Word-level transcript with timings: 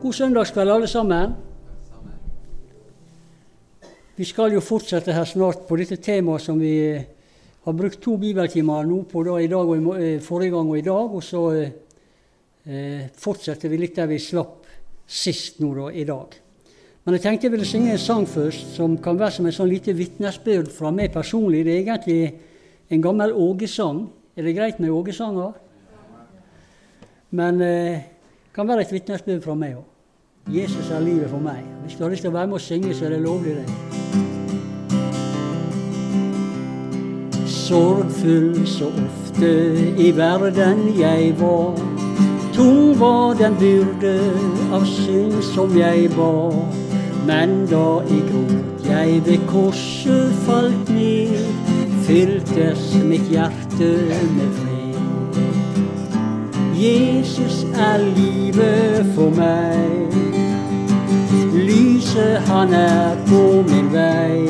God 0.00 0.12
søndagskveld, 0.12 0.70
alle 0.70 0.86
sammen. 0.86 1.32
Vi 4.16 4.24
skal 4.24 4.54
jo 4.54 4.60
fortsette 4.64 5.12
her 5.12 5.26
snart 5.28 5.66
på 5.68 5.76
dette 5.76 5.98
temaet 6.00 6.40
som 6.40 6.56
vi 6.60 6.70
eh, 6.88 7.02
har 7.66 7.74
brukt 7.76 8.00
to 8.00 8.14
bibeltimer 8.16 8.86
nå 8.88 9.02
på 9.08 9.24
da, 9.26 9.34
i 9.36 9.48
dag 9.52 9.68
og 9.68 9.74
i, 9.76 9.82
eh, 10.00 10.22
forrige 10.24 10.54
gang 10.54 10.70
og 10.72 10.78
i 10.78 10.84
dag. 10.86 11.16
Og 11.18 11.24
så 11.24 11.42
eh, 11.52 13.10
fortsetter 13.12 13.68
vi 13.68 13.80
litt 13.82 13.98
der 13.98 14.08
vi 14.08 14.16
slapp 14.24 14.70
sist 15.04 15.60
nå 15.60 15.74
da, 15.76 15.90
i 15.92 16.04
dag. 16.08 16.36
Men 17.04 17.16
jeg 17.18 17.24
tenkte 17.26 17.48
jeg 17.48 17.54
ville 17.58 17.68
synge 17.68 17.92
en 17.92 18.00
sang 18.00 18.24
først 18.28 18.72
som 18.78 18.94
kan 19.04 19.20
være 19.20 19.34
som 19.36 19.50
en 19.50 19.56
sånn 19.56 19.68
lite 19.68 19.92
vitnesbyrd 19.98 20.70
fra 20.72 20.94
meg 20.96 21.12
personlig. 21.12 21.60
Det 21.66 21.74
er 21.74 21.82
egentlig 21.82 22.88
en 22.88 23.04
gammel 23.04 23.36
Åge-sang. 23.36 24.06
Er 24.32 24.48
det 24.48 24.56
greit 24.56 24.80
med 24.80 24.96
Åge-sanger? 24.96 25.60
Men 27.36 27.60
eh, 27.60 28.00
kan 28.60 28.68
være 28.68 28.80
et 28.80 28.92
vitnesbyrd 28.92 29.40
fra 29.40 29.54
meg 29.56 29.76
òg. 29.78 29.84
Jesus 30.52 30.90
er 30.92 31.00
livet 31.00 31.30
for 31.30 31.40
meg. 31.40 31.64
Hvis 31.82 31.94
du 31.96 32.02
har 32.04 32.10
lyst 32.12 32.26
til 32.26 32.28
å 32.28 32.34
være 32.34 32.46
med 32.50 32.58
og 32.58 32.60
synge, 32.60 32.94
så 32.94 33.06
er 33.06 33.10
det 33.14 33.20
lovlig, 33.24 33.54
det. 33.56 33.66
Sorgfull 37.48 38.66
så 38.68 38.90
ofte 39.06 39.50
i 39.96 40.10
verden 40.16 40.82
jeg 40.98 41.32
var. 41.40 41.80
Tung 42.52 43.00
var 43.00 43.38
den 43.40 43.56
byrde 43.60 44.16
av 44.76 44.84
synd 44.84 45.40
som 45.54 45.72
jeg 45.78 46.10
bar. 46.16 46.58
Men 47.30 47.62
da 47.70 47.86
i 48.04 48.20
gråt 48.28 48.90
jeg 48.90 49.22
ved 49.24 49.46
korset 49.48 50.34
falt 50.44 50.92
ned, 50.92 51.46
fyltes 52.04 52.90
mitt 53.06 53.32
hjerte 53.32 53.94
med 54.34 54.50
fred. 54.58 54.69
Jesus 56.80 57.66
er 57.74 57.98
livet 58.16 59.06
for 59.14 59.30
meg. 59.36 60.12
Lyset 61.52 62.38
han 62.38 62.72
er 62.72 63.16
på 63.26 63.64
min 63.68 63.92
vei. 63.92 64.48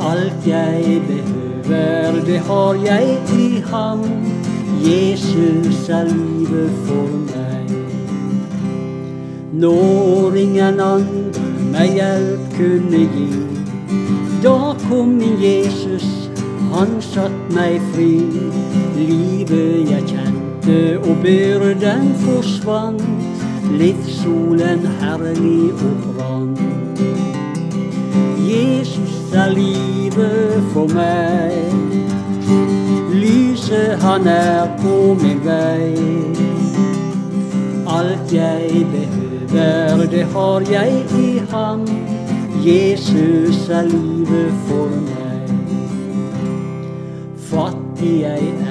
Alt 0.00 0.46
jeg 0.46 1.02
behøver, 1.08 2.24
det 2.26 2.38
har 2.38 2.74
jeg 2.84 3.18
i 3.38 3.62
ham. 3.70 4.00
Jesus 4.84 5.88
er 5.88 6.04
livet 6.04 6.70
for 6.84 7.08
meg. 7.32 7.70
Når 9.52 10.34
ingen 10.34 10.80
andre 10.80 11.46
meg 11.72 11.96
hjelp 11.96 12.44
kunne 12.58 13.02
gi, 13.16 13.30
da 14.44 14.74
kom 14.88 15.16
min 15.16 15.40
Jesus, 15.40 16.30
han 16.74 17.00
satt 17.00 17.54
meg 17.56 17.80
fri. 17.94 18.20
Livet 18.96 19.90
jeg 19.90 20.02
kjente 20.66 20.98
og 20.98 21.16
byrden 21.22 22.14
forsvant, 22.14 23.02
livssolen 23.78 24.86
herlig 25.00 25.72
og 25.72 26.14
brant. 26.16 26.60
Jesus 28.48 29.32
er 29.34 29.50
livet 29.50 30.62
for 30.72 30.86
meg. 30.94 31.52
Lyset 33.14 33.98
han 34.02 34.26
er 34.26 34.66
på 34.82 35.14
min 35.22 35.40
vei. 35.44 35.94
Alt 37.86 38.32
jeg 38.32 38.86
behøver, 38.92 40.06
det 40.10 40.24
har 40.24 40.62
jeg 40.70 41.04
i 41.18 41.42
ham. 41.50 41.86
Jesus 42.66 43.68
er 43.68 43.82
livet 43.82 44.52
for 44.66 44.88
meg. 44.88 45.50
Fattig 47.38 48.20
jeg 48.20 48.48
er, 48.60 48.65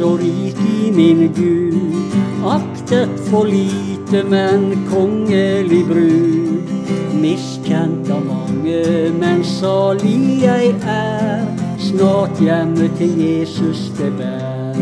så 0.00 0.16
rik 0.16 0.56
i 0.84 0.90
min 0.90 1.32
Gud. 1.36 1.74
Aktet 2.46 3.10
for 3.30 3.44
lite, 3.44 4.24
men 4.30 4.86
kongelig 4.90 5.84
brud. 5.86 6.70
Miskjent 7.20 8.08
av 8.10 8.22
mange, 8.24 9.10
men 9.20 9.44
salig 9.44 10.40
jeg 10.42 10.72
er. 10.88 11.44
Snart 11.78 12.40
hjemme 12.40 12.88
til 12.96 13.12
Jesus 13.20 13.90
det 13.98 14.12
bær. 14.16 14.80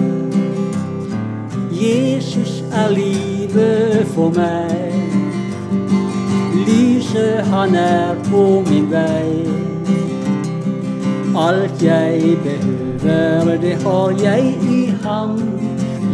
Jesus 1.75 2.63
er 2.71 2.95
livet 2.95 4.07
for 4.15 4.31
meg. 4.39 5.03
Lyset 6.69 7.43
han 7.51 7.75
er 7.75 8.15
på 8.31 8.63
min 8.71 8.87
vei. 8.91 9.49
Alt 11.39 11.83
jeg 11.83 12.39
behøver, 12.47 12.88
det 13.63 13.75
har 13.83 14.11
jeg 14.23 14.59
i 14.71 14.93
ham. 15.03 15.41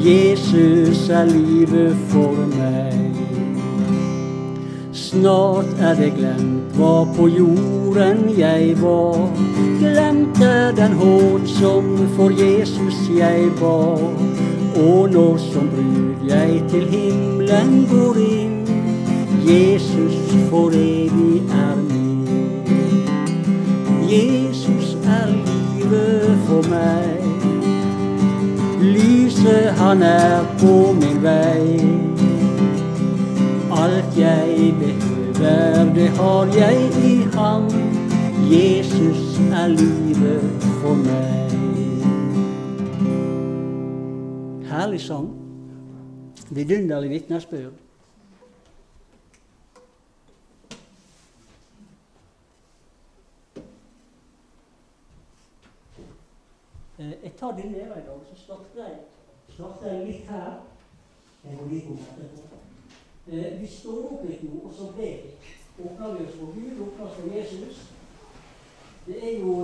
Jesus 0.04 1.08
er 1.08 1.24
livet 1.24 1.96
for 2.08 2.34
meg. 2.56 3.14
Snart 4.92 5.66
er 5.80 5.94
det 5.94 6.12
glemt 6.16 6.74
hva 6.76 7.04
på 7.16 7.28
jorden 7.28 8.24
jeg 8.38 8.74
var. 8.82 9.30
Glemt 9.78 10.40
er 10.42 10.72
den 10.76 10.92
hån 10.92 11.46
som 11.46 12.08
for 12.16 12.34
Jesus 12.34 12.98
jeg 13.18 13.50
var. 13.60 14.02
Og 14.76 15.10
når 15.10 15.36
som 15.36 15.68
brud 15.70 16.28
jeg 16.28 16.62
til 16.68 16.88
himmelen 16.90 17.86
går 17.90 18.18
inn, 18.24 18.56
Jesus 19.46 20.18
for 20.50 20.68
evig 20.74 21.42
er 21.50 21.76
min. 21.76 22.26
Jesus 24.10 24.43
for 26.46 26.62
meg. 26.70 27.24
Lyset 28.80 29.72
han 29.80 30.02
er 30.02 30.44
på 30.60 30.92
min 30.92 31.22
vei. 31.22 31.80
Alt 33.72 34.18
jeg 34.18 34.74
behøver, 34.80 35.94
det 35.94 36.08
har 36.08 36.44
jeg 36.56 36.76
i 37.04 37.14
ham. 37.34 37.68
Jesus 38.50 39.40
er 39.52 39.68
livet 39.68 40.42
for 40.82 40.94
meg. 40.94 41.50
Herlig 44.68 45.00
sang. 45.00 45.30
Vidunderlig 46.50 47.10
vitnesbyrd. 47.10 47.83
Den 57.44 57.72
ned 57.72 57.80
i 57.80 58.04
dag, 58.08 58.20
så 58.30 58.44
starter 58.44 58.78
jeg, 58.86 58.94
starter 59.54 59.92
jeg 59.92 60.06
litt 60.06 60.28
her. 60.32 60.52
Jeg 61.44 61.58
går 61.58 61.66
litt 61.72 61.90
om 61.92 61.98
etterpå. 62.00 62.60
Vi 63.60 63.68
står 63.68 63.98
opp 64.14 64.22
litt 64.28 64.46
nå, 64.46 64.62
og 64.64 64.72
så 64.72 64.88
ber 64.96 65.18
vi. 65.24 65.34
Åpner 65.84 66.14
vi 66.14 66.24
oss 66.24 66.38
for 66.38 66.54
Gud, 66.54 66.80
åpner 66.86 67.04
oss 67.04 67.18
for 67.18 67.36
Jesus. 67.36 67.82
Det 69.04 69.20
er 69.20 69.36
jo 69.42 69.58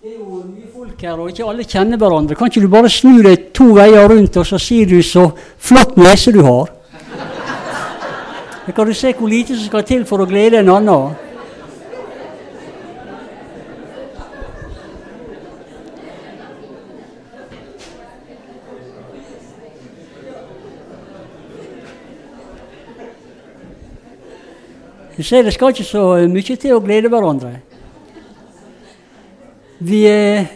det 0.00 0.14
er 0.14 0.16
jo 0.16 0.40
mye 0.46 0.72
folk 0.72 1.00
her, 1.02 1.20
og 1.20 1.28
ikke 1.28 1.44
alle 1.50 1.68
kjenner 1.68 2.00
hverandre. 2.00 2.36
Kan 2.38 2.48
ikke 2.48 2.64
du 2.64 2.72
bare 2.72 2.88
snu 2.88 3.18
deg 3.26 3.48
to 3.52 3.68
veier 3.76 4.08
rundt, 4.08 4.40
og 4.40 4.46
så 4.48 4.56
sier 4.62 4.88
du 4.88 5.02
så 5.02 5.28
flott 5.58 5.96
nese 6.00 6.32
du 6.32 6.40
har? 6.46 6.72
Da 8.64 8.72
kan 8.72 8.86
du 8.88 8.94
se 8.96 9.12
hvor 9.12 9.28
lite 9.28 9.56
som 9.56 9.66
skal 9.66 9.84
til 9.84 10.08
for 10.08 10.24
å 10.24 10.30
glede 10.30 10.62
en 10.62 10.72
annen. 10.72 11.27
Du 25.18 25.24
ser, 25.26 25.42
det 25.42 25.52
skal 25.52 25.72
ikke 25.74 25.82
så 25.82 26.02
mye 26.30 26.54
til 26.62 26.76
å 26.76 26.78
glede 26.78 27.10
hverandre. 27.10 27.56
Vi, 29.78 30.04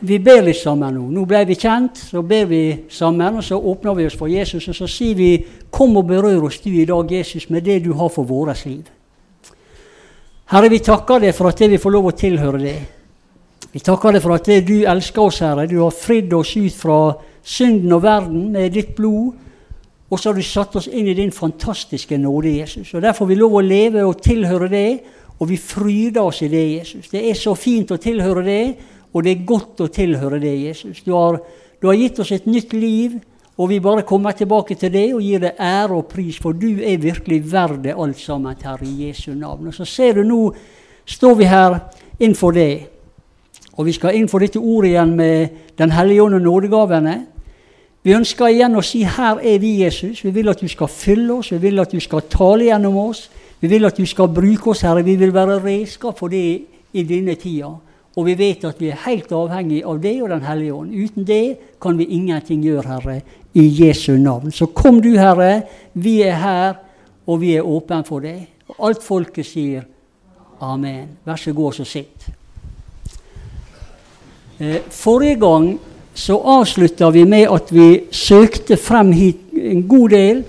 vi, 0.07 0.19
ber 0.23 0.45
litt 0.47 0.61
sammen 0.61 0.95
nå. 0.95 1.09
Nå 1.11 1.25
ble 1.27 1.41
vi 1.49 1.57
kjent, 1.59 1.99
så 1.99 2.23
ber 2.27 2.47
vi 2.47 2.63
sammen. 2.91 3.41
og 3.41 3.43
Så 3.43 3.59
åpner 3.59 3.99
vi 3.99 4.07
oss 4.07 4.19
for 4.19 4.31
Jesus, 4.31 4.69
og 4.71 4.79
så 4.79 4.87
sier 4.87 5.19
vi 5.19 5.31
Kom 5.73 5.97
og 5.99 6.07
berør 6.07 6.47
oss 6.47 6.61
du 6.63 6.71
i 6.71 6.87
dag, 6.87 7.11
Jesus, 7.11 7.49
med 7.51 7.67
det 7.67 7.81
du 7.83 7.91
har 7.99 8.11
for 8.15 8.23
vårt 8.23 8.65
liv. 8.67 8.87
Herre, 10.53 10.71
vi 10.71 10.79
takker 10.79 11.27
deg 11.27 11.35
for 11.35 11.51
at 11.51 11.67
vi 11.67 11.83
får 11.83 11.97
lov 11.97 12.11
å 12.13 12.17
tilhøre 12.23 12.63
deg. 12.63 12.83
Vi 13.73 13.83
takker 13.83 14.15
deg 14.15 14.23
for 14.23 14.37
at 14.37 14.51
du 14.67 14.77
elsker 14.87 15.27
oss, 15.27 15.43
Herre. 15.43 15.67
Du 15.67 15.81
har 15.81 15.91
fridd 15.91 16.31
oss 16.39 16.55
ut 16.55 16.79
fra 16.79 17.17
synden 17.43 17.99
og 17.99 18.07
verden 18.07 18.53
med 18.55 18.79
ditt 18.79 18.95
blod. 18.95 19.42
Og 20.13 20.21
så 20.21 20.29
har 20.29 20.37
du 20.37 20.45
satt 20.45 20.77
oss 20.77 20.91
inn 20.93 21.09
i 21.09 21.17
din 21.17 21.33
fantastiske 21.33 22.19
nåde, 22.21 22.51
Jesus. 22.59 22.93
Og 22.95 23.03
Derfor 23.03 23.25
får 23.25 23.31
vi 23.31 23.41
lov 23.41 23.55
å 23.57 23.65
leve 23.65 24.05
og 24.05 24.21
tilhøre 24.21 24.69
det, 24.69 24.89
og 25.41 25.49
vi 25.49 25.57
fryder 25.57 26.21
oss 26.21 26.43
i 26.45 26.51
det, 26.53 26.65
Jesus. 26.77 27.09
Det 27.09 27.23
er 27.31 27.39
så 27.39 27.55
fint 27.57 27.91
å 27.91 28.01
tilhøre 28.01 28.45
det, 28.45 28.65
Og 29.13 29.25
det 29.25 29.33
er 29.33 29.47
godt 29.49 29.83
å 29.85 29.91
tilhøre 29.93 30.41
det, 30.41 30.55
Jesus. 30.69 31.03
Du 31.05 31.13
har, 31.13 31.39
du 31.81 31.89
har, 31.91 31.99
gitt 32.01 32.21
oss 32.23 32.33
et 32.33 32.47
nytt 32.49 32.73
liv, 32.73 33.19
og 33.61 33.69
vi 33.69 33.81
bare 33.85 34.07
kommer 34.09 34.33
tilbake 34.33 34.75
til 34.81 34.93
det 34.93 35.11
og 35.13 35.21
gir 35.21 35.43
deg 35.43 35.61
ære 35.61 35.99
og 35.99 36.07
pris, 36.09 36.39
for 36.41 36.57
du 36.57 36.81
er 36.81 36.97
virkelig 37.03 37.43
verd 37.53 37.83
det 37.85 37.93
alt 37.93 38.19
sammen, 38.19 38.57
Herre, 38.63 38.89
i 38.89 39.09
Jesu 39.09 39.35
navn. 39.35 39.69
Og 39.69 39.77
så 39.77 39.85
ser 39.85 40.17
du 40.17 40.23
nå, 40.25 40.41
står 41.05 41.35
vi 41.37 41.51
her 41.51 41.77
innenfor 42.19 42.57
det, 42.57 42.71
og 43.77 43.87
vi 43.89 43.93
skal 43.97 44.17
inn 44.17 44.29
for 44.29 44.41
dette 44.41 44.61
ordet 44.61 44.95
igjen 44.95 45.15
med 45.17 45.61
Den 45.79 45.93
hellige 45.93 46.23
ånd 46.23 46.35
og 46.37 46.43
nådegavene. 46.45 47.15
Vi 48.03 48.15
ønsker 48.17 48.51
igjen 48.51 48.75
å 48.75 48.83
si 48.83 49.05
her 49.07 49.39
er 49.39 49.61
vi, 49.63 49.77
Jesus. 49.85 50.25
Vi 50.25 50.33
vil 50.35 50.51
at 50.51 50.61
du 50.61 50.67
skal 50.71 50.91
fylle 50.91 51.37
oss, 51.37 51.53
vi 51.55 51.61
vil 51.63 51.79
at 51.79 51.93
du 51.95 52.01
skal 52.03 52.25
tale 52.31 52.67
gjennom 52.67 52.97
oss. 53.05 53.29
Vi 53.63 53.71
vil 53.71 53.87
at 53.87 53.99
du 53.99 54.07
skal 54.11 54.27
bruke 54.35 54.73
oss, 54.73 54.83
Herre. 54.83 55.05
Vi 55.07 55.15
vil 55.21 55.31
være 55.35 55.61
redskap 55.63 56.19
for 56.19 56.33
det 56.33 56.65
i 56.99 57.05
denne 57.07 57.37
tida. 57.39 57.71
Og 58.19 58.27
vi 58.27 58.35
vet 58.37 58.65
at 58.67 58.81
vi 58.83 58.91
er 58.91 58.99
helt 59.07 59.31
avhengig 59.33 59.85
av 59.87 60.01
det 60.03 60.17
og 60.21 60.33
Den 60.33 60.43
hellige 60.43 60.75
ånd. 60.75 60.91
Uten 60.91 61.25
det 61.25 61.59
kan 61.81 61.97
vi 61.99 62.11
ingenting 62.11 62.65
gjøre, 62.65 62.89
Herre, 62.89 63.21
i 63.55 63.69
Jesu 63.71 64.17
navn. 64.19 64.51
Så 64.51 64.67
kom 64.67 65.01
du, 65.01 65.15
Herre. 65.17 65.63
Vi 65.95 66.21
er 66.23 66.35
her, 66.43 66.75
og 67.27 67.41
vi 67.41 67.55
er 67.55 67.63
åpne 67.63 68.03
for 68.05 68.21
det. 68.21 68.49
Og 68.69 68.89
alt 68.89 69.03
folket 69.03 69.47
sier 69.47 69.87
amen. 70.61 71.19
Vær 71.25 71.39
så 71.39 71.55
god 71.55 71.81
og 71.81 71.87
sitt. 71.87 72.29
Eh, 74.59 74.83
forrige 74.91 75.39
gang 75.41 75.79
så 76.15 76.37
avslutta 76.59 77.09
vi 77.11 77.25
med 77.25 77.49
at 77.49 77.71
vi 77.73 77.89
søkte 78.13 78.77
frem 78.77 79.13
hit 79.17 79.55
en 79.57 79.87
god 79.89 80.13
del. 80.13 80.43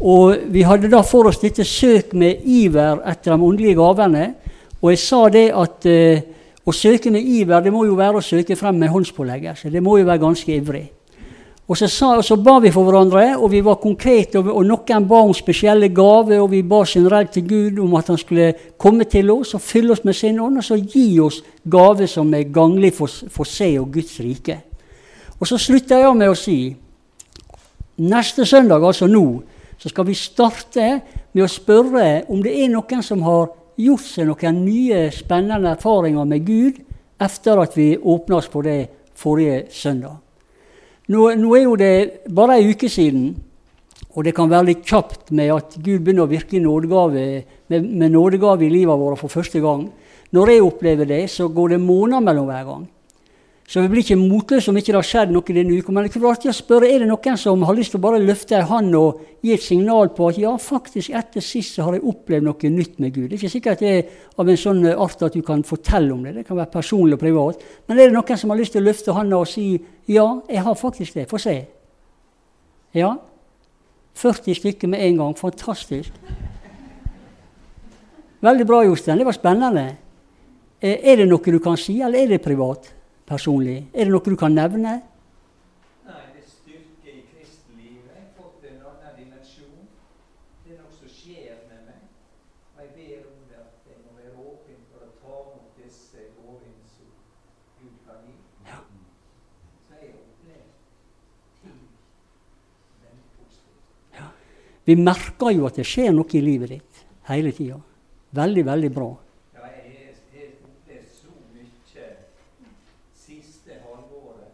Og 0.00 0.48
vi 0.50 0.64
hadde 0.66 0.90
da 0.90 1.02
for 1.06 1.28
oss 1.30 1.38
dette 1.42 1.64
søk 1.64 2.14
med 2.18 2.42
iver 2.44 3.02
etter 3.06 3.34
de 3.34 3.46
åndelige 3.46 3.78
gavene. 3.78 4.32
Og 4.80 4.90
jeg 4.92 5.00
sa 5.00 5.20
det 5.32 5.46
at 5.54 5.86
eh, 5.88 6.24
å 6.64 6.72
søke 6.72 7.12
med 7.12 7.24
iver 7.24 7.62
det 7.64 7.72
må 7.72 7.84
jo 7.86 7.96
være 7.96 8.20
å 8.20 8.24
søke 8.24 8.56
frem 8.56 8.80
med 8.80 8.92
håndspåleggelse. 8.92 9.70
Det 9.70 9.82
må 9.84 9.98
jo 10.00 10.08
være 10.08 10.22
ganske 10.24 10.56
ivrig. 10.56 10.84
Og 11.64 11.78
så, 11.80 11.88
sa, 11.88 12.10
og 12.18 12.24
så, 12.24 12.36
ba 12.44 12.58
vi 12.60 12.68
for 12.72 12.84
hverandre, 12.84 13.38
og 13.38 13.48
vi 13.54 13.62
var 13.64 13.78
konkrete, 13.80 14.36
og, 14.42 14.50
og 14.52 14.66
noen 14.68 15.06
ba 15.08 15.22
om 15.24 15.32
spesielle 15.32 15.88
gaver, 15.96 16.42
og 16.42 16.50
vi 16.52 16.60
ba 16.60 16.82
generelt 16.84 17.32
til 17.32 17.46
Gud 17.48 17.80
om 17.86 17.94
at 17.96 18.10
han 18.12 18.20
skulle 18.20 18.50
komme 18.76 19.06
til 19.08 19.32
oss 19.32 19.54
og 19.56 19.64
fylle 19.64 19.94
oss 19.96 20.04
med 20.04 20.16
sin 20.18 20.42
ånd, 20.44 20.60
og 20.60 20.66
så 20.66 20.76
gi 20.76 21.06
oss 21.24 21.40
gaver 21.64 22.10
som 22.10 22.34
er 22.36 22.50
ganglig 22.52 22.92
for, 22.92 23.08
for 23.08 23.48
seg 23.48 23.78
og 23.80 23.94
Guds 23.96 24.18
rike. 24.20 24.58
Og 25.44 25.48
så 25.50 25.58
slutter 25.60 25.98
jeg 26.00 26.16
med 26.16 26.30
å 26.32 26.36
si 26.40 26.72
neste 28.00 28.46
søndag, 28.48 28.80
altså 28.80 29.04
nå, 29.04 29.42
så 29.76 29.90
skal 29.92 30.06
vi 30.08 30.14
starte 30.16 30.86
med 31.36 31.42
å 31.44 31.48
spørre 31.52 32.22
om 32.32 32.40
det 32.40 32.54
er 32.62 32.70
noen 32.72 33.04
som 33.04 33.20
har 33.26 33.50
gjort 33.76 34.06
seg 34.08 34.30
noen 34.30 34.62
nye, 34.64 35.02
spennende 35.12 35.74
erfaringer 35.74 36.24
med 36.30 36.46
Gud 36.48 36.78
etter 37.20 37.60
at 37.60 37.76
vi 37.76 37.90
åpna 37.98 38.38
oss 38.38 38.48
på 38.48 38.62
det 38.64 38.78
forrige 39.20 39.66
søndag. 39.68 40.16
Nå, 41.12 41.26
nå, 41.36 41.52
er 41.58 41.66
jo 41.66 41.76
det 41.76 41.92
bare 42.32 42.56
ei 42.56 42.72
uke 42.72 42.88
siden, 42.88 43.34
og 44.16 44.24
det 44.24 44.32
kan 44.32 44.48
være 44.48 44.70
litt 44.70 44.88
kjapt 44.88 45.28
med 45.36 45.52
at 45.58 45.76
Gud 45.76 46.06
begynner 46.06 46.24
å 46.24 46.32
virke 46.32 46.56
nådegave, 46.56 47.28
med, 47.68 47.92
med 47.92 48.16
nådegave 48.16 48.64
i 48.64 48.72
livet 48.72 48.96
vårt 48.96 49.20
for 49.20 49.36
første 49.42 49.60
gang. 49.60 49.90
Når 50.32 50.56
jeg 50.56 50.66
opplever 50.72 51.12
det, 51.12 51.26
så 51.36 51.52
går 51.52 51.76
det 51.76 51.84
måneder 51.84 52.24
mellom 52.32 52.48
hver 52.48 52.68
gang. 52.72 52.92
Så 53.64 53.80
vi 53.80 53.88
blir 53.88 54.02
ikke 54.04 54.18
motløse 54.20 54.68
om 54.68 54.76
ikke 54.76 54.92
det 54.92 54.98
har 54.98 55.06
skjedd 55.08 55.30
noe 55.32 55.54
denne 55.56 55.78
uka. 55.78 55.92
Men 55.92 56.04
det 56.04 56.10
kunne 56.12 56.26
vært 56.26 56.42
artig 56.42 56.50
å 56.52 56.56
spørre 56.56 56.88
er 56.92 57.00
det 57.00 57.08
noen 57.08 57.38
som 57.40 57.62
har 57.64 57.76
lyst 57.76 57.94
til 57.94 58.00
å 58.00 58.04
bare 58.04 58.20
løfte 58.20 58.58
ei 58.58 58.66
hånd 58.68 58.96
og 58.98 59.22
gi 59.40 59.54
et 59.54 59.64
signal 59.64 60.10
på 60.12 60.26
at 60.28 60.40
ja, 60.42 60.50
faktisk 60.60 61.14
etter 61.16 61.44
sist 61.44 61.78
har 61.80 61.96
jeg 61.96 62.04
opplevd 62.04 62.44
noe 62.44 62.72
nytt 62.74 62.98
med 63.00 63.14
Gud. 63.14 63.30
Det 63.30 63.38
er 63.38 63.40
ikke 63.40 63.54
sikkert 63.54 63.84
det 63.84 63.92
er 63.94 64.02
av 64.36 64.50
en 64.52 64.60
sånn 64.60 64.84
art 64.92 65.24
at 65.24 65.36
du 65.36 65.40
kan 65.46 65.64
fortelle 65.64 66.12
om 66.12 66.26
det. 66.26 66.34
Det 66.36 66.44
kan 66.48 66.58
være 66.60 66.74
personlig 66.74 67.16
og 67.16 67.22
privat. 67.22 67.64
Men 67.88 68.02
er 68.02 68.10
det 68.10 68.18
noen 68.18 68.40
som 68.42 68.52
har 68.52 68.60
lyst 68.60 68.76
til 68.76 68.84
å 68.84 68.88
løfte 68.90 69.14
hånda 69.16 69.38
og 69.40 69.48
si 69.48 69.68
ja, 70.12 70.26
jeg 70.50 70.64
har 70.66 70.76
faktisk 70.76 71.16
det. 71.16 71.24
Få 71.30 71.40
se. 71.40 71.54
Ja. 72.94 73.14
40 74.20 74.58
stykker 74.60 74.92
med 74.92 75.06
en 75.06 75.22
gang. 75.22 75.38
Fantastisk. 75.40 76.12
Veldig 78.44 78.66
bra, 78.68 78.82
Jostein. 78.84 79.18
Det 79.18 79.26
var 79.26 79.38
spennende. 79.38 79.86
Eh, 80.84 81.00
er 81.00 81.16
det 81.22 81.30
noe 81.30 81.40
du 81.40 81.58
kan 81.64 81.80
si, 81.80 81.96
eller 82.04 82.20
er 82.20 82.34
det 82.34 82.42
privat? 82.44 82.92
Personlig? 83.34 83.76
Er 83.92 84.06
det 84.06 84.14
noe 84.14 84.24
du 84.24 84.36
kan 84.38 84.54
nevne? 84.54 84.94
Nei, 86.06 86.20
det 86.34 86.42
er 86.44 86.50
styrke 86.50 87.10
i 87.10 87.22
kristenlivet. 87.32 88.28
Fått 88.38 88.66
en 88.68 88.82
annen 88.90 89.16
dimensjon. 89.18 89.88
Det 90.64 90.74
er 90.74 90.82
noe 90.82 90.92
som 90.94 91.10
skjer 91.10 91.56
med 91.70 91.88
meg. 91.88 92.04
Og 92.76 92.84
jeg 92.84 92.92
ber 92.98 93.24
om 93.32 93.40
det 93.50 93.58
at 93.62 93.88
jeg 93.90 93.98
må 94.04 94.14
være 94.20 94.34
åpen 94.44 94.84
for 94.92 95.06
å 95.06 95.10
ta 95.22 95.40
imot 95.40 95.80
disse 95.80 96.28
gavene 96.36 96.92
som 96.92 97.10
Gud 97.80 97.96
kan 98.06 98.22
gi. 98.28 98.36
Ja. 98.68 98.78
Så 99.88 99.98
jeg 99.98 100.14
har 100.14 100.54
ting 101.64 101.82
veldig 103.02 103.28
positivt. 103.40 103.90
Ja. 104.20 104.30
Vi 104.86 104.98
merker 105.00 105.56
jo 105.56 105.66
at 105.70 105.80
det 105.80 105.88
skjer 105.90 106.14
noe 106.14 106.38
i 106.38 106.44
livet 106.44 106.76
ditt 106.76 107.04
hele 107.32 107.54
tida. 107.56 107.80
Veldig, 108.34 108.66
veldig 108.66 108.94
bra. 108.94 109.12
Ja, 109.54 109.66
jeg 109.70 109.82
har 109.82 110.22
jeg 110.34 110.48
har 110.50 110.70
opplevd 110.70 111.12
så 111.14 111.30
mye 111.54 112.08
siste 113.24 113.78
halvåret 113.84 114.52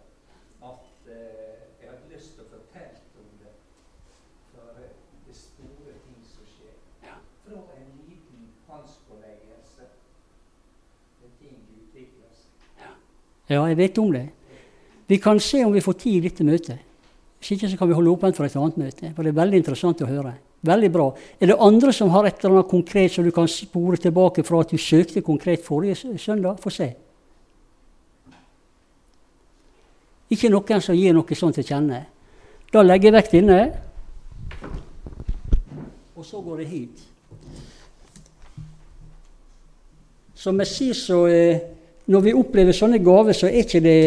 at 0.62 1.08
eh, 1.10 1.62
jeg 1.80 1.88
hadde 1.90 2.10
lyst 2.12 2.36
til 2.36 2.44
å 2.44 2.50
fortelle 2.52 3.22
om 3.22 3.30
det. 3.40 3.54
For 4.52 4.78
eh, 4.78 4.92
det 5.24 5.34
er 5.34 5.38
store 5.40 5.94
ting 6.04 6.20
som 6.30 6.46
skjer. 6.52 6.76
Ja. 7.02 7.16
Fra 7.46 7.64
en 7.80 7.90
liten 8.06 8.44
håndspåleggelse 8.68 9.88
til 11.18 11.34
ting 11.40 11.58
utvikler 11.80 12.30
seg. 12.42 12.68
Ja, 13.50 13.64
jeg 13.66 13.76
vet 13.80 13.98
om 13.98 14.12
det. 14.14 14.28
Vi 15.10 15.18
kan 15.18 15.40
se 15.42 15.64
om 15.66 15.74
vi 15.74 15.82
får 15.82 15.98
tid 15.98 16.20
i 16.20 16.28
dette 16.28 16.46
møtet. 16.46 16.78
Hvis 17.40 17.56
ikke 17.56 17.70
så 17.72 17.76
kan 17.80 17.88
vi 17.88 17.96
holde 17.96 18.12
åpent 18.12 18.36
for 18.36 18.46
et 18.46 18.56
annet 18.56 18.78
møte. 18.78 19.10
For 19.16 19.26
det 19.26 19.32
er 19.32 19.40
veldig 19.40 19.58
interessant 19.58 20.02
å 20.04 20.08
høre. 20.08 20.36
Veldig 20.62 20.90
bra. 20.92 21.06
Er 21.40 21.50
det 21.50 21.56
andre 21.58 21.92
som 21.96 22.12
har 22.14 22.28
et 22.28 22.44
eller 22.44 22.60
annet 22.60 22.70
konkret 22.70 23.14
som 23.14 23.24
du 23.24 23.32
kan 23.34 23.48
spore 23.48 23.96
tilbake 23.96 24.44
fra 24.46 24.60
at 24.60 24.70
du 24.70 24.78
søkte 24.78 25.24
konkret 25.24 25.64
forrige 25.64 26.18
søndag? 26.20 26.60
Få 26.60 26.70
se. 26.70 26.92
Ikke 30.30 30.52
noen 30.52 30.84
som 30.84 30.94
gir 30.94 31.16
noe 31.16 31.34
sånt 31.34 31.58
til 31.58 31.66
kjenne. 31.66 32.04
Da 32.70 32.84
legger 32.84 33.10
jeg 33.10 33.16
vekk 33.16 33.32
denne, 33.32 33.60
og 36.14 36.26
så 36.28 36.38
går 36.44 36.60
jeg 36.60 36.68
hit. 36.68 37.06
Som 40.36 40.60
jeg 40.60 40.68
sier, 40.68 40.94
så 40.94 41.18
eh, 41.26 41.79
når 42.10 42.22
vi 42.24 42.32
opplever 42.34 42.74
sånne 42.74 42.98
gaver, 43.06 43.36
så 43.38 43.46
er 43.46 43.60
ikke 43.60 43.80
det 43.84 43.98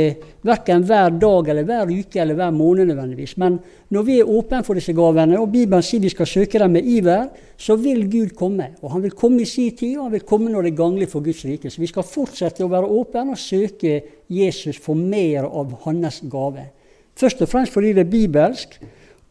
verken 0.43 0.83
hver 0.83 1.13
dag 1.15 1.49
eller 1.53 1.67
hver 1.67 1.91
uke 1.93 2.19
eller 2.19 2.35
hver 2.35 2.49
måned 2.51 2.89
nødvendigvis. 2.89 3.37
Men 3.39 3.55
når 3.95 4.03
vi 4.03 4.17
er 4.19 4.31
åpne 4.31 4.59
for 4.67 4.75
disse 4.75 4.95
gavene, 4.97 5.37
og 5.39 5.53
Bibelen 5.53 5.85
sier 5.85 6.03
vi 6.03 6.11
skal 6.11 6.27
søke 6.27 6.59
dem 6.59 6.75
med 6.75 6.89
iver, 6.89 7.29
så 7.55 7.77
vil 7.79 8.03
Gud 8.11 8.33
komme. 8.35 8.73
Og 8.81 8.91
han 8.91 9.05
vil 9.05 9.15
komme 9.15 9.45
i 9.45 9.47
sin 9.47 9.71
tid, 9.71 9.95
og 9.95 10.09
han 10.09 10.15
vil 10.17 10.25
komme 10.27 10.51
når 10.51 10.67
det 10.67 10.73
er 10.73 10.81
ganglig 10.81 11.07
for 11.13 11.23
Guds 11.23 11.45
rike. 11.47 11.71
Så 11.71 11.79
vi 11.79 11.87
skal 11.87 12.07
fortsette 12.07 12.65
å 12.65 12.71
være 12.73 12.91
åpne 12.91 13.37
og 13.37 13.39
søke 13.39 13.95
Jesus 14.27 14.81
for 14.83 14.99
mer 14.99 15.47
av 15.47 15.71
hans 15.85 16.19
gave. 16.27 16.67
Først 17.15 17.45
og 17.45 17.51
fremst 17.53 17.71
fordi 17.71 17.93
det 17.95 18.03
er 18.03 18.11
bibelsk, 18.11 18.75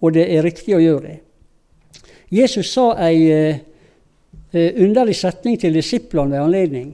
og 0.00 0.16
det 0.16 0.24
er 0.32 0.46
riktig 0.48 0.78
å 0.78 0.80
gjøre 0.80 1.04
det. 1.10 1.18
Jesus 2.32 2.72
sa 2.72 2.94
ei 3.04 3.28
eh, 3.28 3.60
eh, 4.56 4.80
underlig 4.80 5.18
setning 5.18 5.60
til 5.60 5.76
disiplene 5.76 6.38
ved 6.38 6.46
anledning, 6.46 6.92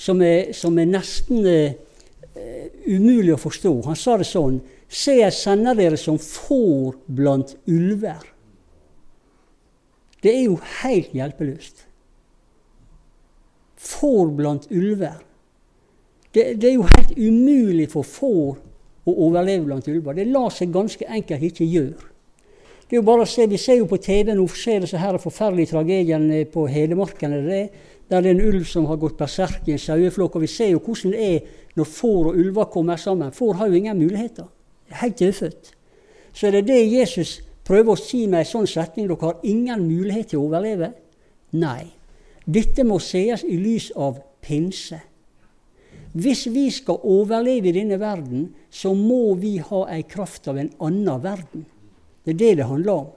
som 0.00 0.20
er, 0.24 0.52
som 0.56 0.78
er 0.80 0.88
nesten 0.88 1.44
eh, 1.46 1.72
umulig 2.88 3.34
å 3.34 3.40
forstå. 3.40 3.74
Han 3.88 3.98
sa 3.98 4.16
det 4.20 4.28
sånn 4.30 4.60
Se, 4.90 5.12
jeg 5.14 5.30
sender 5.36 5.76
dere 5.78 5.94
som 5.94 6.16
får 6.18 6.96
blant 7.14 7.52
ulver. 7.70 8.24
Det 10.18 10.32
er 10.34 10.48
jo 10.48 10.56
helt 10.80 11.12
hjelpeløst. 11.14 11.84
Får 13.78 14.32
blant 14.34 14.66
ulver. 14.74 15.20
Det, 16.34 16.56
det 16.58 16.72
er 16.72 16.74
jo 16.74 16.88
helt 16.88 17.14
umulig 17.14 17.86
for 17.92 18.02
får 18.02 18.58
å 19.06 19.14
overleve 19.28 19.68
blant 19.68 19.86
ulver. 19.86 20.18
Det 20.18 20.26
lar 20.26 20.50
seg 20.54 20.74
ganske 20.74 21.06
enkelt 21.06 21.46
ikke 21.52 21.70
gjøre. 21.70 22.10
Det 22.90 22.96
er 22.96 22.98
jo 22.98 23.06
bare 23.06 23.22
å 23.22 23.30
se, 23.30 23.46
Vi 23.46 23.62
ser 23.62 23.78
jo 23.78 23.86
på 23.86 24.00
TV 24.02 24.34
nå 24.34 24.48
ser 24.50 24.82
disse 24.82 24.98
her 24.98 25.22
forferdelige 25.22 25.70
tragediene 25.70 26.42
på 26.50 26.66
Hedmarken. 26.66 27.38
det? 27.46 27.70
Der 28.10 28.20
det 28.20 28.30
er 28.30 28.34
en 28.34 28.48
ulv 28.48 28.64
som 28.66 28.86
har 28.90 28.98
gått 28.98 29.18
berserk 29.18 29.68
i 29.68 29.72
en 29.72 29.78
saueflokk. 29.78 30.34
og 30.34 30.42
Vi 30.42 30.46
ser 30.46 30.72
jo 30.72 30.80
hvordan 30.82 31.12
det 31.12 31.34
er 31.34 31.40
når 31.76 31.84
får 31.84 32.26
og 32.26 32.38
ulver 32.38 32.64
kommer 32.64 32.96
sammen. 32.96 33.32
Får 33.32 33.54
har 33.54 33.68
jo 33.68 33.74
ingen 33.74 33.98
muligheter. 33.98 34.48
Er 34.90 34.94
Helt 34.94 35.18
dødfødt. 35.18 35.70
Så 36.32 36.46
er 36.46 36.50
det 36.50 36.66
det 36.66 36.92
Jesus 36.92 37.40
prøver 37.64 37.92
å 37.92 38.00
si 38.00 38.26
med 38.26 38.40
en 38.40 38.50
sånn 38.50 38.66
setning. 38.66 39.06
Dere 39.06 39.20
har 39.22 39.46
ingen 39.46 39.86
mulighet 39.86 40.32
til 40.32 40.40
å 40.40 40.48
overleve. 40.48 40.92
Nei. 41.52 41.86
Dette 42.46 42.84
må 42.84 42.98
sees 42.98 43.44
i 43.46 43.56
lys 43.56 43.90
av 43.94 44.18
pinse. 44.42 44.98
Hvis 46.12 46.48
vi 46.50 46.66
skal 46.74 46.98
overleve 47.06 47.70
i 47.70 47.74
denne 47.76 48.00
verden, 48.00 48.48
så 48.70 48.94
må 48.94 49.36
vi 49.38 49.58
ha 49.62 49.84
ei 49.94 50.02
kraft 50.02 50.48
av 50.50 50.58
en 50.58 50.72
annen 50.82 51.22
verden. 51.22 51.66
Det 52.24 52.34
er 52.34 52.38
det 52.38 52.56
det 52.58 52.66
handler 52.66 52.92
om. 52.92 53.08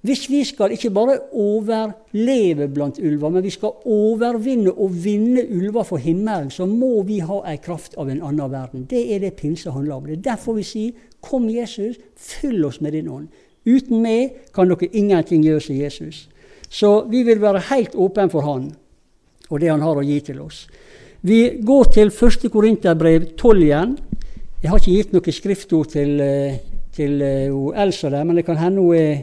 Hvis 0.00 0.30
vi 0.30 0.44
skal 0.44 0.72
ikke 0.72 0.90
bare 0.90 1.18
overleve 1.32 2.68
blant 2.72 2.98
ulver, 2.98 3.28
men 3.28 3.42
vi 3.44 3.50
skal 3.50 3.82
overvinne 3.84 4.72
og 4.72 4.94
vinne 5.04 5.44
ulver 5.50 5.82
for 5.84 6.00
himmelen, 6.00 6.50
så 6.50 6.66
må 6.66 7.02
vi 7.02 7.18
ha 7.18 7.42
ei 7.50 7.58
kraft 7.60 7.98
av 8.00 8.08
en 8.08 8.22
annen 8.22 8.52
verden. 8.52 8.86
Det 8.90 9.02
er 9.14 9.20
det 9.20 9.34
pinse 9.36 9.70
handler 9.70 9.94
om. 9.94 10.06
Det 10.06 10.18
er 10.18 10.22
derfor 10.32 10.56
vi 10.56 10.62
sier 10.62 10.92
'Kom, 11.20 11.50
Jesus, 11.50 11.96
fyll 12.16 12.64
oss 12.64 12.80
med 12.80 12.92
din 12.92 13.08
ånd'. 13.08 13.28
Uten 13.66 14.02
meg 14.02 14.32
kan 14.54 14.68
dere 14.68 14.88
ingenting 14.92 15.44
gjøre, 15.44 15.60
sier 15.60 15.84
Jesus. 15.84 16.28
Så 16.70 17.04
vi 17.10 17.22
vil 17.22 17.40
være 17.40 17.60
helt 17.60 17.94
åpne 17.94 18.30
for 18.30 18.40
Han 18.40 18.72
og 19.50 19.60
det 19.60 19.70
Han 19.70 19.80
har 19.80 19.96
å 19.96 20.06
gi 20.06 20.20
til 20.20 20.40
oss. 20.40 20.68
Vi 21.22 21.60
går 21.66 21.84
til 21.92 22.08
1. 22.08 22.48
Korinterbrev 22.50 23.36
12 23.36 23.62
igjen. 23.62 23.98
Jeg 24.62 24.70
har 24.70 24.78
ikke 24.78 24.96
gitt 24.96 25.12
noe 25.12 25.32
skriftord 25.32 25.90
til, 25.92 26.20
eh, 26.20 26.56
til 26.92 27.20
uh, 27.22 27.82
Elsa 27.82 28.10
der, 28.10 28.24
men 28.24 28.36
det 28.36 28.46
kan 28.46 28.56
hende 28.56 28.80
hun 28.80 28.94
er 28.94 29.22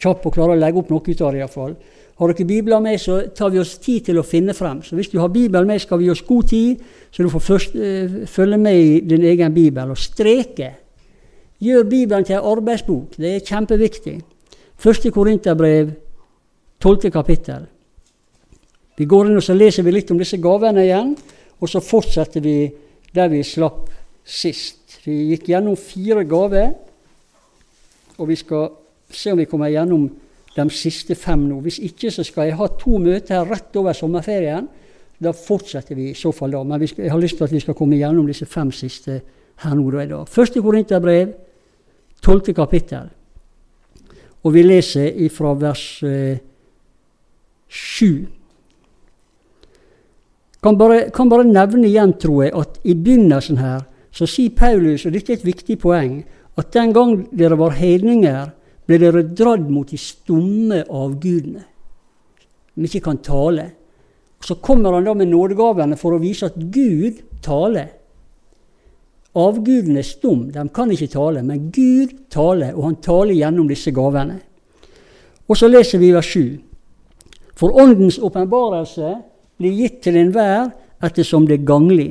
kjapp 0.00 0.26
og 0.26 0.34
klarer 0.34 0.56
å 0.56 0.60
legge 0.60 0.80
opp 0.80 0.90
noe 0.92 1.04
ut 1.06 1.22
av 1.22 1.32
det 1.32 1.42
iallfall. 1.42 1.74
Har 2.20 2.32
dere 2.32 2.44
bibler 2.44 2.82
med, 2.84 3.00
så 3.00 3.22
tar 3.32 3.48
vi 3.52 3.60
oss 3.62 3.78
tid 3.80 4.10
til 4.10 4.18
å 4.20 4.26
finne 4.26 4.52
frem. 4.52 4.82
Så 4.84 4.96
hvis 4.96 5.08
du 5.08 5.16
har 5.22 5.30
Bibelen 5.32 5.68
med, 5.70 5.80
skal 5.80 6.00
vi 6.00 6.08
gi 6.08 6.12
oss 6.12 6.24
god 6.26 6.50
tid, 6.50 6.82
så 7.08 7.24
du 7.24 7.30
får 7.32 7.44
først, 7.46 7.76
uh, 7.80 8.18
følge 8.28 8.58
med 8.60 8.76
i 8.76 9.00
din 9.08 9.24
egen 9.24 9.54
bibel. 9.54 9.94
Og 9.94 9.98
streke. 9.98 10.74
Gjør 11.60 11.88
Bibelen 11.88 12.24
til 12.24 12.36
en 12.36 12.48
arbeidsbok. 12.50 13.16
Det 13.16 13.34
er 13.34 13.46
kjempeviktig. 13.46 14.18
Første 14.80 15.12
Korinterbrev, 15.12 15.94
tolvte 16.80 17.10
kapittel. 17.12 17.64
Vi 19.00 19.08
går 19.08 19.30
inn 19.30 19.40
og 19.40 19.44
så 19.44 19.56
leser 19.56 19.84
vi 19.84 19.94
litt 19.94 20.12
om 20.12 20.20
disse 20.20 20.36
gavene 20.40 20.84
igjen, 20.84 21.14
og 21.60 21.68
så 21.68 21.80
fortsetter 21.80 22.44
vi 22.44 22.56
der 23.16 23.32
vi 23.32 23.40
slapp 23.44 23.88
sist. 24.24 25.00
Vi 25.04 25.32
gikk 25.32 25.48
gjennom 25.52 25.76
fire 25.80 26.24
gaver, 26.28 26.74
og 28.20 28.28
vi 28.28 28.36
skal 28.36 28.68
se 29.10 29.32
om 29.32 29.38
vi 29.38 29.48
kommer 29.50 29.70
gjennom 29.72 30.08
de 30.56 30.66
siste 30.74 31.14
fem 31.14 31.42
nå. 31.48 31.60
Hvis 31.64 31.80
ikke 31.86 32.10
så 32.10 32.24
skal 32.26 32.48
jeg 32.48 32.58
ha 32.58 32.68
to 32.80 32.98
møter 33.02 33.46
rett 33.48 33.76
over 33.80 33.96
sommerferien. 33.96 34.66
Da 35.20 35.32
fortsetter 35.36 35.94
vi 35.98 36.10
i 36.10 36.16
så 36.16 36.32
fall 36.32 36.54
da. 36.56 36.64
Men 36.64 36.86
skal, 36.88 37.04
jeg 37.04 37.12
har 37.12 37.20
lyst 37.20 37.38
til 37.38 37.46
at 37.46 37.54
vi 37.54 37.62
skal 37.62 37.76
komme 37.78 38.00
gjennom 38.00 38.26
disse 38.28 38.48
fem 38.48 38.72
siste 38.72 39.20
her 39.60 39.76
nå 39.76 39.88
i 40.00 40.08
dag. 40.08 40.28
Første 40.28 40.62
Korinterbrev, 40.64 41.32
tolvte 42.24 42.56
kapittel. 42.56 43.10
Og 44.40 44.54
vi 44.54 44.64
leser 44.64 45.12
ifra 45.20 45.52
vers 45.60 45.86
eh, 46.08 46.38
sju. 47.68 48.12
Eh, 48.24 48.36
kan 50.62 50.76
bare, 50.76 51.10
kan 51.10 51.28
bare 51.28 51.44
nevne 51.44 51.88
igjen, 51.88 52.12
tror 52.20 52.42
jeg, 52.44 52.52
at 52.52 52.80
i 52.84 52.94
begynnelsen 52.94 53.60
her 53.60 53.86
så 54.12 54.26
sier 54.28 54.52
Paulus, 54.56 55.06
og 55.06 55.14
dette 55.14 55.32
er 55.32 55.38
et 55.38 55.46
viktig 55.46 55.78
poeng, 55.80 56.18
at 56.58 56.72
den 56.74 56.92
gang 56.92 57.22
dere 57.32 57.56
var 57.56 57.76
hedninger, 57.78 58.50
ble 58.90 58.98
dere 58.98 59.22
dradd 59.22 59.68
mot 59.70 59.86
de 59.86 59.98
stumme 60.02 60.80
avgudene, 60.82 61.62
som 62.74 62.86
ikke 62.88 63.04
kan 63.04 63.20
tale. 63.22 63.66
Så 64.42 64.56
kommer 64.58 64.96
han 64.96 65.06
da 65.06 65.14
med 65.14 65.30
nådegavene 65.30 65.98
for 66.00 66.16
å 66.16 66.22
vise 66.22 66.48
at 66.48 66.56
Gud 66.58 67.20
taler. 67.44 67.92
Avgudene 69.38 70.00
er 70.02 70.08
stum, 70.08 70.48
de 70.50 70.64
kan 70.74 70.90
ikke 70.90 71.12
tale, 71.12 71.44
men 71.46 71.68
Gud 71.70 72.16
taler, 72.34 72.72
og 72.74 72.88
han 72.88 72.96
taler 73.04 73.36
gjennom 73.36 73.68
disse 73.70 73.92
gavene. 73.94 74.40
Og 75.46 75.58
så 75.58 75.68
leser 75.70 76.02
vi 76.02 76.10
vers 76.16 76.32
7. 76.34 76.58
For 77.54 77.76
Åndens 77.78 78.18
åpenbarelse 78.18 79.12
blir 79.60 79.76
gitt 79.84 80.00
til 80.02 80.18
enhver 80.18 80.72
ettersom 81.04 81.46
det 81.46 81.60
er 81.60 81.68
ganglig. 81.68 82.08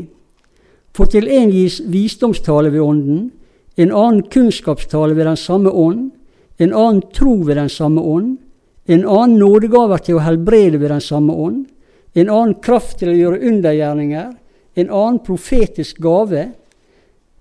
For 0.95 1.11
til 1.11 1.27
en 1.27 1.51
gis 1.51 1.81
visdomstale 1.91 2.71
ved 2.71 2.85
Ånden, 2.85 3.27
en 3.75 3.91
annen 3.91 4.23
kunnskapstale 4.31 5.17
ved 5.17 5.27
den 5.27 5.39
samme 5.39 5.71
ånd, 5.75 6.11
en 6.59 6.73
annen 6.73 7.01
tro 7.15 7.37
ved 7.47 7.55
den 7.55 7.69
samme 7.69 8.01
ånd, 8.01 8.37
en 8.85 9.05
annen 9.05 9.39
nådegaver 9.39 10.01
til 10.03 10.17
å 10.17 10.23
helbrede 10.25 10.79
ved 10.81 10.91
den 10.91 11.03
samme 11.03 11.33
ånd, 11.33 11.65
en 12.13 12.29
annen 12.29 12.55
kraft 12.63 12.99
til 12.99 13.11
å 13.11 13.17
gjøre 13.17 13.41
undergjerninger, 13.51 14.31
en 14.75 14.89
annen 14.89 15.19
profetisk 15.23 16.01
gave, 16.03 16.49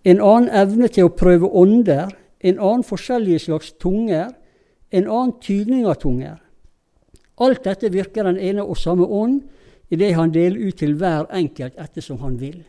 en 0.05 0.21
annen 0.21 0.51
evne 0.55 0.91
til 0.93 1.09
å 1.09 1.15
prøve 1.15 1.51
ånder, 1.51 2.13
en 2.41 2.59
annen 2.59 2.87
forskjellige 2.87 3.47
slags 3.49 3.73
tunger, 3.83 4.31
en 4.93 5.09
annen 5.09 5.35
tydning 5.43 5.87
av 5.89 5.99
tunger. 6.03 6.39
Alt 7.39 7.65
dette 7.67 7.91
virker 7.95 8.27
den 8.27 8.39
ene 8.39 8.65
og 8.65 8.79
samme 8.79 9.07
ånd, 9.07 9.43
idet 9.91 10.15
han 10.19 10.33
deler 10.35 10.69
ut 10.69 10.79
til 10.79 10.95
hver 11.01 11.27
enkelt 11.35 11.79
ettersom 11.81 12.21
han 12.23 12.39
vil. 12.41 12.61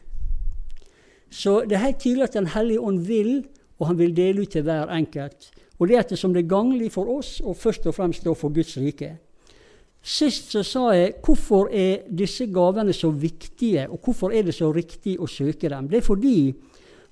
Så 1.30 1.62
det 1.68 1.78
er 1.78 1.86
helt 1.86 2.02
tydelig 2.02 2.30
at 2.30 2.34
Den 2.34 2.48
hellige 2.48 2.82
ånd 2.82 3.06
vil, 3.06 3.46
og 3.80 3.88
han 3.88 3.98
vil 4.00 4.16
dele 4.16 4.42
ut 4.42 4.52
til 4.52 4.64
hver 4.64 4.90
enkelt. 4.90 5.52
Og 5.80 5.88
det 5.88 5.96
er 5.96 6.04
ettersom 6.04 6.36
det 6.36 6.44
er 6.44 6.52
ganglig 6.52 6.92
for 6.92 7.10
oss, 7.14 7.40
og 7.40 7.58
først 7.58 7.88
og 7.88 7.96
fremst 7.96 8.28
for 8.28 8.52
Guds 8.54 8.76
rike. 8.78 9.14
Sist 10.00 10.54
så 10.54 10.64
sa 10.64 10.90
jeg 10.96 11.18
hvorfor 11.24 11.70
er 11.76 12.06
disse 12.08 12.48
gavene 12.52 12.94
så 12.96 13.12
viktige, 13.12 13.88
og 13.90 14.00
hvorfor 14.04 14.36
er 14.36 14.48
det 14.48 14.56
så 14.56 14.72
riktig 14.76 15.18
å 15.20 15.28
søke 15.28 15.72
dem. 15.72 15.90
Det 15.92 16.00
er 16.00 16.06
fordi 16.06 16.54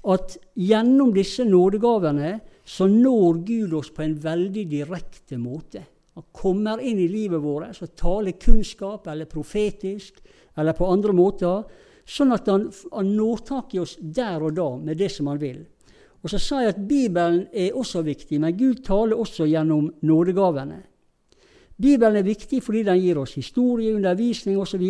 at 0.08 0.38
gjennom 0.56 1.12
disse 1.16 1.44
nådegavene 1.48 2.38
så 2.68 2.88
når 2.88 3.44
Gud 3.48 3.76
oss 3.80 3.92
på 3.96 4.04
en 4.04 4.16
veldig 4.24 4.66
direkte 4.72 5.40
måte. 5.40 5.84
Han 6.18 6.26
kommer 6.36 6.82
inn 6.84 7.00
i 7.00 7.10
livet 7.12 7.44
vårt 7.44 7.82
og 7.84 7.96
taler 7.96 8.40
kunnskap, 8.42 9.08
eller 9.08 9.30
profetisk, 9.30 10.20
eller 10.58 10.76
på 10.76 10.88
andre 10.90 11.14
måter. 11.16 11.64
Sånn 12.08 12.34
at 12.36 12.48
han, 12.50 12.70
han 12.92 13.12
når 13.16 13.44
tak 13.48 13.76
i 13.76 13.82
oss 13.84 13.98
der 14.00 14.44
og 14.44 14.56
da 14.58 14.70
med 14.80 15.00
det 15.00 15.12
som 15.14 15.28
han 15.32 15.40
vil. 15.40 15.60
Og 16.28 16.32
Så 16.32 16.42
sa 16.44 16.58
jeg 16.60 16.74
at 16.74 16.88
Bibelen 16.88 17.46
er 17.56 17.72
også 17.72 18.02
viktig, 18.04 18.36
men 18.44 18.58
Gud 18.58 18.82
taler 18.84 19.16
også 19.16 19.46
gjennom 19.48 19.94
nådegavene. 20.02 20.82
Bibelen 21.80 22.18
er 22.20 22.26
viktig 22.28 22.60
fordi 22.64 22.82
den 22.84 23.00
gir 23.00 23.22
oss 23.22 23.38
historie, 23.40 23.94
undervisning 23.96 24.58
osv. 24.60 24.84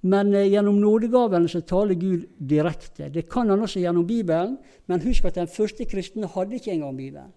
Men 0.00 0.32
eh, 0.32 0.46
gjennom 0.48 0.78
nådegavene 0.80 1.52
så 1.52 1.60
taler 1.60 2.00
Gud 2.00 2.24
direkte. 2.40 3.10
Det 3.12 3.26
kan 3.28 3.50
han 3.50 3.60
også 3.60 3.82
gjennom 3.82 4.06
Bibelen, 4.06 4.56
men 4.86 5.04
husk 5.04 5.28
at 5.28 5.36
den 5.36 5.52
første 5.52 5.84
kristne 5.84 6.32
hadde 6.32 6.56
ikke 6.56 6.72
engang 6.72 6.96
Bibelen. 6.96 7.34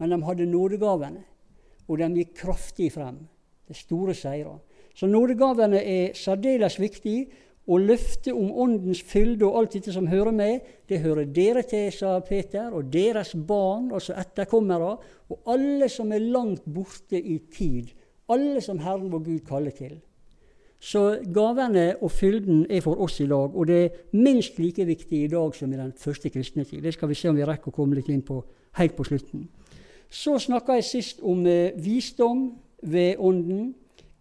Men 0.00 0.10
de 0.10 0.22
hadde 0.26 0.50
nådegavene, 0.50 1.22
og 1.86 1.98
de 1.98 2.10
gikk 2.16 2.34
kraftig 2.42 2.90
frem. 2.92 3.22
Det 3.68 3.76
store 3.76 4.18
seirer. 4.18 4.58
Så 4.94 5.06
nådegavene 5.06 5.78
er 5.78 6.18
særdeles 6.18 6.80
viktige, 6.80 7.28
og 7.66 7.80
løftet 7.80 8.32
om 8.34 8.50
Åndens 8.64 9.02
fylde 9.06 9.46
og 9.46 9.58
alt 9.60 9.74
dette 9.76 9.92
som 9.94 10.06
hører 10.10 10.34
med, 10.34 10.60
det 10.88 11.00
hører 11.00 11.28
dere 11.30 11.62
til, 11.62 11.92
sa 11.94 12.18
Peter, 12.26 12.72
og 12.74 12.92
deres 12.92 13.36
barn, 13.48 13.92
altså 13.94 14.16
etterkommere, 14.18 14.96
og 15.30 15.52
alle 15.54 15.88
som 15.88 16.12
er 16.12 16.24
langt 16.24 16.64
borte 16.66 17.20
i 17.20 17.38
tid. 17.54 17.92
Alle 18.28 18.60
som 18.60 18.80
Herren 18.82 19.12
vår 19.12 19.22
Gud 19.28 19.44
kaller 19.46 19.70
til. 19.70 20.00
Så 20.82 21.20
gavene 21.34 21.92
og 22.02 22.10
fylden 22.10 22.64
er 22.70 22.80
for 22.82 22.98
oss 23.00 23.20
i 23.20 23.28
dag, 23.30 23.54
og 23.54 23.66
det 23.66 23.84
er 23.84 23.90
minst 24.18 24.58
like 24.58 24.84
viktig 24.84 25.24
i 25.24 25.28
dag 25.30 25.54
som 25.54 25.72
i 25.72 25.78
den 25.78 25.92
første 25.98 26.30
kristne 26.30 26.64
tid. 26.64 26.82
Det 26.82 26.94
skal 26.94 27.08
vi 27.08 27.14
se 27.14 27.30
om 27.30 27.36
vi 27.36 27.46
rekker 27.46 27.70
å 27.70 27.76
komme 27.76 27.94
litt 27.94 28.10
inn 28.10 28.24
på 28.26 28.40
helt 28.80 28.96
på 28.98 29.06
slutten. 29.06 29.46
Så 30.10 30.34
snakka 30.42 30.74
jeg 30.80 30.84
sist 30.84 31.22
om 31.22 31.46
eh, 31.46 31.70
visdom 31.78 32.48
ved 32.82 33.14
Ånden, 33.18 33.74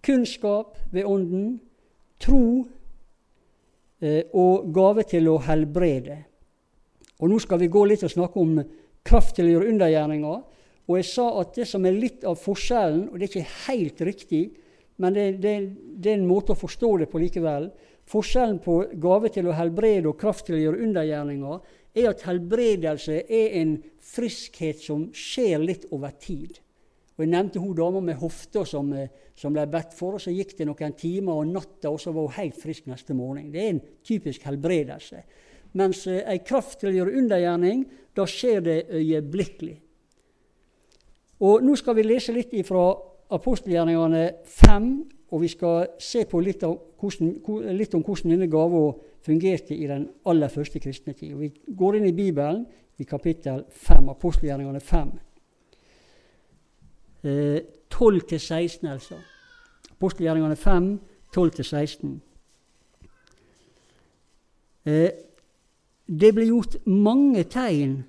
kunnskap 0.05 0.77
ved 0.91 1.09
Ånden, 1.09 1.59
tro 2.21 2.67
og 4.01 4.71
gave 4.73 5.05
til 5.05 5.27
å 5.29 5.37
helbrede. 5.45 6.17
Og 7.21 7.29
Nå 7.29 7.37
skal 7.43 7.61
vi 7.61 7.69
gå 7.69 7.83
litt 7.85 8.03
og 8.07 8.13
snakke 8.13 8.41
om 8.41 8.55
kraft 9.05 9.35
til 9.37 9.49
å 9.49 9.53
gjøre 9.55 9.73
undergjerninger. 9.75 10.41
Og 10.89 10.97
jeg 10.97 11.07
sa 11.11 11.27
at 11.41 11.53
det 11.55 11.67
som 11.69 11.85
er 11.85 11.99
litt 11.99 12.25
av 12.27 12.39
forskjellen, 12.41 13.07
og 13.11 13.19
det 13.19 13.27
er 13.27 13.31
ikke 13.31 13.67
helt 13.67 14.01
riktig, 14.09 14.43
men 15.01 15.13
det, 15.13 15.27
det, 15.41 15.53
det 16.01 16.11
er 16.11 16.19
en 16.19 16.29
måte 16.29 16.55
å 16.55 16.59
forstå 16.59 16.91
det 17.01 17.09
på 17.11 17.21
likevel 17.21 17.71
Forskjellen 18.11 18.57
på 18.59 18.73
gave 18.99 19.29
til 19.31 19.47
å 19.47 19.55
helbrede 19.55 20.09
og 20.09 20.17
kraft 20.19 20.47
til 20.47 20.57
å 20.57 20.61
gjøre 20.61 20.83
undergjerninger 20.87 21.59
er 22.01 22.09
at 22.09 22.23
helbredelse 22.25 23.21
er 23.23 23.55
en 23.61 23.75
friskhet 24.03 24.81
som 24.83 25.05
skjer 25.15 25.61
litt 25.63 25.85
over 25.93 26.11
tid. 26.19 26.57
Og 27.21 27.27
Jeg 27.27 27.35
nevnte 27.35 27.59
hun 27.61 27.75
dama 27.77 27.99
med 28.01 28.15
hofta 28.17 28.63
som, 28.65 28.87
eh, 28.93 29.09
som, 29.35 29.53
ble 29.53 29.67
bedt 29.69 29.91
for, 29.93 30.15
og 30.17 30.21
så 30.21 30.31
gikk 30.33 30.55
det 30.57 30.65
noen 30.65 30.95
timer 30.97 31.37
og 31.37 31.51
natta, 31.53 31.91
og 31.91 31.99
så 32.01 32.09
var 32.15 32.25
hun 32.25 32.33
helt 32.33 32.57
frisk 32.57 32.87
neste 32.89 33.13
morgen. 33.13 33.51
Det 33.53 33.61
er 33.61 33.69
en 33.69 33.81
typisk 34.03 34.41
helbredelse. 34.49 35.21
Mens 35.77 36.07
eh, 36.07 36.23
ei 36.25 36.39
kraft 36.41 36.79
til 36.79 36.89
å 36.89 36.95
gjøre 36.95 37.13
undergjerning, 37.21 37.85
da 38.17 38.25
skjer 38.25 38.65
det 38.65 38.79
øyeblikkelig. 38.89 39.77
Og 41.45 41.61
Nå 41.61 41.77
skal 41.77 41.99
vi 41.99 42.09
lese 42.09 42.33
litt 42.33 42.57
fra 42.65 42.89
apostelgjerningene 43.37 44.25
5, 44.65 44.91
og 45.29 45.45
vi 45.45 45.53
skal 45.53 45.91
se 46.01 46.25
på 46.25 46.41
litt, 46.41 46.65
hvordan, 46.65 47.35
litt 47.77 47.93
om 47.93 48.01
hvordan 48.01 48.33
denne 48.33 48.49
gava 48.49 48.87
fungerte 49.21 49.77
i 49.77 49.85
den 49.85 50.09
aller 50.25 50.49
første 50.49 50.81
kristne 50.81 51.13
tid. 51.13 51.37
Vi 51.37 51.53
går 51.69 52.01
inn 52.01 52.09
i 52.09 52.17
Bibelen 52.17 52.65
i 52.97 53.05
kapittel 53.05 53.67
5, 53.69 54.09
apostelgjerningene 54.09 54.81
5. 54.81 55.19
12-16, 57.23 58.85
eh, 58.85 58.91
altså. 58.91 59.15
Apostelgjerningene 59.91 60.55
5, 60.55 60.99
12-16. 61.37 62.13
Eh, 64.85 65.09
det 66.11 66.31
ble 66.35 66.47
gjort 66.49 66.79
mange 66.89 67.43
tegn 67.43 67.99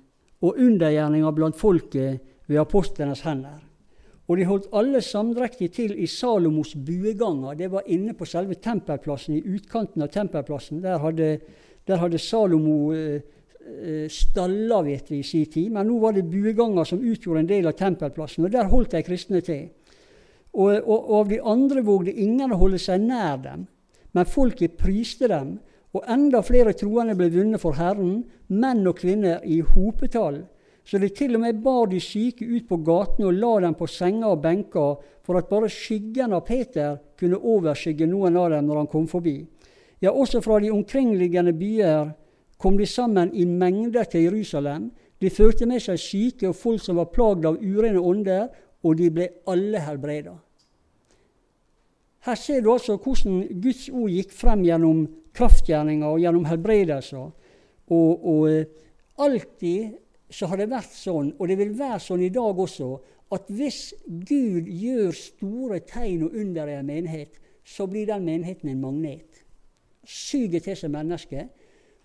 og 0.43 0.57
undergjerninger 0.59 1.31
blant 1.31 1.55
folket 1.55 2.19
ved 2.47 2.59
apostlenes 2.59 3.21
hender. 3.21 3.61
Og 4.27 4.39
de 4.39 4.47
holdt 4.47 4.71
alle 4.73 5.01
samdrektig 5.03 5.69
til 5.75 5.93
i 5.99 6.07
Salomos 6.07 6.73
bueganger. 6.75 7.53
Det 7.59 7.71
var 7.71 7.83
inne 7.87 8.13
på 8.13 8.25
selve 8.25 8.55
tempelplassen, 8.55 9.35
i 9.35 9.55
utkanten 9.55 10.01
av 10.01 10.09
tempelplassen. 10.11 10.81
Der 10.83 10.97
hadde, 10.97 11.39
der 11.87 11.99
hadde 12.01 12.19
Salomo 12.19 12.93
Eh, 12.93 13.21
staller, 14.09 14.83
vet 14.83 15.11
vi, 15.11 15.19
i 15.19 15.23
sin 15.23 15.45
tid. 15.45 15.71
Men 15.71 15.87
nå 15.87 15.99
var 16.01 16.15
det 16.15 16.25
bueganger 16.29 16.87
som 16.87 17.03
utgjorde 17.03 17.43
en 17.43 17.49
del 17.49 17.67
av 17.69 17.77
tempelplassen, 17.79 18.45
og 18.45 18.51
der 18.53 18.71
holdt 18.71 18.95
de 18.95 19.03
kristne 19.05 19.41
til. 19.45 19.69
Og, 20.53 20.69
og, 20.85 20.97
og 20.97 21.13
av 21.19 21.29
de 21.31 21.39
andre 21.41 21.83
vågde 21.85 22.13
ingen 22.13 22.53
å 22.53 22.59
holde 22.61 22.79
seg 22.81 23.01
nær 23.01 23.39
dem, 23.41 23.67
men 24.13 24.29
folket 24.29 24.77
priste 24.77 25.29
dem. 25.31 25.57
Og 25.93 26.05
enda 26.09 26.41
flere 26.45 26.73
troende 26.77 27.15
ble 27.17 27.29
vunnet 27.33 27.61
for 27.61 27.77
Herren, 27.77 28.23
menn 28.49 28.85
og 28.89 28.97
kvinner 29.01 29.41
i 29.45 29.61
hopetall. 29.61 30.43
så 30.85 30.97
de 30.99 31.07
til 31.09 31.35
og 31.35 31.41
med 31.41 31.61
bar 31.63 31.87
de 31.87 31.99
syke 31.99 32.43
ut 32.43 32.67
på 32.67 32.77
gatene 32.83 33.27
og 33.29 33.37
la 33.39 33.51
dem 33.63 33.73
på 33.73 33.87
senger 33.87 34.33
og 34.33 34.41
benker, 34.41 34.97
for 35.23 35.37
at 35.37 35.47
bare 35.47 35.69
skyggen 35.69 36.33
av 36.33 36.43
Peter 36.43 36.97
kunne 37.17 37.39
overskygge 37.39 38.07
noen 38.07 38.35
av 38.37 38.49
dem 38.51 38.65
når 38.67 38.77
han 38.77 38.89
kom 38.91 39.07
forbi. 39.07 39.45
Ja, 40.01 40.11
også 40.11 40.41
fra 40.43 40.59
de 40.59 40.71
omkringliggende 40.73 41.53
byer 41.55 42.11
kom 42.63 42.77
de 42.79 42.87
sammen 42.87 43.33
i 43.35 43.43
mengder 43.45 44.07
til 44.07 44.29
Jerusalem. 44.29 44.87
De 45.19 45.29
førte 45.29 45.67
med 45.67 45.83
seg 45.83 45.99
syke 45.99 46.47
og 46.47 46.55
folk 46.55 46.83
som 46.83 46.99
var 47.01 47.11
plagd 47.11 47.45
av 47.47 47.59
urene 47.59 47.99
ånder, 47.99 48.47
og 48.83 48.97
de 48.99 49.09
ble 49.11 49.27
alle 49.51 49.81
helbreda. 49.83 50.37
Her 52.23 52.39
ser 52.39 52.61
du 52.63 52.71
altså 52.71 52.95
hvordan 52.95 53.41
Guds 53.63 53.89
ord 53.91 54.11
gikk 54.11 54.31
frem 54.31 54.63
gjennom 54.63 55.03
kraftgjerninger 55.35 56.07
og 56.07 56.21
gjennom 56.23 56.45
helbredelser. 56.47 57.31
Og, 57.91 58.27
og 58.31 58.45
eh, 58.47 58.69
alltid 59.19 59.97
så 60.31 60.47
har 60.47 60.61
det 60.61 60.69
vært 60.71 60.95
sånn, 60.95 61.33
og 61.35 61.49
det 61.51 61.57
vil 61.59 61.75
være 61.77 61.99
sånn 62.01 62.23
i 62.23 62.31
dag 62.33 62.59
også, 62.63 62.93
at 63.35 63.49
hvis 63.51 63.81
Gud 64.07 64.69
gjør 64.69 65.11
store 65.17 65.81
tegn 65.89 66.29
og 66.29 66.37
under 66.39 66.69
i 66.69 66.77
en 66.79 66.87
menighet, 66.87 67.35
så 67.63 67.87
blir 67.91 68.07
den 68.07 68.23
menigheten 68.27 68.71
en 68.71 68.81
magnet. 68.81 69.43
Suger 70.07 70.63
til 70.63 70.79
seg 70.79 70.91
mennesker. 70.95 71.51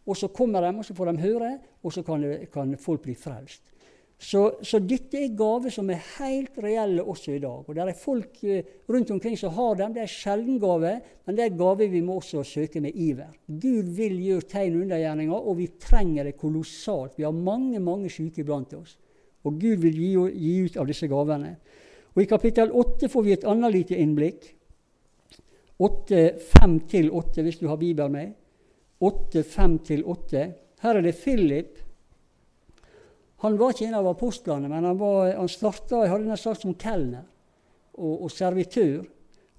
Og 0.08 0.16
så 0.16 0.30
kommer 0.32 0.64
de, 0.64 0.72
og 0.80 0.86
så 0.86 0.94
får 0.96 1.10
de 1.10 1.26
høre, 1.26 1.50
og 1.84 1.92
så 1.92 2.02
kan, 2.02 2.24
kan 2.52 2.76
folk 2.80 3.02
bli 3.04 3.14
frelst. 3.18 3.74
Så, 4.18 4.40
så, 4.66 4.80
dette 4.82 5.14
er 5.20 5.34
gaver 5.38 5.70
som 5.70 5.90
er 5.94 6.00
helt 6.16 6.56
reelle 6.58 7.04
også 7.06 7.36
i 7.36 7.42
dag. 7.42 7.62
Og 7.62 7.74
Det 7.74 7.84
er 7.84 7.94
folk 7.94 8.40
eh, 8.42 8.64
rundt 8.90 9.12
omkring 9.14 9.36
som 9.38 9.52
har 9.54 9.76
dem. 9.78 9.92
Det 9.94 10.02
er 10.02 10.10
sjelden 10.10 10.58
gave, 10.58 10.96
men 11.26 11.36
det 11.36 11.44
er 11.44 11.58
gaver 11.58 11.92
vi 11.92 12.00
må 12.02 12.16
også 12.18 12.42
søke 12.42 12.82
med 12.82 12.96
iver. 12.98 13.30
Gud 13.46 13.92
vil 13.94 14.18
gjøre 14.24 14.48
tegn 14.50 14.74
og 14.74 14.82
undergjerninger, 14.88 15.38
og 15.38 15.58
vi 15.60 15.68
trenger 15.78 16.26
det 16.26 16.36
kolossalt. 16.36 17.14
Vi 17.16 17.28
har 17.28 17.36
mange 17.36 17.78
mange 17.78 18.10
syke 18.10 18.42
blant 18.44 18.74
oss. 18.74 18.98
Og 19.44 19.54
Gud 19.60 19.86
vil 19.86 19.94
gi, 19.94 20.10
gi 20.34 20.54
ut 20.66 20.80
av 20.82 20.90
disse 20.90 21.06
gavene. 21.06 21.54
Og 22.16 22.22
I 22.24 22.26
kapittel 22.26 22.74
8 22.74 23.08
får 23.12 23.22
vi 23.22 23.36
et 23.36 23.46
annet 23.46 23.72
lite 23.76 24.02
innblikk. 24.02 24.50
8, 25.78 26.24
5-8, 26.58 27.42
hvis 27.46 27.62
du 27.62 27.68
har 27.70 27.78
Bibelen 27.78 28.12
med. 28.12 28.34
8, 28.98 29.42
5-8. 29.42 30.46
Her 30.82 30.98
er 30.98 31.04
det 31.04 31.18
Philip 31.20 31.84
han 33.40 33.58
var 33.58 33.70
ikke 33.70 33.86
en 33.86 33.98
av 34.00 34.06
apostlene, 34.10 34.66
men 34.66 34.82
han, 34.82 34.96
var, 34.98 35.28
han 35.36 35.50
starta 35.50 36.02
jeg 36.02 36.10
hadde 36.10 36.38
sagt 36.40 36.64
som 36.64 36.74
kelner 36.74 37.22
og, 37.94 38.24
og 38.26 38.32
servitør 38.34 39.04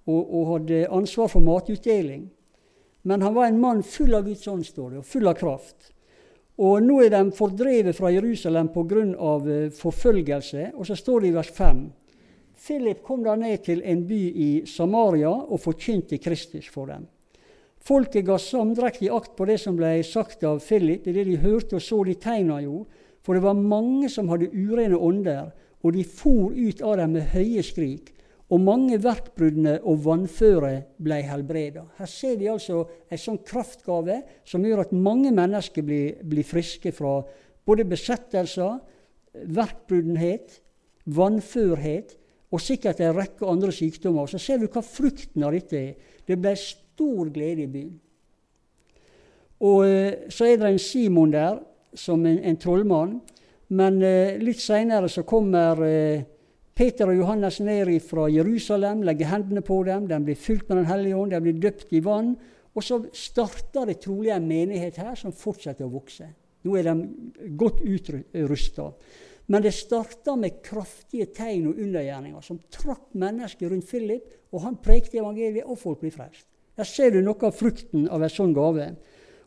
og, 0.09 0.19
og, 0.19 0.41
hadde 0.53 0.81
ansvar 0.91 1.29
for 1.31 1.45
matutdeling. 1.45 2.25
Men 3.07 3.23
han 3.23 3.35
var 3.37 3.47
en 3.47 3.61
mann 3.61 3.83
full 3.87 4.17
av 4.17 4.25
Guds 4.27 4.43
ånd, 4.51 4.65
står 4.67 4.89
det, 4.91 4.99
og 4.99 5.07
full 5.07 5.31
av 5.31 5.37
kraft. 5.39 5.93
Og 6.59 6.83
nå 6.83 6.97
er 7.05 7.13
de 7.13 7.21
fordrevet 7.31 7.95
fra 7.95 8.11
Jerusalem 8.11 8.67
pga. 8.73 9.05
Uh, 9.15 9.69
forfølgelse. 9.71 10.73
Og 10.75 10.89
så 10.89 10.97
står 10.99 11.21
det 11.21 11.29
i 11.29 11.37
vers 11.37 11.51
5. 11.55 11.85
Philip 12.59 12.99
kom 13.05 13.23
da 13.23 13.37
ned 13.39 13.63
til 13.63 13.79
en 13.87 14.03
by 14.09 14.19
i 14.27 14.49
Samaria 14.67 15.31
og 15.31 15.61
forkynte 15.63 16.19
Kristus 16.19 16.67
for 16.67 16.91
dem. 16.91 17.07
Folket 17.79 18.25
ga 18.27 18.35
samdrektig 18.41 19.09
akt 19.13 19.35
på 19.37 19.47
det 19.47 19.57
som 19.61 19.77
ble 19.79 19.95
sagt 20.03 20.43
av 20.47 20.59
Philip, 20.63 21.07
i 21.07 21.15
det 21.15 21.25
de 21.29 21.37
hørte 21.39 21.79
og 21.79 21.83
så 21.83 22.01
de 22.07 22.17
tegna 22.19 22.59
jo, 22.63 22.83
for 23.23 23.35
det 23.35 23.43
var 23.45 23.57
mange 23.57 24.09
som 24.11 24.29
hadde 24.31 24.51
urene 24.51 24.97
ånder, 24.97 25.51
og 25.79 25.95
de 25.95 26.03
for 26.03 26.51
ut 26.51 26.81
av 26.83 26.97
dem 26.99 27.15
med 27.15 27.29
høye 27.33 27.63
skrik. 27.63 28.13
Og 28.49 28.61
mange 28.65 28.97
verkbruddene 28.97 29.75
og 29.85 29.99
vannføre 30.07 30.71
ble 31.05 31.19
helbreda. 31.21 31.83
Her 31.99 32.09
ser 32.09 32.39
vi 32.39 32.47
altså 32.49 32.81
en 33.05 33.21
sånn 33.21 33.37
kraftgave 33.45 34.23
som 34.47 34.65
gjør 34.65 34.87
at 34.87 34.95
mange 34.95 35.29
mennesker 35.35 35.85
blir, 35.85 36.17
blir 36.25 36.47
friske 36.47 36.91
fra 36.97 37.19
både 37.69 37.85
besettelser, 37.85 38.79
verkbruddenhet, 39.53 40.57
vannførhet 41.13 42.15
og 42.49 42.63
sikkert 42.63 43.03
en 43.05 43.13
rekke 43.19 43.45
andre 43.45 43.71
sykdommer. 43.75 44.25
Så 44.25 44.41
ser 44.41 44.57
du 44.57 44.65
hva 44.65 44.81
frukten 44.81 45.45
av 45.45 45.53
dette 45.53 45.77
er. 45.77 46.15
Det 46.25 46.39
ble 46.41 46.55
stor 46.99 47.31
glede 47.31 47.63
i 47.63 47.71
byen. 47.71 47.95
Og 49.59 49.87
eh, 49.87 50.27
så 50.31 50.47
er 50.47 50.59
det 50.59 50.67
en 50.67 50.79
Simon 50.79 51.31
der 51.31 51.59
som 51.95 52.25
en, 52.25 52.39
en 52.43 52.59
trollmann. 52.59 53.19
Men 53.75 54.01
eh, 54.03 54.37
litt 54.41 54.61
seinere 54.63 55.09
så 55.11 55.23
kommer 55.27 55.83
eh, 55.85 56.25
Peter 56.75 57.11
og 57.11 57.19
Johannes 57.19 57.59
ned 57.59 57.91
fra 58.07 58.29
Jerusalem, 58.31 59.03
legger 59.03 59.33
hendene 59.33 59.61
på 59.65 59.81
dem, 59.83 60.07
de 60.07 60.19
blir 60.23 60.39
fylt 60.39 60.69
med 60.69 60.77
Den 60.79 60.87
hellige 60.87 61.15
ånd, 61.15 61.31
de 61.31 61.41
blir 61.43 61.59
døpt 61.59 61.91
i 61.93 62.03
vann. 62.03 62.35
Og 62.75 62.85
så 62.85 63.01
starter 63.11 63.89
det 63.89 63.99
trolig 64.03 64.31
en 64.31 64.47
menighet 64.47 64.99
her 65.01 65.17
som 65.19 65.35
fortsetter 65.35 65.87
å 65.87 65.91
vokse. 65.91 66.29
Nå 66.63 66.75
er 66.77 66.87
de 66.87 67.49
godt 67.59 67.81
utrusta. 67.83 68.91
Men 69.49 69.63
det 69.65 69.73
starta 69.75 70.35
med 70.37 70.61
kraftige 70.63 71.27
tegn 71.35 71.71
og 71.71 71.81
undergjerninger 71.81 72.45
som 72.45 72.61
trakk 72.71 73.09
mennesker 73.17 73.71
rundt 73.71 73.87
Philip, 73.89 74.27
og 74.53 74.63
han 74.63 74.77
prekte 74.79 75.19
evangeliet, 75.19 75.65
og 75.65 75.79
folk 75.81 76.03
blir 76.03 76.13
frelst. 76.13 76.45
Der 76.79 76.87
ser 76.87 77.11
du 77.11 77.19
noe 77.19 77.35
av 77.43 77.57
frukten 77.59 78.05
av 78.07 78.23
en 78.23 78.31
sånn 78.31 78.53
gave. 78.55 78.85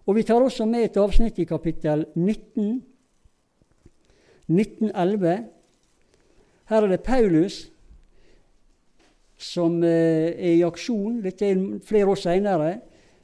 Og 0.04 0.16
Vi 0.18 0.24
tar 0.28 0.42
også 0.44 0.66
med 0.68 0.84
et 0.84 0.96
avsnitt 1.00 1.38
i 1.40 1.46
kapittel 1.48 2.02
19, 2.12 2.82
1911. 4.52 5.46
Her 6.68 6.84
er 6.84 6.92
det 6.92 6.98
Paulus 7.06 7.56
som 9.40 9.78
eh, 9.80 10.34
er 10.36 10.58
i 10.58 10.66
aksjon. 10.66 11.22
Dette 11.24 11.48
er 11.48 11.62
flere 11.88 12.12
år 12.12 12.20
seinere. 12.20 12.74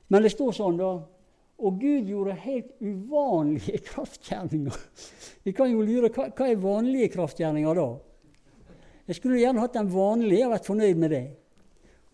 Men 0.09 0.25
det 0.25 0.33
står 0.33 0.57
sånn, 0.57 0.81
da 0.81 0.94
Og 1.59 1.81
Gud 1.83 2.09
gjorde 2.09 2.38
helt 2.47 2.71
uvanlige 2.81 3.83
kraftgjerninger. 3.90 4.79
Vi 5.44 5.53
kan 5.53 5.68
jo 5.68 5.85
lure 5.85 6.09
hva, 6.09 6.31
hva 6.33 6.49
er 6.49 6.64
vanlige 6.64 7.11
kraftgjerninger 7.18 7.77
da? 7.77 7.90
Jeg 9.09 9.21
skulle 9.21 9.42
gjerne 9.42 9.61
hatt 9.61 9.77
den 9.77 9.92
vanlige 9.92 10.47
og 10.47 10.55
vært 10.55 10.71
fornøyd 10.71 11.05
med 11.05 11.12
det. 11.12 11.25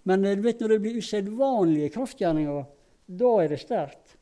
Men 0.08 0.24
eh, 0.24 0.36
du 0.36 0.44
vet, 0.44 0.60
når 0.60 0.74
det 0.74 0.82
blir 0.84 1.00
usedvanlige 1.00 1.92
kraftgjerninger, 1.94 2.64
da 3.06 3.32
er 3.42 3.52
det 3.52 3.60
sterkt 3.62 4.16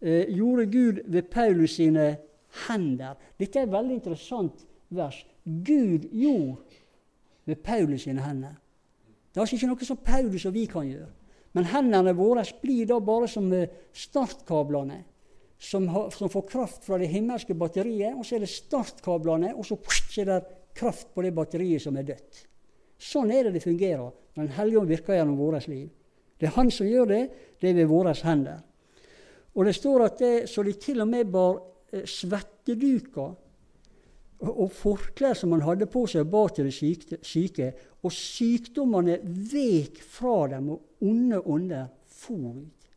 eh, 0.00 0.28
gjorde 0.32 0.66
Gud 0.72 1.02
ved 1.06 1.30
Paulus 1.32 1.76
sine 1.76 2.08
hender. 2.66 3.16
Dette 3.38 3.60
er 3.60 3.66
et 3.66 3.74
veldig 3.74 3.98
interessant 3.98 4.64
vers. 4.88 5.18
Gud 5.44 6.08
gjorde 6.12 6.80
ved 7.46 7.62
Paulus 7.64 8.06
sine 8.06 8.24
hender. 8.24 8.56
Det 9.30 9.40
er 9.40 9.44
altså 9.44 9.58
ikke 9.58 9.68
noe 9.68 9.88
som 9.88 10.00
Paulus 10.00 10.46
og 10.48 10.54
vi 10.56 10.64
kan 10.70 10.88
gjøre. 10.88 11.10
Men 11.56 11.68
hendene 11.72 12.12
våre 12.16 12.44
blir 12.60 12.88
da 12.88 12.98
bare 13.00 13.28
som 13.28 13.48
eh, 13.52 13.68
startkablene 13.92 15.02
som, 15.58 15.88
har, 15.88 16.10
som, 16.12 16.28
får 16.28 16.44
kraft 16.50 16.84
fra 16.84 16.98
det 17.00 17.08
himmelske 17.08 17.56
batteriet. 17.56 18.16
Og 18.16 18.26
så 18.26 18.36
er 18.36 18.44
det 18.44 18.52
startkablene, 18.52 19.54
og 19.56 19.64
så, 19.64 19.78
er 20.20 20.28
det 20.28 20.40
kraft 20.76 21.14
på 21.14 21.24
det 21.24 21.32
batteriet 21.36 21.84
som 21.84 21.96
er 21.96 22.08
dødt. 22.10 22.42
Sånn 23.00 23.32
er 23.32 23.48
det 23.48 23.56
det 23.56 23.64
fungerer 23.64 24.12
når 24.36 24.42
Den 24.42 24.52
hellige 24.52 24.78
ånd 24.80 24.88
virker 24.88 25.16
gjennom 25.16 25.38
vårt 25.38 25.68
liv. 25.68 25.88
Det 26.40 26.46
er 26.46 26.56
Han 26.56 26.70
som 26.70 26.86
gjør 26.86 27.04
det. 27.08 27.22
Det 27.60 27.70
er 27.70 27.74
ved 27.74 27.88
våre 27.88 28.14
hender. 28.22 28.60
Og 29.54 29.64
det 29.64 29.74
står 29.74 30.04
at 30.04 30.18
det, 30.18 30.48
så 30.48 30.62
de 30.62 30.72
til 30.72 31.00
og 31.00 31.08
med 31.08 31.32
bar 31.32 31.56
eh, 31.92 32.04
svetteduker 32.04 33.34
og, 34.38 34.72
forklær 34.72 35.32
som 35.32 35.54
man 35.54 35.62
hadde 35.64 35.86
på 35.88 36.02
seg, 36.06 36.26
og 36.26 36.30
bar 36.30 36.48
til 36.52 36.68
de 36.68 37.18
syke. 37.24 37.70
Og 38.04 38.12
sykdommene 38.12 39.16
vek 39.24 40.02
fra 40.04 40.42
dem, 40.52 40.68
og 40.74 40.82
onde 41.00 41.40
ånder 41.40 41.86
for 42.04 42.52
ut. 42.52 42.90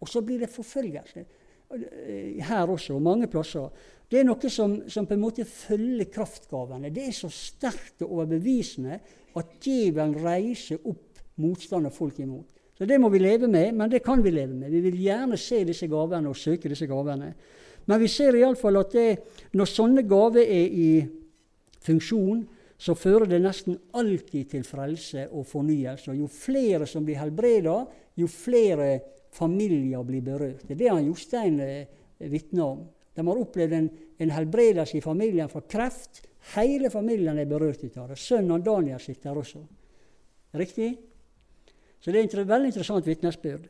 Og 0.00 0.08
så 0.08 0.22
blir 0.24 0.40
det 0.40 0.48
forfølgelse 0.48 1.24
her 1.70 2.70
også, 2.70 2.96
og 2.96 3.02
mange 3.04 3.28
plasser. 3.30 3.68
Det 4.08 4.22
er 4.22 4.24
noe 4.24 4.50
som, 4.50 4.78
som, 4.88 5.06
på 5.06 5.16
en 5.16 5.22
måte 5.22 5.44
følger 5.44 6.08
kraftgavene. 6.12 6.90
Det 6.94 7.08
er 7.10 7.16
så 7.16 7.28
sterkt 7.32 8.06
og 8.06 8.20
overbevisende 8.20 8.96
at 9.36 9.50
djevelen 9.62 10.16
reiser 10.24 10.80
opp 10.88 11.20
motstand 11.38 11.90
av 11.90 11.94
folk 11.94 12.18
imot. 12.24 12.46
Så 12.78 12.86
Det 12.86 12.98
må 13.00 13.10
vi 13.10 13.18
leve 13.18 13.48
med, 13.50 13.74
men 13.74 13.90
det 13.90 14.04
kan 14.06 14.22
vi 14.22 14.30
leve 14.30 14.54
med. 14.54 14.70
Vi 14.70 14.80
vil 14.80 15.00
gjerne 15.02 15.36
se 15.36 15.64
disse 15.66 15.88
gavene 15.90 16.30
og 16.30 16.38
søke 16.38 16.70
disse 16.70 16.86
gavene. 16.86 17.32
Men 17.88 18.00
vi 18.00 18.08
ser 18.08 18.36
iallfall 18.38 18.78
at 18.80 18.94
det, 18.94 19.08
når 19.52 19.70
sånne 19.70 20.04
gaver 20.08 20.44
er 20.44 20.72
i 20.72 20.90
funksjon, 21.84 22.44
så 22.78 22.94
fører 22.94 23.26
det 23.26 23.40
nesten 23.42 23.78
alltid 23.98 24.52
til 24.52 24.64
frelse 24.64 25.26
og 25.34 25.46
fornyelse. 25.50 26.14
Jo 26.14 26.28
flere 26.30 26.86
som 26.86 27.04
blir 27.04 27.18
helbreda, 27.18 27.80
jo 28.14 28.28
flere 28.30 28.92
familier 29.34 30.04
blir 30.06 30.22
berørt. 30.24 30.64
Det 30.66 30.76
er 30.76 30.80
det 30.82 30.92
han 30.92 31.06
Jostein 31.06 31.60
eh, 31.60 31.86
vitner 32.30 32.64
om. 32.64 32.86
De 33.14 33.26
har 33.26 33.42
opplevd 33.42 33.74
en, 33.74 33.90
en 34.18 34.30
helbredelse 34.30 34.98
i 34.98 35.04
familien 35.04 35.50
for 35.50 35.66
kreft. 35.68 36.22
Hele 36.54 36.90
familien 36.90 37.38
er 37.38 37.50
berørt 37.50 37.84
av 37.96 38.12
det. 38.12 38.18
Sønnen 38.18 38.62
Daniel 38.62 39.00
sitter 39.02 39.30
der 39.30 39.40
også. 39.42 39.62
Riktig? 40.58 40.92
Så 42.00 42.12
det 42.12 42.20
er 42.20 42.28
et 42.28 42.48
veldig 42.48 42.70
interessant 42.70 43.06
vitnesbyrd. 43.06 43.66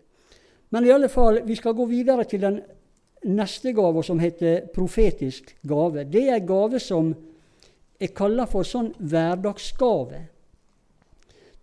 Men 0.70 0.84
i 0.84 0.92
alle 0.92 1.08
fall, 1.08 1.40
vi 1.46 1.56
skal 1.56 1.74
gå 1.74 1.86
videre 1.88 2.26
til 2.28 2.42
den 2.44 2.58
neste 3.24 3.72
gava, 3.72 4.02
som 4.04 4.20
heter 4.20 4.68
profetisk 4.74 5.54
gave. 5.66 6.04
Det 6.04 6.28
er 6.28 6.36
en 6.36 6.46
gave 6.46 6.80
som 6.80 7.14
er 7.98 8.12
kalla 8.14 8.46
for 8.46 8.68
sånn 8.68 8.92
hverdagsgave. 8.98 10.20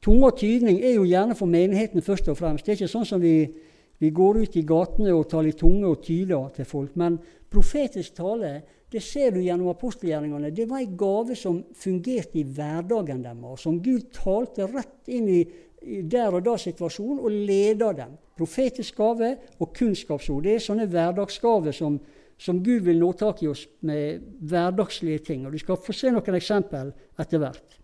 Tunge 0.04 0.28
og 0.28 0.38
tydning 0.38 0.82
er 0.84 0.98
jo 0.98 1.06
gjerne 1.08 1.38
for 1.38 1.50
menigheten 1.50 2.04
først 2.06 2.28
og 2.30 2.38
fremst. 2.38 2.66
Det 2.66 2.74
er 2.74 2.80
ikke 2.82 2.92
sånn 2.92 3.08
som 3.08 3.22
vi, 3.22 3.46
vi 4.00 4.12
går 4.12 4.42
ut 4.44 4.56
i 4.60 4.66
gatene 4.68 5.14
og 5.16 5.28
taler 5.32 5.56
tunge 5.56 5.88
og 5.88 6.02
tyder 6.04 6.50
til 6.56 6.68
folk. 6.68 6.96
Men 7.00 7.20
profetisk 7.52 8.18
tale 8.18 8.58
det 8.92 9.02
ser 9.04 9.34
du 9.34 9.42
gjennom 9.42 9.72
apostelgjerningene. 9.72 10.52
Det 10.56 10.68
var 10.70 10.84
en 10.84 10.98
gave 10.98 11.36
som 11.36 11.62
fungerte 11.76 12.40
i 12.40 12.46
hverdagen 12.48 13.24
deres, 13.26 13.64
som 13.64 13.80
Gud 13.84 14.12
talte 14.16 14.68
rett 14.70 15.10
inn 15.12 15.30
i, 15.32 15.42
i 15.82 16.02
der 16.08 16.38
og 16.38 16.46
da 16.46 16.54
situasjonen 16.62 17.24
og 17.24 17.34
leda 17.50 17.92
dem. 17.98 18.14
Profetisk 18.38 19.00
gave 19.00 19.34
og 19.60 19.74
kunnskapsord. 19.76 20.44
Det 20.46 20.56
er 20.56 20.64
sånne 20.64 20.88
hverdagsgaver 20.92 21.76
som, 21.76 21.98
som 22.38 22.62
Gud 22.64 22.86
vil 22.88 23.02
nå 23.02 23.12
tak 23.20 23.44
i 23.44 23.50
oss 23.52 23.66
med 23.88 24.24
hverdagslige 24.48 25.24
ting. 25.32 25.48
Og 25.48 25.56
Du 25.56 25.60
skal 25.60 25.82
få 25.82 25.96
se 25.96 26.12
noen 26.14 26.40
eksempel 26.40 26.94
etter 27.20 27.42
hvert. 27.42 27.80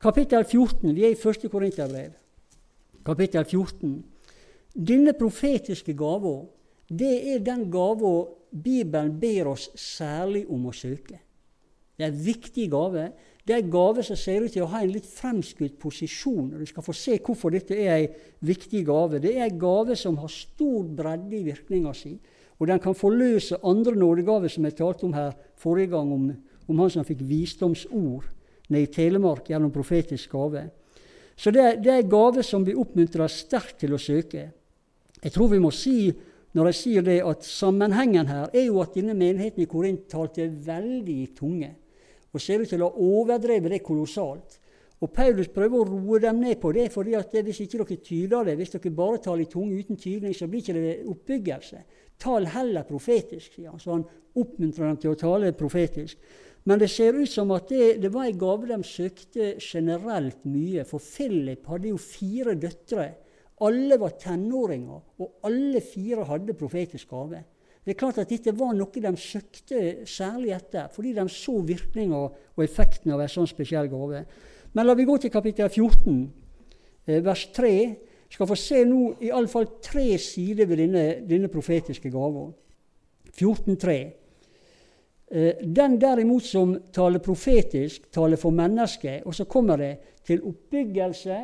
Kapittel 0.00 0.44
14. 0.44 0.90
Vi 0.92 1.06
er 1.06 1.14
i 1.14 1.20
første 1.20 1.48
Korinterbrev. 1.48 2.12
Kapittel 3.04 3.44
14. 3.44 4.02
Denne 4.74 5.14
profetiske 5.14 5.94
gava, 5.94 6.40
det 6.90 7.14
er 7.30 7.44
den 7.46 7.68
gava 7.70 8.24
Bibelen 8.50 9.12
ber 9.18 9.52
oss 9.52 9.68
særlig 9.78 10.44
om 10.50 10.66
å 10.66 10.74
søke. 10.74 11.20
Det 11.94 12.02
er 12.02 12.10
en 12.10 12.24
viktig 12.26 12.66
gave. 12.72 13.04
Det 13.46 13.54
er 13.54 13.62
en 13.62 13.70
gave 13.70 14.02
som 14.02 14.18
ser 14.18 14.42
ut 14.42 14.52
til 14.54 14.64
å 14.64 14.70
ha 14.72 14.80
en 14.82 14.90
litt 14.90 15.06
fremskutt 15.06 15.76
posisjon. 15.78 16.52
Du 16.58 16.66
skal 16.66 16.86
få 16.86 16.94
se 16.96 17.20
hvorfor 17.22 17.54
dette 17.54 17.76
er 17.78 17.96
en 18.00 18.16
viktig 18.46 18.82
gave. 18.86 19.20
Det 19.22 19.34
er 19.36 19.46
en 19.46 19.60
gave 19.60 19.94
som 19.98 20.18
har 20.18 20.32
stor 20.32 20.86
bredde 20.86 21.38
i 21.38 21.44
virkninga 21.46 21.94
si. 21.94 22.16
Og 22.58 22.66
den 22.70 22.82
kan 22.82 22.98
forløse 22.98 23.60
andre 23.66 23.94
nådegaver, 23.98 24.50
som 24.50 24.66
jeg 24.66 24.78
talte 24.78 25.06
om 25.06 25.14
her 25.14 25.34
forrige 25.58 25.92
gang, 25.94 26.10
om, 26.14 26.26
om 26.66 26.82
han 26.82 26.90
som 26.90 27.06
fikk 27.06 27.22
visdomsord 27.26 28.26
nede 28.70 28.88
i 28.88 28.90
Telemark 28.90 29.50
gjennom 29.50 29.74
profetisk 29.74 30.34
gave. 30.34 30.66
Så 31.36 31.50
det, 31.54 31.82
det 31.82 31.90
er 31.92 32.02
en 32.02 32.10
gave 32.10 32.42
som 32.46 32.66
vi 32.66 32.76
oppmuntrer 32.78 33.30
sterkt 33.30 33.80
til 33.82 33.94
å 33.94 34.02
søke. 34.02 34.48
Jeg 35.24 35.32
tror 35.32 35.48
vi 35.54 35.62
må 35.62 35.70
si 35.72 36.12
når 36.54 36.68
jeg 36.70 36.78
sier 36.78 37.02
det, 37.06 37.16
at 37.26 37.46
sammenhengen 37.46 38.28
her 38.30 38.52
er 38.54 38.68
jo 38.68 38.82
at 38.82 38.94
denne 38.94 39.16
menigheten 39.18 39.64
i 39.64 39.66
Korint 39.66 40.04
talte 40.10 40.44
veldig 40.46 41.16
i 41.22 41.30
tunge, 41.34 41.70
og 42.30 42.42
ser 42.42 42.62
ut 42.62 42.70
til 42.70 42.84
å 42.84 42.90
ha 42.92 43.06
overdrevet 43.08 43.74
det 43.74 43.80
kolossalt. 43.82 44.60
Og 45.02 45.10
Paulus 45.12 45.50
prøver 45.52 45.80
å 45.80 45.88
roe 45.88 46.20
dem 46.22 46.38
ned 46.44 46.60
på 46.62 46.70
det, 46.76 46.86
fordi 46.94 47.16
at 47.18 47.34
hvis 47.34 47.64
ikke 47.64 47.80
dere 47.80 47.98
tyder 48.06 48.46
det, 48.46 48.54
hvis 48.60 48.76
dere 48.76 48.94
bare 48.94 49.18
taler 49.24 49.42
i 49.42 49.50
tunge 49.50 49.80
uten 49.80 49.98
tydning, 49.98 50.36
så 50.36 50.46
blir 50.48 50.62
ikke 50.62 50.76
det 50.78 50.94
oppbyggelse. 51.10 51.82
Tal 52.22 52.46
heller 52.54 52.86
profetisk, 52.86 53.56
sier 53.56 53.72
han. 53.72 53.82
Så 53.82 53.96
han 53.96 54.06
oppmuntrer 54.38 54.86
dem 54.86 55.00
til 55.02 55.12
å 55.12 55.18
tale 55.18 55.50
profetisk. 55.58 56.22
Men 56.64 56.80
det 56.80 56.88
ser 56.92 57.18
ut 57.18 57.28
som 57.28 57.50
at 57.52 57.68
det, 57.68 57.98
det 58.00 58.12
var 58.14 58.30
en 58.30 58.38
gave 58.40 58.70
de 58.70 58.78
søkte 58.86 59.50
generelt 59.58 60.46
mye. 60.48 60.86
For 60.88 61.02
Philip 61.02 61.66
hadde 61.68 61.90
jo 61.90 62.00
fire 62.00 62.54
døtre 62.56 63.10
alle 63.62 63.98
var 64.00 64.16
tenåringer, 64.18 65.02
og 65.20 65.46
alle 65.46 65.80
fire 65.84 66.24
hadde 66.26 66.56
profetisk 66.58 67.10
gave. 67.10 67.44
Det 67.84 67.92
er 67.92 68.00
klart 68.00 68.18
at 68.18 68.30
Dette 68.32 68.54
var 68.56 68.72
noe 68.74 69.02
de 69.02 69.12
søkte 69.20 70.06
særlig 70.08 70.54
etter, 70.56 70.88
fordi 70.92 71.12
de 71.14 71.26
så 71.28 71.58
virkninga 71.60 72.16
og 72.56 72.64
effekten 72.64 73.12
av 73.12 73.20
en 73.20 73.30
sånn 73.30 73.50
spesiell 73.50 73.90
gave. 73.92 74.24
Men 74.74 74.88
la 74.88 74.96
vi 74.96 75.06
gå 75.06 75.18
til 75.20 75.30
kapittel 75.30 75.68
14, 75.68 76.32
eh, 77.06 77.20
vers 77.22 77.46
3. 77.52 77.74
Vi 78.28 78.34
skal 78.34 78.48
få 78.48 78.56
se 78.56 78.84
nå 78.88 79.14
i 79.20 79.30
alle 79.30 79.48
fall 79.48 79.68
tre 79.82 80.18
sider 80.18 80.66
ved 80.66 80.80
denne, 80.80 81.04
denne 81.28 81.48
profetiske 81.52 82.10
gava. 82.10 82.48
14.3. 83.36 83.98
Eh, 85.30 85.60
den 85.62 85.98
derimot 86.00 86.42
som 86.42 86.74
taler 86.92 87.22
profetisk, 87.22 88.10
taler 88.10 88.36
for 88.36 88.50
mennesket. 88.50 89.22
Og 89.26 89.34
så 89.34 89.44
kommer 89.44 89.76
det 89.76 89.98
til 90.24 90.42
oppbyggelse, 90.42 91.38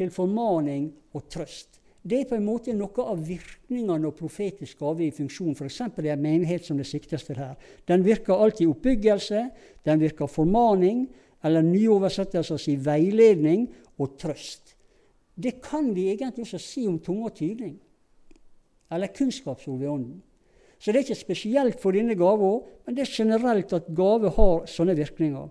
til 0.00 0.12
formaning 0.14 0.88
og 1.14 1.28
trøst. 1.28 1.80
Det 2.00 2.22
er 2.22 2.28
på 2.30 2.38
en 2.38 2.46
måte 2.46 2.72
noe 2.72 3.04
av 3.12 3.18
virkningene 3.20 3.98
når 4.00 4.14
profetisk 4.16 4.78
gave 4.80 5.04
i 5.04 5.12
funksjon. 5.12 5.52
F.eks. 5.52 5.80
i 6.00 6.08
en 6.08 6.22
menighet 6.22 6.64
som 6.64 6.78
det 6.80 6.88
siktes 6.88 7.26
til 7.26 7.36
her. 7.36 7.58
Den 7.84 8.04
virker 8.06 8.40
alltid 8.40 8.70
oppbyggelse, 8.70 9.42
den 9.84 10.00
virker 10.00 10.30
formaning, 10.30 11.04
eller 11.44 11.64
nye 11.64 11.92
oversettelser 11.92 12.60
sier 12.60 12.80
veiledning 12.84 13.68
og 14.00 14.16
trøst. 14.20 14.74
Det 15.36 15.58
kan 15.64 15.92
vi 15.96 16.08
egentlig 16.14 16.46
også 16.46 16.60
si 16.60 16.86
om 16.88 16.98
tunge 17.00 17.28
og 17.28 17.36
tydning, 17.36 17.76
eller 18.92 19.12
kunnskapsord 19.16 19.78
ved 19.78 19.88
Ånden. 19.88 20.18
Så 20.80 20.92
det 20.92 21.00
er 21.00 21.04
ikke 21.04 21.20
spesielt 21.20 21.80
for 21.80 21.92
denne 21.92 22.16
gava, 22.16 22.58
men 22.86 22.96
det 22.96 23.04
er 23.04 23.12
generelt 23.12 23.72
at 23.76 23.88
gave 23.96 24.32
har 24.36 24.62
sånne 24.68 24.96
virkninger. 24.96 25.48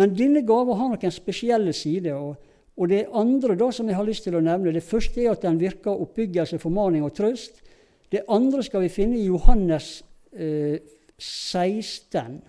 Men 0.00 0.14
denne 0.16 0.40
gava 0.48 0.76
har 0.78 0.94
noen 0.94 1.12
spesielle 1.12 1.74
sider. 1.76 2.16
og 2.16 2.49
og 2.80 2.88
Det 2.88 3.06
andre 3.12 3.56
da 3.60 3.68
som 3.72 3.88
jeg 3.88 3.96
har 3.96 4.06
lyst 4.08 4.24
til 4.24 4.38
å 4.38 4.40
nevne, 4.40 4.72
det 4.72 4.80
første 4.84 5.20
er 5.20 5.34
at 5.34 5.42
den 5.44 5.58
virker 5.60 6.00
oppbyggelse, 6.00 6.58
formaning 6.58 7.04
og 7.04 7.12
trøst. 7.12 7.60
Det 8.08 8.22
andre 8.32 8.62
skal 8.64 8.86
vi 8.86 8.88
finne 8.88 9.18
i 9.20 9.26
Johannes 9.26 9.98
eh, 10.32 10.80
16. 11.20 12.40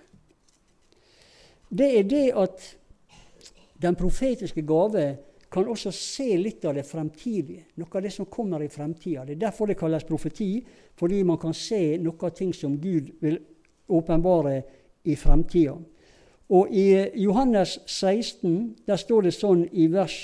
Det 1.68 1.90
er 2.00 2.08
det 2.08 2.30
at 2.32 2.64
den 3.84 4.00
profetiske 4.00 4.64
gave 4.64 5.06
kan 5.52 5.68
også 5.68 5.92
se 5.92 6.30
litt 6.40 6.64
av 6.64 6.78
det 6.80 6.88
fremtidige. 6.88 7.66
Noe 7.76 7.92
av 7.92 8.06
det 8.06 8.14
som 8.16 8.30
kommer 8.32 8.64
i 8.64 8.72
fremtida. 8.72 9.26
Det 9.28 9.36
er 9.36 9.46
derfor 9.50 9.68
det 9.68 9.80
kalles 9.80 10.08
profeti, 10.08 10.62
fordi 10.96 11.26
man 11.28 11.42
kan 11.42 11.54
se 11.54 11.98
noe 12.00 12.16
av 12.24 12.32
ting 12.38 12.54
som 12.56 12.80
Gud 12.80 13.12
vil 13.20 13.36
åpenbare 13.92 14.62
i 15.04 15.18
fremtida. 15.20 15.76
Og 16.52 16.72
i 16.76 16.88
Johannes 17.24 17.80
16 17.86 18.84
der 18.88 19.00
står 19.00 19.28
det 19.28 19.36
sånn 19.36 19.66
i 19.72 19.88
vers 19.92 20.18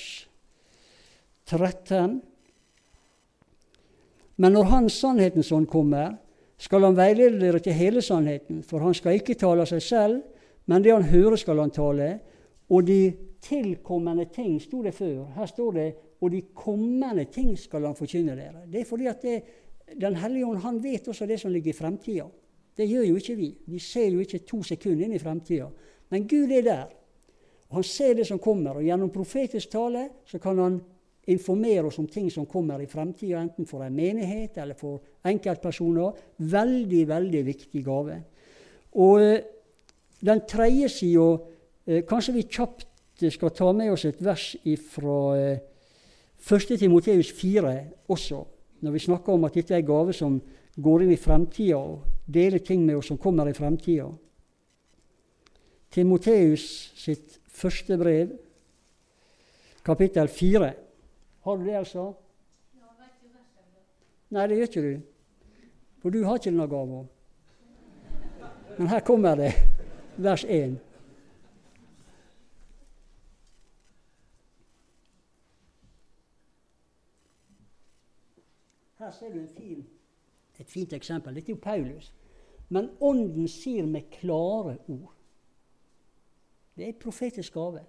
13 1.48 2.18
Men 4.36 4.54
når 4.54 4.72
Han 4.74 4.90
sannhetens 4.90 5.52
ånd 5.56 5.70
kommer, 5.72 6.18
skal 6.58 6.84
han 6.84 6.98
veilede 6.98 7.40
dere 7.40 7.62
til 7.62 7.74
hele 7.74 8.02
sannheten, 8.02 8.64
for 8.66 8.82
han 8.82 8.94
skal 8.94 9.18
ikke 9.18 9.38
tale 9.38 9.64
av 9.64 9.70
seg 9.70 9.82
selv, 9.82 10.20
men 10.66 10.84
det 10.84 10.94
han 10.94 11.06
hører, 11.06 11.38
skal 11.38 11.62
han 11.62 11.74
tale. 11.74 12.10
Og 12.70 12.86
de 12.86 13.14
tilkommende 13.42 14.26
ting, 14.34 14.60
sto 14.62 14.84
det 14.84 14.94
før. 14.98 15.24
Her 15.38 15.50
står 15.50 15.72
det 15.74 15.88
og 16.22 16.32
de 16.34 16.42
kommende 16.56 17.28
ting 17.30 17.54
skal 17.60 17.86
han 17.86 17.98
forkynne 17.98 18.36
dere. 18.38 18.66
Det 18.66 18.82
er 18.82 18.90
fordi 18.90 19.08
at 19.08 19.22
det, 19.22 19.42
Den 20.02 20.16
hellige 20.16 20.46
ånd 20.46 20.60
han 20.60 20.84
vet 20.84 21.08
også 21.08 21.26
det 21.26 21.40
som 21.40 21.52
ligger 21.52 21.70
i 21.70 21.74
fremtida. 21.74 22.26
Det 22.78 22.90
gjør 22.90 23.04
jo 23.04 23.16
ikke 23.16 23.36
vi. 23.36 23.58
Vi 23.66 23.80
ser 23.80 24.10
jo 24.12 24.20
ikke 24.20 24.40
to 24.44 24.60
sekunder 24.64 25.06
inn 25.06 25.14
i 25.16 25.20
fremtida. 25.20 25.70
Men 26.10 26.28
Gud 26.28 26.52
er 26.52 26.64
der. 26.64 26.86
Og 27.70 27.76
Han 27.76 27.84
ser 27.84 28.14
det 28.14 28.28
som 28.28 28.40
kommer. 28.40 28.78
Og 28.80 28.84
gjennom 28.84 29.12
profetisk 29.12 29.70
tale 29.70 30.10
så 30.26 30.40
kan 30.40 30.58
han 30.58 30.82
informere 31.28 31.86
oss 31.86 32.00
om 32.00 32.08
ting 32.08 32.32
som 32.32 32.46
kommer 32.46 32.80
i 32.82 32.88
fremtida, 32.88 33.42
enten 33.42 33.68
for 33.68 33.84
en 33.84 33.96
menighet 33.96 34.58
eller 34.58 34.78
for 34.80 35.02
enkeltpersoner. 35.28 36.12
Veldig, 36.38 37.08
veldig 37.08 37.46
viktig 37.46 37.84
gave. 37.84 38.22
Og 38.96 39.22
eh, 39.22 39.42
den 40.26 40.42
tredje 40.50 40.90
sida 40.90 41.26
eh, 41.86 42.04
Kanskje 42.08 42.34
vi 42.34 42.48
kjapt 42.48 42.88
skal 43.34 43.52
ta 43.52 43.72
med 43.74 43.92
oss 43.92 44.06
et 44.06 44.22
vers 44.24 44.56
fra 44.92 45.18
eh, 45.38 45.60
1. 46.38 46.78
Timoteus 46.80 47.32
4 47.34 47.74
også, 48.08 48.44
når 48.82 48.92
vi 48.92 49.00
snakker 49.00 49.34
om 49.34 49.44
at 49.48 49.58
dette 49.58 49.74
er 49.74 49.82
en 49.82 49.88
gave 49.88 50.14
som 50.14 50.40
går 50.78 51.04
inn 51.04 51.12
i 51.12 51.20
fremtida 51.20 51.80
og 51.80 52.06
deler 52.26 52.62
ting 52.64 52.86
med 52.86 53.00
oss 53.00 53.10
som 53.10 53.18
kommer 53.18 53.50
i 53.50 53.56
fremtida. 53.58 54.08
Timoteus 55.98 56.64
sitt 56.94 57.40
første 57.50 57.96
brev, 57.98 58.36
kapittel 59.82 60.28
4. 60.30 60.68
Har 61.42 61.56
du 61.58 61.64
det, 61.66 61.74
altså? 61.74 62.04
Nei, 64.30 64.44
det 64.46 64.60
gjør 64.60 64.70
ikke 64.70 64.84
du. 64.86 65.00
For 66.04 66.14
du 66.14 66.20
har 66.28 66.38
ikke 66.38 66.52
denne 66.52 66.68
gava. 66.70 67.02
Men 68.78 68.92
her 68.94 69.02
kommer 69.10 69.42
det, 69.42 69.50
vers 70.22 70.46
1. 70.46 70.78
Her 79.02 79.12
ser 79.18 79.34
du 79.34 79.42
fin, 79.58 79.82
et 80.62 80.70
fint 80.70 80.94
eksempel. 80.94 81.34
Dette 81.34 81.56
er 81.56 81.58
jo 81.58 81.66
Paulus. 81.66 82.14
Men 82.70 82.94
Ånden 83.02 83.50
sier 83.50 83.90
med 83.90 84.12
klare 84.14 84.78
ord. 84.86 85.17
Det 86.78 86.86
er 86.86 86.94
en 86.94 87.02
profetisk 87.02 87.54
gave. 87.54 87.82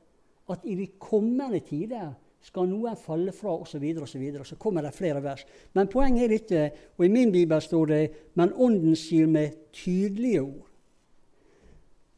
At 0.49 0.65
i 0.65 0.75
de 0.75 0.87
kommende 0.99 1.61
tider 1.61 2.15
skal 2.41 2.71
noen 2.71 2.97
falle 2.97 3.35
fra, 3.37 3.53
osv. 3.53 3.85
Og 4.01 4.09
så, 4.09 4.19
videre. 4.19 4.45
så 4.45 4.57
kommer 4.57 4.83
det 4.83 4.95
flere 4.97 5.23
vers. 5.23 5.45
Men 5.75 5.91
poenget 5.93 6.25
er 6.25 6.33
dette, 6.33 6.63
og 6.97 7.05
i 7.05 7.13
min 7.13 7.33
bibel 7.33 7.61
står 7.63 7.87
det 7.87 8.03
men 8.35 8.55
Ånden 8.55 8.97
sier 8.97 9.27
med 9.27 9.69
tydelige 9.73 10.43
ord. 10.43 10.65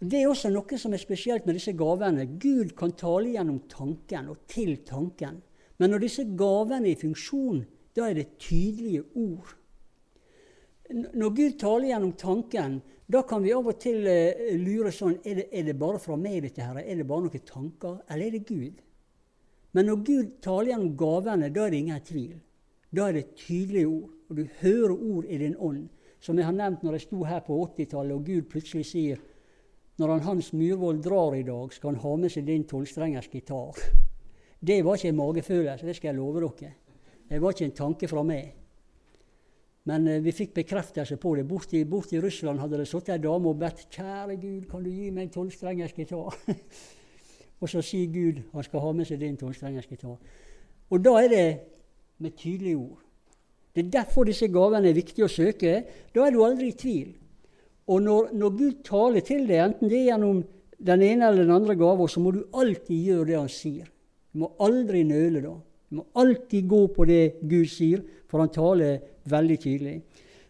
Det 0.01 0.23
er 0.23 0.31
også 0.31 0.49
noe 0.49 0.79
som 0.81 0.95
er 0.97 1.03
spesielt 1.03 1.47
med 1.47 1.59
disse 1.59 1.75
gavene. 1.77 2.25
Gud 2.41 2.73
kan 2.79 2.95
tale 2.97 3.35
gjennom 3.35 3.59
tanken 3.69 4.31
og 4.33 4.47
til 4.49 4.79
tanken. 4.87 5.43
Men 5.77 5.91
når 5.91 6.07
disse 6.07 6.25
gavene 6.25 6.89
er 6.89 6.95
i 6.95 7.01
funksjon, 7.01 7.65
da 7.97 8.07
er 8.09 8.17
det 8.17 8.39
tydelige 8.39 9.03
ord. 9.19 9.57
Når 10.90 11.35
Gud 11.37 11.59
taler 11.59 11.92
gjennom 11.92 12.12
tanken, 12.18 12.81
da 13.11 13.22
kan 13.26 13.42
vi 13.42 13.53
av 13.55 13.66
og 13.66 13.79
til 13.83 14.07
uh, 14.07 14.50
lure 14.59 14.92
sånn 14.94 15.16
er 15.26 15.40
det, 15.40 15.46
er 15.55 15.66
det 15.68 15.79
bare 15.79 15.98
fra 16.03 16.16
meg, 16.18 16.42
dette 16.44 16.62
her? 16.62 16.79
Er 16.83 17.00
det 17.00 17.07
bare 17.07 17.26
noen 17.26 17.46
tanker? 17.46 18.00
Eller 18.11 18.26
er 18.29 18.37
det 18.37 18.46
Gud? 18.48 18.81
Men 19.74 19.87
når 19.87 20.03
Gud 20.07 20.37
taler 20.42 20.72
gjennom 20.72 20.96
gavene, 20.98 21.50
da 21.55 21.66
er 21.66 21.74
det 21.74 21.81
ingen 21.85 22.05
tvil. 22.07 22.37
Da 22.90 23.09
er 23.09 23.18
det 23.18 23.37
tydelige 23.38 23.87
ord. 23.87 24.14
Og 24.31 24.37
du 24.38 24.46
hører 24.61 24.94
ord 24.94 25.26
i 25.26 25.38
din 25.38 25.57
ånd. 25.59 25.88
Som 26.20 26.38
jeg 26.38 26.46
har 26.46 26.55
nevnt 26.55 26.83
når 26.85 26.98
jeg 26.98 27.07
sto 27.07 27.22
her 27.24 27.42
på 27.46 27.57
80-tallet, 27.64 28.14
og 28.14 28.26
Gud 28.26 28.50
plutselig 28.50 28.87
sier 28.90 29.22
når 30.00 30.14
han 30.14 30.22
Hans 30.24 30.53
Myhrvold 30.57 31.03
drar 31.05 31.35
i 31.37 31.42
dag, 31.44 31.72
skal 31.72 31.92
han 31.92 32.00
ha 32.00 32.14
med 32.16 32.33
seg 32.33 32.46
din 32.46 32.64
tolvstrengers 32.64 33.29
gitar. 33.29 33.76
Det 34.68 34.79
var 34.85 34.96
ikke 34.96 35.09
en 35.09 35.16
magefølelse, 35.16 35.87
det 35.87 35.96
skal 35.96 36.11
jeg 36.11 36.16
love 36.18 36.40
dere. 36.40 36.72
Det 37.29 37.38
var 37.40 37.55
ikke 37.55 37.64
en 37.64 37.76
tanke 37.76 38.09
fra 38.09 38.22
meg. 38.29 38.60
Men 39.90 40.07
eh, 40.07 40.22
vi 40.22 40.33
fikk 40.35 40.55
bekreftelse 40.55 41.18
på 41.18 41.35
det. 41.37 41.46
Bort 41.48 41.72
i 41.74 42.20
Russland 42.22 42.62
hadde 42.62 42.79
det 42.79 42.87
sittet 42.88 43.16
ei 43.16 43.22
dame 43.24 43.50
og 43.50 43.59
bedt 43.59 43.88
'Kjære 43.90 44.37
Gud, 44.38 44.68
kan 44.70 44.85
du 44.85 44.90
gi 44.90 45.11
meg 45.11 45.26
en 45.26 45.35
tolvstrengers 45.35 45.96
gitar?' 45.96 46.37
og 47.61 47.68
så 47.68 47.83
sier 47.83 48.07
Gud 48.12 48.42
han 48.53 48.64
skal 48.64 48.81
ha 48.81 48.92
med 48.92 49.09
seg 49.09 49.20
din 49.20 49.37
tolvstrengers 49.37 49.90
gitar. 49.90 50.18
Og 50.90 51.05
da 51.05 51.16
er 51.24 51.29
det 51.29 51.48
med 52.18 52.37
tydelige 52.37 52.76
ord. 52.76 53.03
Det 53.74 53.85
er 53.85 53.90
derfor 53.90 54.24
disse 54.24 54.48
gavene 54.48 54.88
er 54.88 54.96
viktige 54.96 55.26
å 55.26 55.31
søke. 55.31 55.74
Da 56.14 56.26
er 56.26 56.35
du 56.35 56.44
aldri 56.44 56.70
i 56.70 56.79
tvil. 56.79 57.12
Og 57.90 58.03
når, 58.03 58.31
når 58.35 58.57
Gud 58.59 58.83
taler 58.87 59.20
til 59.26 59.46
deg, 59.48 59.61
enten 59.64 59.90
det 59.90 59.98
er 59.98 60.09
gjennom 60.12 60.42
den 60.79 61.03
ene 61.03 61.29
eller 61.29 61.44
den 61.44 61.55
andre 61.55 61.76
gava, 61.79 62.07
så 62.09 62.22
må 62.22 62.33
du 62.35 62.44
alltid 62.55 63.07
gjøre 63.11 63.26
det 63.31 63.38
han 63.38 63.50
sier. 63.53 63.90
Du 64.31 64.42
må 64.42 64.53
aldri 64.62 65.03
nøle 65.07 65.42
da. 65.44 65.55
Du 65.90 65.98
må 65.98 66.07
alltid 66.22 66.68
gå 66.70 66.85
på 66.94 67.05
det 67.05 67.40
Gud 67.42 67.66
sier, 67.68 68.03
for 68.31 68.38
han 68.38 68.53
taler 68.55 69.00
veldig 69.31 69.57
tydelig. 69.59 69.96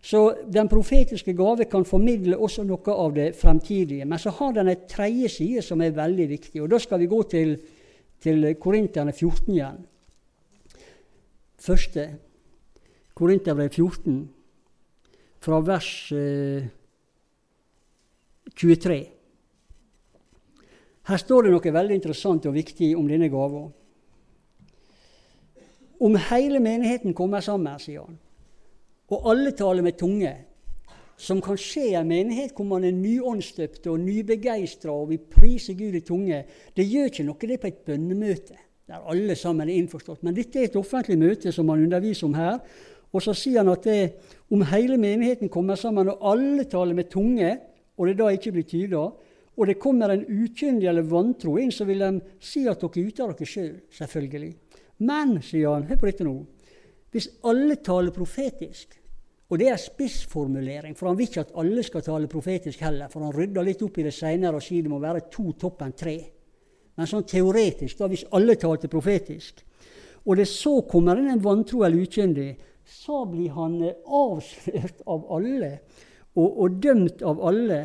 Så 0.00 0.20
den 0.48 0.68
profetiske 0.68 1.32
gave 1.36 1.64
kan 1.68 1.84
formidle 1.84 2.36
også 2.36 2.64
noe 2.64 2.92
av 2.92 3.14
det 3.16 3.30
fremtidige. 3.36 4.04
Men 4.04 4.20
så 4.20 4.32
har 4.36 4.52
den 4.56 4.68
en 4.72 4.84
tredje 4.88 5.28
side 5.32 5.64
som 5.64 5.80
er 5.80 5.96
veldig 5.96 6.26
viktig. 6.28 6.60
Og 6.60 6.68
da 6.72 6.80
skal 6.80 7.00
vi 7.00 7.08
gå 7.08 7.22
til, 7.28 7.56
til 8.20 8.52
Korinterne 8.60 9.12
14 9.12 9.54
igjen. 9.54 9.80
Første 11.60 12.06
Korinterbrev 13.16 13.68
14, 13.68 14.20
fra 15.40 15.58
vers 15.64 15.88
eh, 16.16 16.68
23. 18.56 19.00
Her 21.10 21.20
står 21.20 21.44
det 21.44 21.52
noe 21.52 21.72
veldig 21.74 21.96
interessant 21.96 22.48
og 22.48 22.56
viktig 22.56 22.94
om 22.96 23.08
denne 23.08 23.28
gava. 23.32 23.66
Om 26.00 26.16
hele 26.30 26.60
menigheten 26.64 27.14
kommer 27.14 27.44
sammen, 27.44 27.76
sier 27.80 28.06
han, 28.06 28.16
og 29.10 29.26
alle 29.32 29.52
taler 29.56 29.84
med 29.84 29.98
tunge, 30.00 30.32
som 31.20 31.42
kan 31.44 31.58
skje 31.60 31.90
i 31.90 31.96
en 31.98 32.08
menighet 32.08 32.54
hvor 32.56 32.64
man 32.70 32.86
er 32.88 32.96
nyåndsdøpt 32.96 33.90
og 33.92 34.00
nybegeistra 34.00 34.94
og 34.94 35.10
vil 35.10 35.20
prise 35.20 35.74
Gud 35.76 35.98
i 35.98 36.00
tunge, 36.06 36.38
det 36.76 36.86
gjør 36.88 37.10
ikke 37.10 37.26
noe 37.26 37.50
det 37.50 37.58
på 37.60 37.68
et 37.68 37.82
bønnemøte 37.84 38.56
der 38.90 39.06
alle 39.06 39.36
sammen 39.38 39.68
er 39.68 39.78
innforstått. 39.78 40.24
Men 40.26 40.34
dette 40.34 40.58
er 40.58 40.66
et 40.66 40.78
offentlig 40.78 41.18
møte 41.20 41.52
som 41.54 41.68
han 41.70 41.84
underviser 41.84 42.26
om 42.26 42.34
her. 42.34 42.56
Og 43.14 43.22
så 43.22 43.34
sier 43.38 43.60
han 43.62 43.70
at 43.70 43.86
det, 43.86 44.00
om 44.50 44.64
hele 44.66 44.96
menigheten 44.98 45.50
kommer 45.52 45.78
sammen, 45.78 46.10
og 46.10 46.24
alle 46.32 46.64
taler 46.70 46.96
med 46.98 47.10
tunge, 47.10 47.52
og 47.98 48.08
det 48.08 48.16
da 48.18 48.30
ikke 48.34 48.52
blir 48.54 48.66
tyda, 48.66 49.04
og 49.60 49.68
det 49.68 49.78
kommer 49.82 50.10
en 50.14 50.24
ukyndig 50.24 50.88
eller 50.90 51.06
vantro 51.06 51.56
inn, 51.60 51.70
så 51.74 51.86
vil 51.86 52.02
de 52.02 52.10
si 52.42 52.64
at 52.70 52.82
dere 52.82 53.02
er 53.02 53.10
ute 53.10 53.24
av 53.24 53.32
dere 53.34 53.46
sjøl, 53.46 53.70
selv, 53.70 53.80
selvfølgelig. 53.98 54.52
Men, 55.06 55.38
sier 55.42 55.72
han, 55.72 55.86
hør 55.88 56.00
på 56.00 56.10
dette 56.10 56.26
nå, 56.26 56.34
hvis 57.10 57.28
alle 57.48 57.76
taler 57.84 58.14
profetisk 58.14 59.00
og 59.50 59.58
det 59.58 59.66
er 59.66 59.80
spissformulering, 59.82 60.94
for 60.94 61.10
han 61.10 61.16
vil 61.18 61.26
ikke 61.26 61.42
at 61.42 61.56
alle 61.58 61.82
skal 61.82 62.04
tale 62.06 62.28
profetisk 62.30 62.84
heller. 62.86 63.10
For 63.10 63.24
han 63.26 63.34
rydder 63.34 63.66
litt 63.66 63.80
opp 63.82 63.96
i 63.98 64.04
det 64.06 64.12
seinere 64.14 64.60
og 64.60 64.62
sier 64.62 64.84
det 64.86 64.92
må 64.92 65.00
være 65.02 65.24
to 65.32 65.50
toppen 65.58 65.94
tre. 65.98 66.14
Men 66.94 67.10
sånn 67.10 67.26
teoretisk, 67.26 67.98
da, 67.98 68.06
hvis 68.10 68.28
alle 68.36 68.54
talte 68.60 68.90
profetisk, 68.92 69.64
og 70.22 70.36
det 70.38 70.46
så 70.46 70.76
kommer 70.86 71.18
inn 71.18 71.32
en 71.32 71.42
vantro 71.42 71.82
eller 71.82 72.04
ukyndig, 72.04 72.50
så 72.84 73.24
blir 73.30 73.50
han 73.56 73.78
eh, 73.88 73.98
avslørt 74.04 75.02
av 75.08 75.26
alle 75.34 75.72
og, 76.36 76.46
og, 76.46 76.78
dømt 76.82 77.24
av 77.26 77.42
alle. 77.50 77.80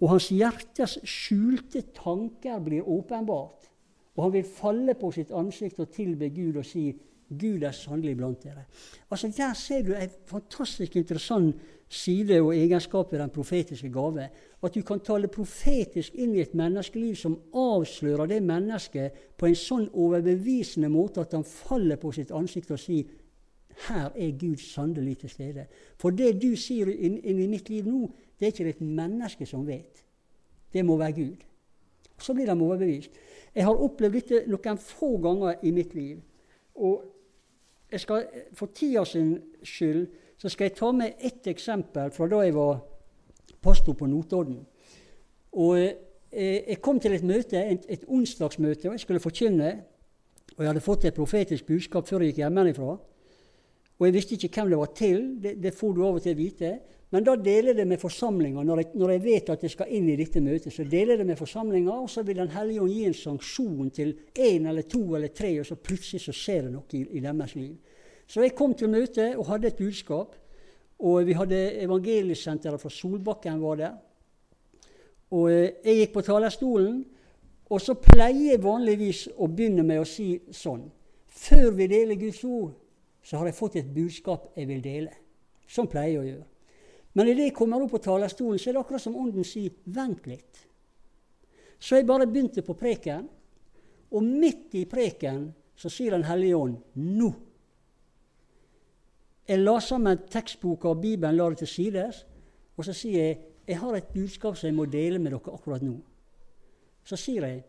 Og 0.00 0.14
hans 0.14 0.28
hjertes 0.32 0.98
skjulte 1.04 1.86
tanker 1.96 2.60
blir 2.64 2.84
åpenbart. 2.88 3.69
Og 4.16 4.24
han 4.24 4.32
vil 4.32 4.44
falle 4.44 4.94
på 4.98 5.12
sitt 5.14 5.30
ansikt 5.30 5.80
og 5.80 5.92
tilbe 5.94 6.30
Gud 6.34 6.56
og 6.60 6.66
si 6.66 6.90
Gud 7.30 7.62
er 7.62 7.70
sannelig 7.70 8.16
blant 8.16 8.42
dere. 8.42 8.64
Altså 9.10 9.28
Der 9.36 9.52
ser 9.54 9.82
du 9.82 9.92
en 9.94 10.10
fantastisk 10.26 10.96
interessant 10.96 11.56
side 11.88 12.40
og 12.40 12.56
egenskap 12.56 13.12
ved 13.12 13.18
den 13.18 13.30
profetiske 13.30 13.90
gave. 13.92 14.28
At 14.62 14.74
du 14.74 14.82
kan 14.82 15.00
tale 15.00 15.28
profetisk 15.28 16.14
inn 16.14 16.34
i 16.34 16.40
et 16.40 16.54
menneskeliv 16.54 17.14
som 17.14 17.38
avslører 17.54 18.26
det 18.26 18.42
mennesket 18.42 19.12
på 19.38 19.46
en 19.46 19.56
sånn 19.56 19.88
overbevisende 19.94 20.90
måte 20.90 21.20
at 21.20 21.34
han 21.34 21.44
faller 21.44 21.96
på 21.96 22.12
sitt 22.12 22.30
ansikt 22.30 22.70
og 22.70 22.82
sier 22.82 23.16
her 23.88 24.10
er 24.14 24.38
Gud 24.38 24.56
sannelig 24.56 25.18
til 25.18 25.30
stede. 25.30 25.66
For 25.98 26.10
det 26.10 26.34
du 26.42 26.52
sier 26.56 26.90
inn, 26.90 27.18
inn, 27.18 27.38
i 27.40 27.48
mitt 27.48 27.70
liv 27.70 27.86
nå, 27.86 28.10
det 28.38 28.46
er 28.46 28.52
ikke 28.52 28.68
et 28.74 28.82
menneske 28.84 29.46
som 29.46 29.66
vet. 29.66 30.02
Det 30.72 30.84
må 30.84 30.98
være 31.00 31.16
Gud. 31.16 31.46
Så 32.20 32.34
blir 32.34 32.46
de 32.46 32.56
overbevist. 32.60 33.16
Jeg 33.54 33.64
har 33.66 33.82
opplevd 33.82 34.14
dette 34.14 34.42
noen 34.50 34.78
få 34.78 35.16
ganger 35.22 35.64
i 35.66 35.72
mitt 35.74 35.94
liv. 35.94 36.20
Og 36.74 37.02
skal, 37.98 38.26
for 38.54 38.70
tida 38.74 39.04
sin 39.04 39.34
skyld 39.66 40.06
så 40.40 40.48
skal 40.48 40.70
jeg 40.70 40.76
ta 40.78 40.92
med 40.96 41.18
ett 41.18 41.46
eksempel 41.50 42.12
fra 42.14 42.28
da 42.30 42.44
jeg 42.46 42.54
var 42.54 42.78
pastor 43.60 43.96
på 43.98 44.06
Notodden. 44.06 44.62
Og 45.52 45.78
eh, 45.78 46.62
Jeg 46.68 46.80
kom 46.80 47.00
til 47.00 47.12
et 47.12 47.24
møte, 47.26 47.58
et, 47.58 47.84
et 47.88 48.04
onsdagsmøte, 48.08 48.88
og 48.88 48.94
jeg 48.94 49.00
skulle 49.00 49.20
forkynne. 49.20 49.70
Og 50.56 50.64
jeg 50.64 50.68
hadde 50.68 50.80
fått 50.80 51.04
et 51.04 51.14
profetisk 51.14 51.66
budskap 51.66 52.06
før 52.06 52.22
jeg 52.22 52.32
gikk 52.32 52.44
hjemmefra. 52.44 52.96
Og 53.98 54.06
jeg 54.06 54.14
visste 54.14 54.34
ikke 54.34 54.62
hvem 54.62 54.70
det 54.70 54.78
var 54.78 54.92
til. 54.96 55.42
Det, 55.42 55.54
det 55.62 55.74
får 55.74 55.92
du 55.92 56.04
av 56.06 56.20
og 56.20 56.22
til 56.22 56.36
vite. 56.38 56.70
Men 57.10 57.24
da 57.26 57.34
deler 57.34 57.74
det 57.74 57.86
med 57.90 57.98
forsamlinga. 57.98 58.62
Når, 58.62 58.82
når, 58.94 59.12
jeg 59.16 59.22
vet 59.24 59.48
at 59.50 59.62
jeg 59.66 59.72
skal 59.72 59.94
inn 59.96 60.08
i 60.12 60.18
dette 60.18 60.42
møtet, 60.42 60.70
så 60.72 60.84
deler 60.86 61.18
det 61.18 61.26
med 61.26 61.38
forsamlinga, 61.38 61.96
og 62.04 62.10
så 62.10 62.22
vil 62.22 62.38
Den 62.38 62.52
hellige 62.54 62.82
ånd 62.84 62.92
gi 62.94 63.06
en 63.08 63.16
sanksjon 63.18 63.90
til 63.90 64.12
én 64.38 64.68
eller 64.70 64.86
to 64.86 65.02
eller 65.16 65.34
tre, 65.34 65.50
og 65.60 65.66
så 65.66 65.74
plutselig 65.74 66.22
så 66.22 66.34
skjer 66.36 66.68
det 66.68 66.74
noe 66.76 66.86
i, 66.94 67.02
i 67.18 67.24
deres 67.24 67.56
liv. 67.58 67.74
Så 68.30 68.44
jeg 68.44 68.54
kom 68.54 68.76
til 68.78 68.92
møtet 68.92 69.34
og 69.34 69.48
hadde 69.50 69.72
et 69.72 69.80
budskap. 69.80 70.36
Og 71.00 71.24
vi 71.26 71.32
hadde 71.32 71.58
evangeliesenteret 71.80 72.80
fra 72.80 72.90
Solbakken 72.92 73.62
var 73.62 73.76
der. 73.80 73.94
Og 75.30 75.48
eh, 75.50 75.80
jeg 75.84 75.96
gikk 76.02 76.12
på 76.14 76.24
talerstolen, 76.26 77.00
og 77.70 77.80
så 77.80 77.94
pleier 77.94 78.52
jeg 78.52 78.62
vanligvis 78.62 79.28
å 79.38 79.48
begynne 79.48 79.84
med 79.86 80.02
å 80.02 80.08
si 80.08 80.34
sånn 80.50 80.88
Før 81.30 81.70
vi 81.78 81.86
deler 81.88 82.18
Guds 82.18 82.42
ord, 82.44 82.72
så 83.22 83.38
har 83.38 83.48
jeg 83.48 83.56
fått 83.56 83.76
et 83.78 83.92
budskap 83.94 84.50
jeg 84.58 84.66
vil 84.68 84.82
dele. 84.84 85.12
Sånn 85.70 85.88
pleier 85.88 86.10
jeg 86.10 86.20
å 86.20 86.26
gjøre. 86.26 86.46
Men 87.12 87.28
idet 87.28 87.48
jeg 87.48 87.54
kommer 87.54 87.82
opp 87.82 87.90
på 87.96 88.02
talerstolen, 88.04 88.58
så 88.58 88.70
er 88.70 88.76
det 88.76 88.82
akkurat 88.84 89.02
som 89.02 89.16
Ånden 89.16 89.44
sier 89.44 89.70
'vent 89.86 90.26
litt'. 90.26 90.66
Så 91.78 91.96
jeg 91.96 92.06
bare 92.06 92.26
begynte 92.26 92.62
på 92.62 92.74
preken, 92.74 93.28
og 94.10 94.22
midt 94.22 94.74
i 94.74 94.84
preken 94.84 95.54
så 95.76 95.88
sier 95.88 96.10
Den 96.10 96.24
hellige 96.24 96.56
ånd 96.56 96.76
'nå'. 96.96 97.34
Jeg 99.48 99.58
la 99.58 99.80
sammen 99.80 100.18
tekstboka 100.30 100.88
og 100.88 101.00
Bibelen, 101.00 101.36
la 101.36 101.48
det 101.48 101.58
til 101.58 101.66
sides, 101.66 102.26
og 102.76 102.84
så 102.84 102.92
sier 102.92 103.24
jeg 103.24 103.38
'jeg 103.66 103.78
har 103.78 103.94
et 103.96 104.12
budskap 104.14 104.56
som 104.56 104.66
jeg 104.66 104.74
må 104.74 104.84
dele 104.84 105.18
med 105.18 105.32
dere 105.32 105.54
akkurat 105.54 105.82
nå'. 105.82 106.00
Så 107.04 107.16
sier 107.16 107.46
jeg 107.46 107.64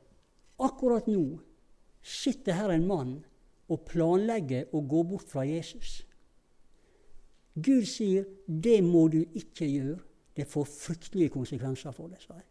'akkurat 0.59 1.07
nå 1.07 1.39
sitter 2.01 2.53
her 2.53 2.69
en 2.69 2.87
mann 2.87 3.25
og 3.69 3.85
planlegger 3.85 4.65
å 4.73 4.81
gå 4.87 5.03
bort 5.03 5.29
fra 5.29 5.45
Jesus'. 5.45 6.03
Gud 7.55 7.85
sier 7.85 8.23
'det 8.47 8.83
må 8.83 9.07
du 9.07 9.25
ikke 9.35 9.65
gjøre'. 9.65 9.99
Det 10.35 10.47
får 10.47 10.63
fryktelige 10.63 11.29
konsekvenser 11.29 11.91
for 11.91 12.07
deg. 12.07 12.21
sa 12.21 12.33
jeg. 12.33 12.43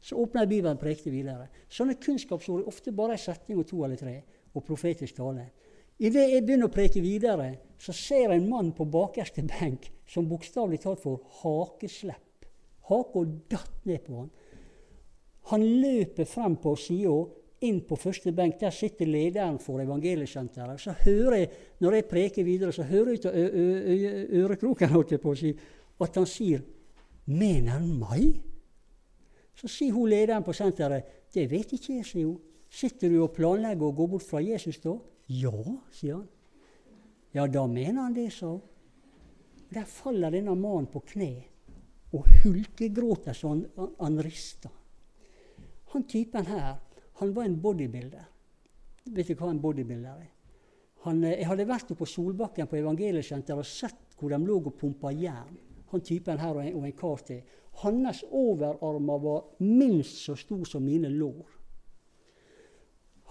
Så 0.00 0.16
åpner 0.16 0.46
Bibelen 0.46 0.76
prekte 0.76 1.10
videre. 1.10 1.48
Sånne 1.68 1.94
kunnskapsord 1.94 2.60
er 2.60 2.66
ofte 2.66 2.92
bare 2.92 3.12
en 3.12 3.18
setning 3.18 3.58
og 3.58 3.66
to 3.66 3.84
eller 3.84 3.96
tre, 3.96 4.22
og 4.54 4.64
profetisk 4.64 5.14
tale. 5.16 5.50
Idet 5.98 6.32
jeg 6.32 6.42
begynner 6.42 6.66
å 6.66 6.74
preke 6.74 7.00
videre, 7.00 7.58
så 7.78 7.92
ser 7.92 8.30
jeg 8.30 8.40
en 8.40 8.48
mann 8.48 8.72
på 8.72 8.84
bakerste 8.84 9.44
benk 9.46 9.90
som 10.08 10.28
bokstavelig 10.28 10.80
talt 10.80 11.00
får 11.00 11.20
hakeslepp. 11.42 12.46
Haka 12.88 13.24
datt 13.50 13.86
ned 13.86 14.02
på 14.06 14.16
han. 14.16 14.30
Han 15.52 15.62
løper 15.82 16.24
frem 16.24 16.56
på 16.56 16.74
sida 16.78 17.14
inn 17.62 17.80
på 17.86 17.96
første 17.96 18.32
benk. 18.32 18.58
Der 18.60 18.70
sitter 18.74 19.06
lederen 19.06 19.58
for 19.62 19.80
evangeliesenteret. 19.82 20.80
Så 20.80 20.94
hører 21.04 21.36
jeg, 21.36 21.50
når 21.80 21.98
jeg 21.98 22.08
preker 22.10 22.44
videre, 22.44 22.72
så 22.72 22.82
hører 22.82 23.10
jeg 23.10 23.18
ut 23.18 23.26
av 23.26 23.34
ørekroken 24.42 25.58
at 26.02 26.16
han 26.16 26.26
sier 26.26 26.62
'Mener 27.26 27.70
han 27.70 27.98
meg?' 27.98 28.40
Så 29.54 29.68
sier 29.68 29.92
hun 29.92 30.08
lederen 30.10 30.42
på 30.42 30.52
senteret 30.52 31.04
'Det 31.32 31.50
vet 31.50 31.72
ikke 31.72 31.94
jeg', 31.94 32.06
sier 32.06 32.26
hun. 32.26 32.40
'Sitter 32.70 33.08
du 33.08 33.22
og 33.22 33.32
planlegger 33.32 33.86
å 33.86 33.94
gå 33.94 34.06
bort 34.06 34.22
fra 34.22 34.40
Jesus 34.40 34.78
da?' 34.78 34.98
'Ja', 35.28 35.78
sier 35.92 36.14
han. 36.14 36.28
'Ja, 37.34 37.46
da 37.46 37.66
mener 37.66 38.02
han 38.02 38.14
det', 38.14 38.32
sa 38.32 38.46
hun. 38.46 38.60
Der 39.74 39.84
faller 39.84 40.30
denne 40.30 40.54
mannen 40.54 40.86
på 40.86 41.00
kne 41.00 41.44
og 42.12 42.26
hulkegråter 42.42 43.32
så 43.32 43.48
han, 43.48 43.66
han 44.00 44.22
rister. 44.22 44.70
Han 45.92 46.04
typen 46.04 46.46
her 46.46 46.76
han 47.22 47.34
var 47.34 47.46
en 47.46 47.60
bodybuilder. 47.62 48.24
Vet 49.14 49.28
du 49.28 49.36
hva 49.38 49.52
en 49.52 49.60
bodybuilder 49.62 50.22
er? 50.24 50.30
Han, 51.04 51.22
eh, 51.24 51.38
jeg 51.38 51.46
hadde 51.46 51.68
vært 51.68 51.92
på 51.98 52.06
Solbakken 52.06 52.66
på 52.66 52.80
evangeliesenteret 52.80 53.62
og 53.62 53.68
sett 53.68 54.16
hvor 54.18 54.32
de 54.32 54.38
lå 54.42 54.58
og 54.58 54.74
pumpa 54.78 55.12
jern. 55.14 55.58
han 55.92 56.00
typen 56.00 56.38
her 56.38 56.56
og 56.56 56.64
en, 56.64 56.74
og 56.74 56.84
en 56.86 56.92
kar 56.92 57.20
til. 57.26 57.42
Hans 57.82 58.24
overarmer 58.30 59.18
var 59.18 59.44
minst 59.60 60.24
så 60.24 60.34
stor 60.34 60.64
som 60.64 60.82
mine 60.82 61.08
lår. 61.08 61.46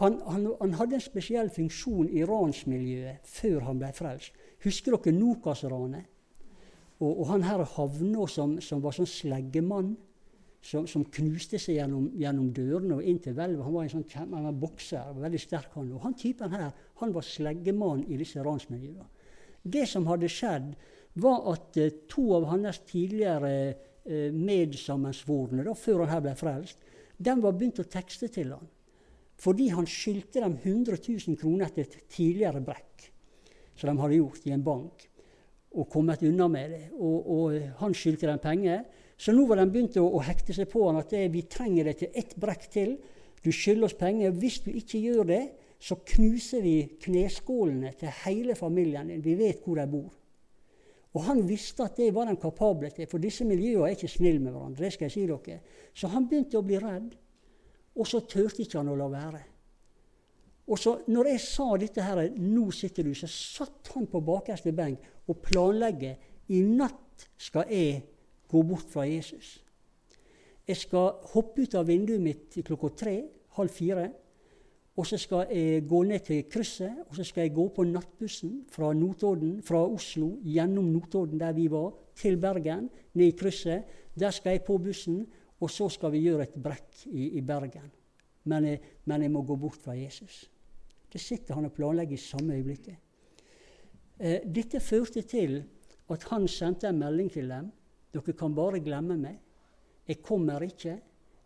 Han, 0.01 0.21
han, 0.27 0.45
han, 0.61 0.73
hadde 0.73 0.95
en 0.95 1.01
spesiell 1.01 1.49
funksjon 1.49 2.09
i 2.09 2.23
ransmiljøet 2.23 3.25
før 3.25 3.59
han 3.65 3.79
ble 3.81 3.89
frelst. 3.93 4.37
Husker 4.63 4.95
dere 4.95 5.17
Nokas-ranet? 5.17 6.05
Og, 6.99 7.19
og, 7.19 7.25
han 7.27 7.43
her 7.43 7.65
havna 7.75 8.27
som, 8.27 8.59
som 8.61 8.81
var 8.81 8.93
sånn 8.93 9.09
sleggemann 9.09 9.97
som, 10.61 10.85
som, 10.87 11.03
knuste 11.09 11.59
seg 11.59 11.79
gjennom, 11.79 12.09
gjennom 12.17 12.51
dørene 12.53 12.99
og 12.99 13.07
inn 13.07 13.19
til 13.21 13.35
hvelvet. 13.37 13.63
Han 13.65 13.75
var 13.75 13.87
en 13.87 13.93
sånn 13.95 14.07
han 14.19 14.47
var 14.47 14.59
bokser, 14.61 15.13
veldig 15.17 15.41
sterk 15.41 15.77
han. 15.77 15.91
Og 15.95 16.05
han 16.05 16.17
typen 16.17 16.53
her 16.53 16.69
han 17.01 17.15
var 17.15 17.25
sleggemann 17.25 18.05
i 18.07 18.19
disse 18.21 18.43
ransmiljøene. 18.45 19.07
Det 19.61 19.85
som 19.89 20.07
hadde 20.09 20.29
skjedd, 20.31 20.73
var 21.21 21.41
at 21.51 21.77
eh, 21.77 21.91
to 22.09 22.29
av 22.37 22.47
hans 22.53 22.79
tidligere 22.87 23.51
eh, 24.05 24.29
medsammensvorne, 24.31 25.65
da, 25.65 25.73
før 25.75 26.05
han 26.05 26.13
her 26.13 26.23
ble 26.23 26.35
frelst, 26.39 26.85
de 27.21 27.33
var 27.43 27.57
begynt 27.57 27.81
å 27.83 27.89
tekste 27.89 28.29
til 28.31 28.53
han. 28.55 28.69
Fordi 29.41 29.67
han 29.73 29.89
skyldte 29.89 30.43
dem 30.43 30.55
100 30.61 31.01
000 31.01 31.37
kroner 31.41 31.67
etter 31.67 31.87
et 31.87 32.07
tidligere 32.13 32.61
brekk 32.63 33.09
som 33.75 33.89
de 33.89 34.01
hadde 34.03 34.19
gjort 34.19 34.45
i 34.45 34.53
en 34.53 34.63
bank, 34.63 35.07
og 35.71 35.87
kommet 35.89 36.21
unna 36.27 36.47
med 36.51 36.73
det. 36.75 36.83
Og, 36.99 37.29
og 37.33 37.55
han 37.79 37.95
skyldte 37.95 38.27
dem 38.29 38.41
penger. 38.43 38.83
Så 39.21 39.33
nå 39.35 39.45
var 39.45 39.59
de 39.61 39.67
begynt 39.69 39.99
å, 40.01 40.07
å 40.17 40.21
hekte 40.25 40.53
seg 40.55 40.69
på 40.71 40.87
han 40.87 40.97
at 40.97 41.11
det, 41.13 41.27
vi 41.33 41.43
trenger 41.45 41.91
det 41.91 41.99
til 41.99 42.15
ett 42.17 42.33
brekk 42.41 42.63
til. 42.73 42.95
Du 43.45 43.51
skylder 43.53 43.85
oss 43.85 43.97
penger. 43.97 44.33
Hvis 44.33 44.63
du 44.65 44.71
ikke 44.73 45.01
gjør 45.01 45.27
det, 45.29 45.43
så 45.81 45.99
knuser 46.13 46.63
vi 46.65 46.75
kneskålene 47.01 47.93
til 47.99 48.13
hele 48.23 48.55
familien 48.57 49.11
din. 49.11 49.21
Vi 49.21 49.35
vet 49.37 49.61
hvor 49.65 49.77
de 49.77 49.85
bor. 49.89 50.09
Og 51.11 51.25
han 51.27 51.41
visste 51.45 51.85
at 51.85 51.97
det 51.99 52.13
var 52.15 52.29
de 52.29 52.37
kapable 52.39 52.89
til, 52.95 53.07
for 53.11 53.21
disse 53.21 53.45
miljøene 53.45 53.89
er 53.89 53.97
ikke 53.97 54.09
snille 54.09 54.39
med 54.39 54.53
hverandre. 54.55 54.85
det 54.85 54.93
skal 54.95 55.09
jeg 55.09 55.15
si 55.15 55.25
dere. 55.27 55.59
Så 55.93 56.07
han 56.07 56.27
begynte 56.29 56.57
å 56.57 56.65
bli 56.65 56.79
redd, 56.79 57.11
og 57.99 58.07
så 58.07 58.21
turte 58.23 58.63
ikke 58.63 58.79
han 58.79 58.93
å 58.93 58.95
la 58.95 59.09
være. 59.11 59.41
Og 60.71 60.79
så 60.79 60.95
når 61.11 61.33
jeg 61.33 61.41
sa 61.43 61.67
dette 61.77 62.01
her, 62.01 62.29
'Nå 62.29 62.71
sitter 62.71 63.03
du', 63.03 63.13
så 63.13 63.27
satt 63.27 63.91
han 63.93 64.07
på 64.07 64.21
bakerste 64.21 64.71
benk 64.71 64.99
og 65.27 65.41
planlegger. 65.41 66.15
I 66.47 66.61
natt 66.61 67.27
skal 67.37 67.65
jeg 67.69 68.03
gå 68.51 68.63
bort 68.67 68.89
fra 68.91 69.07
Jesus. 69.07 69.59
Jeg 70.67 70.77
skal 70.77 71.15
hoppe 71.33 71.65
ut 71.65 71.75
av 71.75 71.87
vinduet 71.89 72.21
mitt 72.21 72.59
klokka 72.67 72.91
tre, 73.03 73.15
halv 73.57 73.73
fire. 73.73 74.09
Og 74.99 75.07
så 75.07 75.17
skal 75.17 75.47
jeg 75.49 75.85
gå 75.87 76.01
ned 76.03 76.25
til 76.27 76.43
krysset, 76.51 77.05
og 77.07 77.15
så 77.15 77.23
skal 77.25 77.45
jeg 77.45 77.53
gå 77.55 77.63
på 77.73 77.85
nattbussen 77.87 78.57
fra 78.69 78.91
Notodden, 78.93 79.61
fra 79.63 79.79
Oslo 79.87 80.33
gjennom 80.43 80.89
Notodden, 80.91 81.39
der 81.39 81.55
vi 81.55 81.69
var, 81.71 81.93
til 82.15 82.35
Bergen, 82.37 82.89
ned 83.15 83.31
i 83.31 83.37
krysset. 83.39 83.87
Der 84.19 84.35
skal 84.35 84.57
jeg 84.57 84.65
på 84.67 84.77
bussen, 84.77 85.23
og 85.61 85.71
så 85.71 85.87
skal 85.89 86.11
vi 86.11 86.25
gjøre 86.25 86.49
et 86.49 86.59
brekk 86.59 87.05
i, 87.07 87.37
i 87.39 87.41
Bergen. 87.41 87.87
Men 88.43 88.67
jeg, 88.67 88.81
men 89.05 89.23
jeg, 89.23 89.31
må 89.31 89.45
gå 89.47 89.55
bort 89.55 89.79
fra 89.79 89.95
Jesus. 89.95 90.43
Det 91.11 91.21
sitter 91.21 91.55
han 91.55 91.69
og 91.69 91.73
planlegger 91.73 92.17
i 92.17 92.21
samme 92.21 92.57
øyeblikket. 92.59 92.95
Eh, 94.19 94.41
dette 94.43 94.79
førte 94.79 95.21
til 95.21 95.61
at 96.11 96.25
han 96.29 96.47
sendte 96.47 96.89
en 96.89 96.99
melding 96.99 97.31
til 97.31 97.49
dem 97.49 97.71
dere 98.11 98.35
kan 98.37 98.55
bare 98.55 98.81
glemme 98.83 99.17
meg. 99.17 99.39
Jeg 100.07 100.21
kommer 100.23 100.63
ikke. 100.65 100.97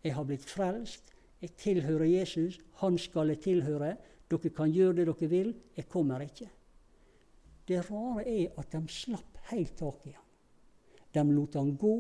Jeg 0.04 0.14
har 0.16 0.26
blitt 0.26 0.46
frelst. 0.46 1.12
Jeg 1.42 1.56
tilhører 1.60 2.06
Jesus. 2.06 2.60
Han 2.82 2.98
skal 2.98 3.34
jeg 3.34 3.44
tilhøre. 3.46 3.96
Dere 4.32 4.50
kan 4.50 4.72
gjøre 4.74 5.02
det 5.02 5.08
dere 5.08 5.30
vil. 5.30 5.56
Jeg 5.78 5.90
kommer 5.90 6.22
ikke. 6.26 6.50
Det 7.68 7.82
rare 7.90 8.26
er 8.26 8.60
at 8.60 8.72
de 8.74 8.82
slapp 8.94 9.40
helt 9.52 9.78
tak 9.78 10.06
i 10.06 10.14
ham. 10.14 10.26
De 11.14 11.24
lot 11.34 11.56
han 11.56 11.76
gå. 11.78 11.96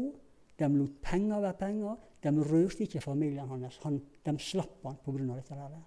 De 0.59 0.69
lot 0.77 1.01
penger 1.01 1.41
være 1.41 1.59
penger. 1.59 1.97
De 2.23 2.33
rørte 2.41 2.83
ikke 2.85 3.01
familien 3.01 3.47
hans. 3.49 3.79
Han, 3.83 3.99
de 4.25 4.37
slapp 4.39 4.85
han 4.85 4.97
pga. 5.03 5.35
dette. 5.35 5.53
der. 5.53 5.83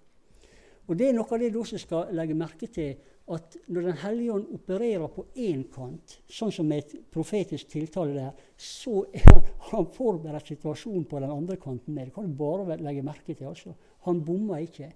Og 0.87 0.97
Det 0.97 1.09
er 1.09 1.13
noe 1.13 1.27
av 1.29 1.39
det 1.39 1.51
du 1.53 1.59
også 1.59 1.77
skal 1.77 2.13
legge 2.17 2.33
merke 2.33 2.67
til 2.67 2.95
at 3.29 3.57
når 3.69 3.81
Den 3.85 3.97
hellige 4.01 4.33
ånd 4.33 4.47
opererer 4.55 5.11
på 5.13 5.25
én 5.37 5.61
kant, 5.69 6.15
sånn 6.25 6.51
som 6.53 6.65
med 6.65 6.81
et 6.81 7.11
profetisk 7.13 7.69
tiltale 7.69 8.15
der, 8.15 8.47
så 8.57 9.03
har 9.25 9.43
han 9.69 9.85
forberedt 9.93 10.49
situasjonen 10.49 11.05
på 11.05 11.21
den 11.21 11.33
andre 11.33 11.59
kanten 11.61 11.93
med. 11.93 12.09
Det 12.09 12.15
kan 12.15 12.25
du 12.25 12.33
bare 12.39 12.79
legge 12.81 13.05
merke 13.05 13.35
til. 13.35 13.45
altså. 13.51 13.75
Han 14.07 14.23
bommer 14.25 14.65
ikke, 14.65 14.89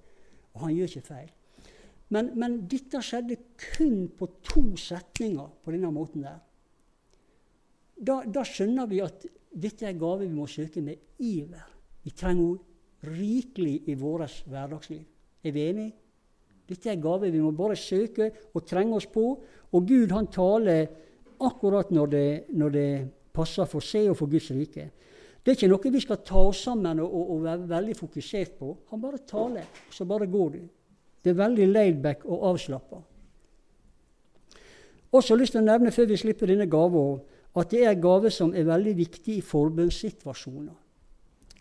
og 0.53 0.65
han 0.65 0.73
gjør 0.73 0.89
ikke 0.89 1.07
feil. 1.11 1.29
Men, 2.13 2.33
men 2.37 2.57
dette 2.69 3.01
skjedde 3.05 3.37
kun 3.57 4.09
på 4.17 4.29
to 4.45 4.65
setninger 4.77 5.53
på 5.63 5.73
denne 5.73 5.93
måten 5.93 6.25
der. 6.25 6.41
Da, 7.93 8.21
da 8.25 8.43
skjønner 8.45 8.89
vi 8.89 9.01
at 9.05 9.25
dette 9.53 9.85
er 9.87 9.97
gave 9.97 10.25
vi 10.25 10.33
må 10.33 10.49
søke 10.49 10.81
med 10.81 11.21
iver. 11.21 11.69
Vi 12.03 12.11
trenger 12.17 12.55
henne 12.55 12.71
rikelig 13.03 13.81
i 13.91 13.97
vårt 13.99 14.45
hverdagsliv. 14.47 15.03
Er 15.43 15.51
vi 15.51 15.65
enige? 15.69 16.02
Dette 16.69 16.89
er 16.89 16.95
en 16.95 17.03
gave 17.03 17.31
vi 17.31 17.41
må 17.43 17.51
bare 17.55 17.75
søke 17.75 18.29
og 18.53 18.65
trenge 18.67 18.95
oss 18.97 19.07
på. 19.11 19.25
Og 19.73 19.87
Gud 19.87 20.11
han 20.15 20.29
taler 20.31 20.87
akkurat 21.43 21.91
når 21.91 22.11
det, 22.11 22.27
når 22.55 22.69
det 22.73 22.89
passer 23.33 23.67
for 23.69 23.83
seg 23.83 24.11
og 24.11 24.17
for 24.19 24.31
Guds 24.31 24.51
rike. 24.53 24.89
Det 25.43 25.51
er 25.51 25.57
ikke 25.57 25.71
noe 25.73 25.91
vi 25.91 26.01
skal 26.03 26.21
ta 26.23 26.39
oss 26.39 26.61
sammen 26.63 27.01
og, 27.03 27.09
og, 27.09 27.31
og 27.35 27.41
være 27.43 27.69
veldig 27.71 27.95
fokusert 27.99 28.53
på. 28.59 28.69
Han 28.93 29.01
bare 29.01 29.19
taler, 29.27 29.67
så 29.91 30.07
bare 30.07 30.29
går 30.31 30.53
du. 30.53 30.61
Det 31.23 31.33
er 31.33 31.39
veldig 31.39 31.67
laidback 31.71 32.23
og 32.25 32.47
avslappa. 32.51 33.01
Også 35.13 35.35
lyst 35.37 35.53
til 35.53 35.61
å 35.61 35.67
nevne 35.67 35.91
før 35.93 36.07
vi 36.09 36.17
slipper 36.17 36.49
denne 36.49 36.67
gaven, 36.71 37.19
at 37.53 37.69
det 37.69 37.83
er 37.83 37.91
en 37.91 38.01
gave 38.01 38.31
som 38.33 38.53
er 38.55 38.65
veldig 38.65 38.95
viktig 38.97 39.35
i 39.37 39.45
forbundssituasjoner. 39.45 40.82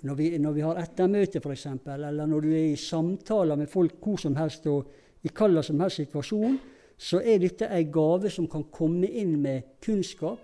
Når 0.03 0.15
vi, 0.19 0.29
når 0.39 0.53
vi 0.53 0.65
har 0.67 0.79
ettermøte, 0.83 1.41
f.eks., 1.41 1.67
eller 1.87 2.27
når 2.27 2.41
du 2.41 2.51
er 2.51 2.73
i 2.73 2.77
samtaler 2.77 3.57
med 3.57 3.71
folk 3.71 4.01
hvor 4.03 4.19
som 4.19 4.37
helst 4.37 4.67
og 4.67 4.91
i 5.23 5.31
hvilken 5.31 5.63
som 5.63 5.81
helst 5.81 6.01
situasjon, 6.03 6.57
så 6.99 7.21
er 7.23 7.39
dette 7.43 7.67
en 7.67 7.93
gave 7.93 8.31
som 8.31 8.49
kan 8.51 8.65
komme 8.71 9.07
inn 9.07 9.37
med 9.43 9.79
kunnskap 9.83 10.41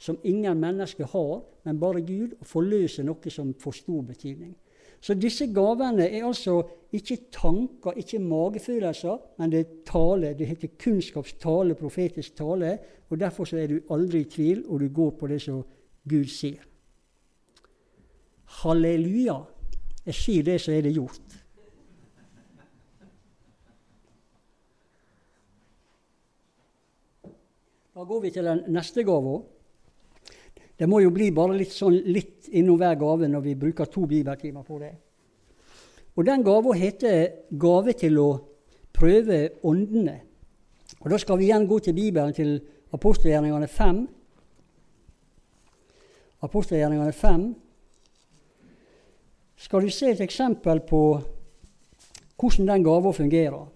som 0.00 0.16
ingen 0.24 0.60
mennesker 0.60 1.10
har, 1.12 1.42
men 1.64 1.80
bare 1.80 2.00
Gud, 2.00 2.38
og 2.40 2.46
forløse 2.46 3.04
noe 3.04 3.30
som 3.30 3.52
får 3.54 3.80
stor 3.82 4.06
betydning. 4.08 4.54
Så 5.00 5.14
disse 5.16 5.46
gavene 5.52 6.06
er 6.08 6.24
altså 6.28 6.60
ikke 6.92 7.16
tanker, 7.32 7.96
ikke 7.96 8.20
magefølelser, 8.20 9.18
men 9.38 9.52
det 9.52 9.60
er 9.60 9.76
tale. 9.88 10.34
Det 10.38 10.46
heter 10.46 10.74
kunnskapstale, 10.80 11.74
profetisk 11.74 12.36
tale. 12.36 12.78
og 13.08 13.20
Derfor 13.20 13.54
er 13.56 13.66
du 13.66 13.78
aldri 13.90 14.20
i 14.24 14.30
tvil, 14.30 14.64
og 14.68 14.80
du 14.80 14.88
går 14.88 15.10
på 15.10 15.26
det 15.26 15.40
som 15.42 15.62
Gud 16.08 16.28
sier. 16.28 16.69
Halleluja. 18.58 19.36
Jeg 20.06 20.16
sier 20.16 20.42
det, 20.44 20.58
så 20.60 20.72
er 20.74 20.82
det 20.82 20.94
gjort. 20.96 21.36
Da 27.94 28.04
går 28.08 28.20
vi 28.20 28.30
til 28.32 28.46
den 28.48 28.62
neste 28.72 29.04
gava. 29.04 29.38
Det 30.78 30.88
må 30.88 31.02
jo 31.04 31.10
bli 31.12 31.28
bare 31.36 31.58
litt, 31.58 31.74
sånn, 31.76 31.98
litt 32.08 32.48
innom 32.56 32.78
hver 32.80 32.96
gave 32.96 33.28
når 33.28 33.42
vi 33.44 33.56
bruker 33.60 33.90
to 33.92 34.06
bibeltimer 34.08 34.64
på 34.64 34.78
det. 34.80 34.94
Og 36.16 36.24
Den 36.24 36.42
gava 36.42 36.72
heter 36.74 37.32
'Gave 37.52 37.92
til 37.92 38.18
å 38.18 38.40
prøve 38.92 39.50
åndene'. 39.62 40.20
Og 41.00 41.10
Da 41.10 41.18
skal 41.18 41.38
vi 41.38 41.44
igjen 41.44 41.68
gå 41.68 41.78
til 41.78 41.94
Bibelen, 41.94 42.32
til 42.32 42.60
apostelgjerningene 42.92 43.68
5. 43.68 44.08
Apostelgjerningene 46.42 47.12
5 47.12 47.54
skal 49.60 49.84
du 49.84 49.92
se 49.92 50.08
et 50.14 50.22
eksempel 50.24 50.80
på 50.88 51.02
hvordan 52.40 52.70
den 52.70 52.84
gava 52.86 53.12
fungerer. 53.12 53.66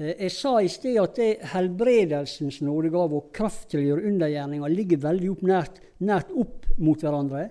Eh, 0.00 0.16
jeg 0.26 0.32
sa 0.34 0.56
i 0.58 0.70
sted 0.72 0.98
at 1.02 1.18
det 1.20 1.30
helbredelsens 1.52 2.60
nådegave 2.66 3.20
og 3.20 3.30
kraft 3.36 3.68
til 3.70 3.82
å 3.82 3.86
gjøre 3.86 4.10
undergjerninger 4.10 4.74
ligger 4.74 5.04
veldig 5.06 5.30
opp 5.36 5.46
nært, 5.46 5.80
nært, 6.02 6.34
opp 6.34 6.66
mot 6.82 6.98
hverandre. 6.98 7.46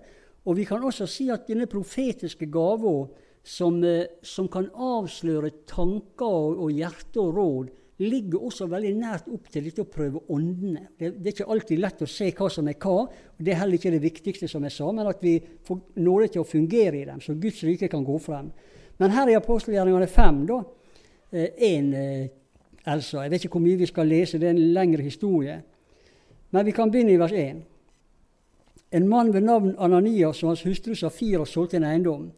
Og 0.49 0.57
vi 0.57 0.65
kan 0.67 0.83
også 0.83 1.07
si 1.07 1.29
at 1.31 1.47
denne 1.47 1.69
profetiske 1.71 2.49
gava, 2.51 3.07
som, 3.43 3.79
eh, 3.83 4.19
som, 4.21 4.49
kan 4.51 4.67
avsløre 4.75 5.63
tanker 5.69 6.27
og, 6.27 6.65
og 6.65 6.73
hjerte 6.75 7.23
og 7.23 7.37
råd, 7.37 7.69
ligger 7.99 8.45
også 8.47 8.67
veldig 8.71 8.93
nært 8.95 9.27
opp 9.31 9.49
til 9.51 9.65
dette 9.67 9.83
å 9.83 9.89
prøve 9.91 10.21
åndene. 10.31 10.85
Det, 10.95 11.11
det, 11.17 11.25
er 11.25 11.35
ikke 11.35 11.49
alltid 11.51 11.81
lett 11.83 12.03
å 12.05 12.07
se 12.09 12.29
hva 12.31 12.47
som 12.51 12.67
er 12.71 12.77
hva. 12.79 12.95
og 13.03 13.39
Det 13.43 13.53
er 13.53 13.59
heller 13.59 13.79
ikke 13.79 13.91
det 13.91 14.03
viktigste, 14.03 14.47
som 14.47 14.63
jeg 14.63 14.75
sa, 14.75 14.91
men 14.95 15.09
at 15.09 15.23
vi 15.23 15.35
får 15.67 15.81
nåde 15.99 16.29
til 16.33 16.43
å 16.43 16.47
fungere 16.47 17.01
i 17.01 17.07
dem, 17.09 17.19
så 17.21 17.35
Guds 17.35 17.63
rike 17.67 17.91
kan 17.91 18.05
gå 18.07 18.17
frem. 18.23 18.51
Men 18.99 19.15
her 19.15 19.31
i 19.31 19.35
apostelgjerningene 19.39 20.07
5, 20.11 20.39
da, 20.47 20.61
en 21.31 21.93
eh, 21.93 22.29
altså, 22.85 23.21
Jeg 23.21 23.31
vet 23.31 23.43
ikke 23.45 23.59
hvor 23.59 23.67
mye 23.67 23.79
vi 23.79 23.89
skal 23.89 24.07
lese, 24.07 24.39
det 24.39 24.47
er 24.47 24.55
en 24.55 24.73
lengre 24.73 25.03
historie. 25.03 25.59
Men 26.51 26.65
vi 26.65 26.73
kan 26.73 26.91
begynne 26.91 27.13
i 27.13 27.19
vers 27.19 27.35
1. 27.35 27.59
En 28.91 29.07
mann 29.07 29.33
ved 29.33 29.45
navn 29.45 29.75
Ananias 29.77 30.43
og 30.43 30.49
hans 30.49 30.63
hustru 30.65 30.95
Safira 30.95 31.45
solgte 31.45 31.77
en 31.77 31.85
eiendom. 31.85 32.31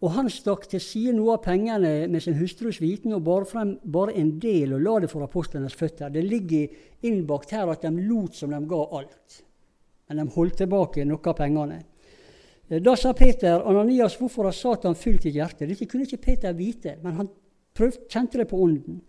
Og 0.00 0.14
han 0.14 0.30
stakk 0.32 0.64
til 0.70 0.80
side 0.80 1.12
noe 1.12 1.34
av 1.36 1.42
pengene 1.44 2.08
med 2.08 2.22
sin 2.24 2.38
hustrus 2.38 2.78
viten 2.80 3.12
og 3.12 3.24
bar 3.26 3.44
frem 3.48 3.74
bare 3.84 4.14
en 4.16 4.32
del 4.40 4.72
og 4.72 4.84
la 4.84 4.94
det 5.04 5.10
for 5.12 5.26
apostlenes 5.26 5.76
føtter. 5.76 6.08
Det 6.08 6.22
ligger 6.24 7.04
innbakt 7.04 7.52
her 7.52 7.68
at 7.68 7.84
de 7.84 7.92
lot 8.08 8.38
som 8.38 8.54
de 8.54 8.60
ga 8.68 8.80
alt. 9.00 9.42
men 10.08 10.18
de 10.18 10.32
holdt 10.34 10.56
tilbake 10.58 11.04
noe 11.06 11.22
av 11.22 11.36
pengene. 11.38 11.76
Eh, 12.68 12.80
da 12.82 12.96
sa 12.96 13.12
Peter, 13.12 13.60
'Ananias, 13.60 14.16
hvorfor 14.16 14.44
har 14.44 14.52
Satan 14.52 14.94
fylt 14.94 15.22
ditt 15.22 15.34
hjerte?' 15.34 15.68
Dette 15.68 15.86
kunne 15.86 16.02
ikke 16.02 16.24
Peter 16.24 16.52
vite, 16.52 16.96
men 17.02 17.12
han 17.12 17.28
prøvde, 17.74 18.08
kjente 18.08 18.38
det 18.38 18.48
på 18.48 18.58
ånden. 18.58 19.00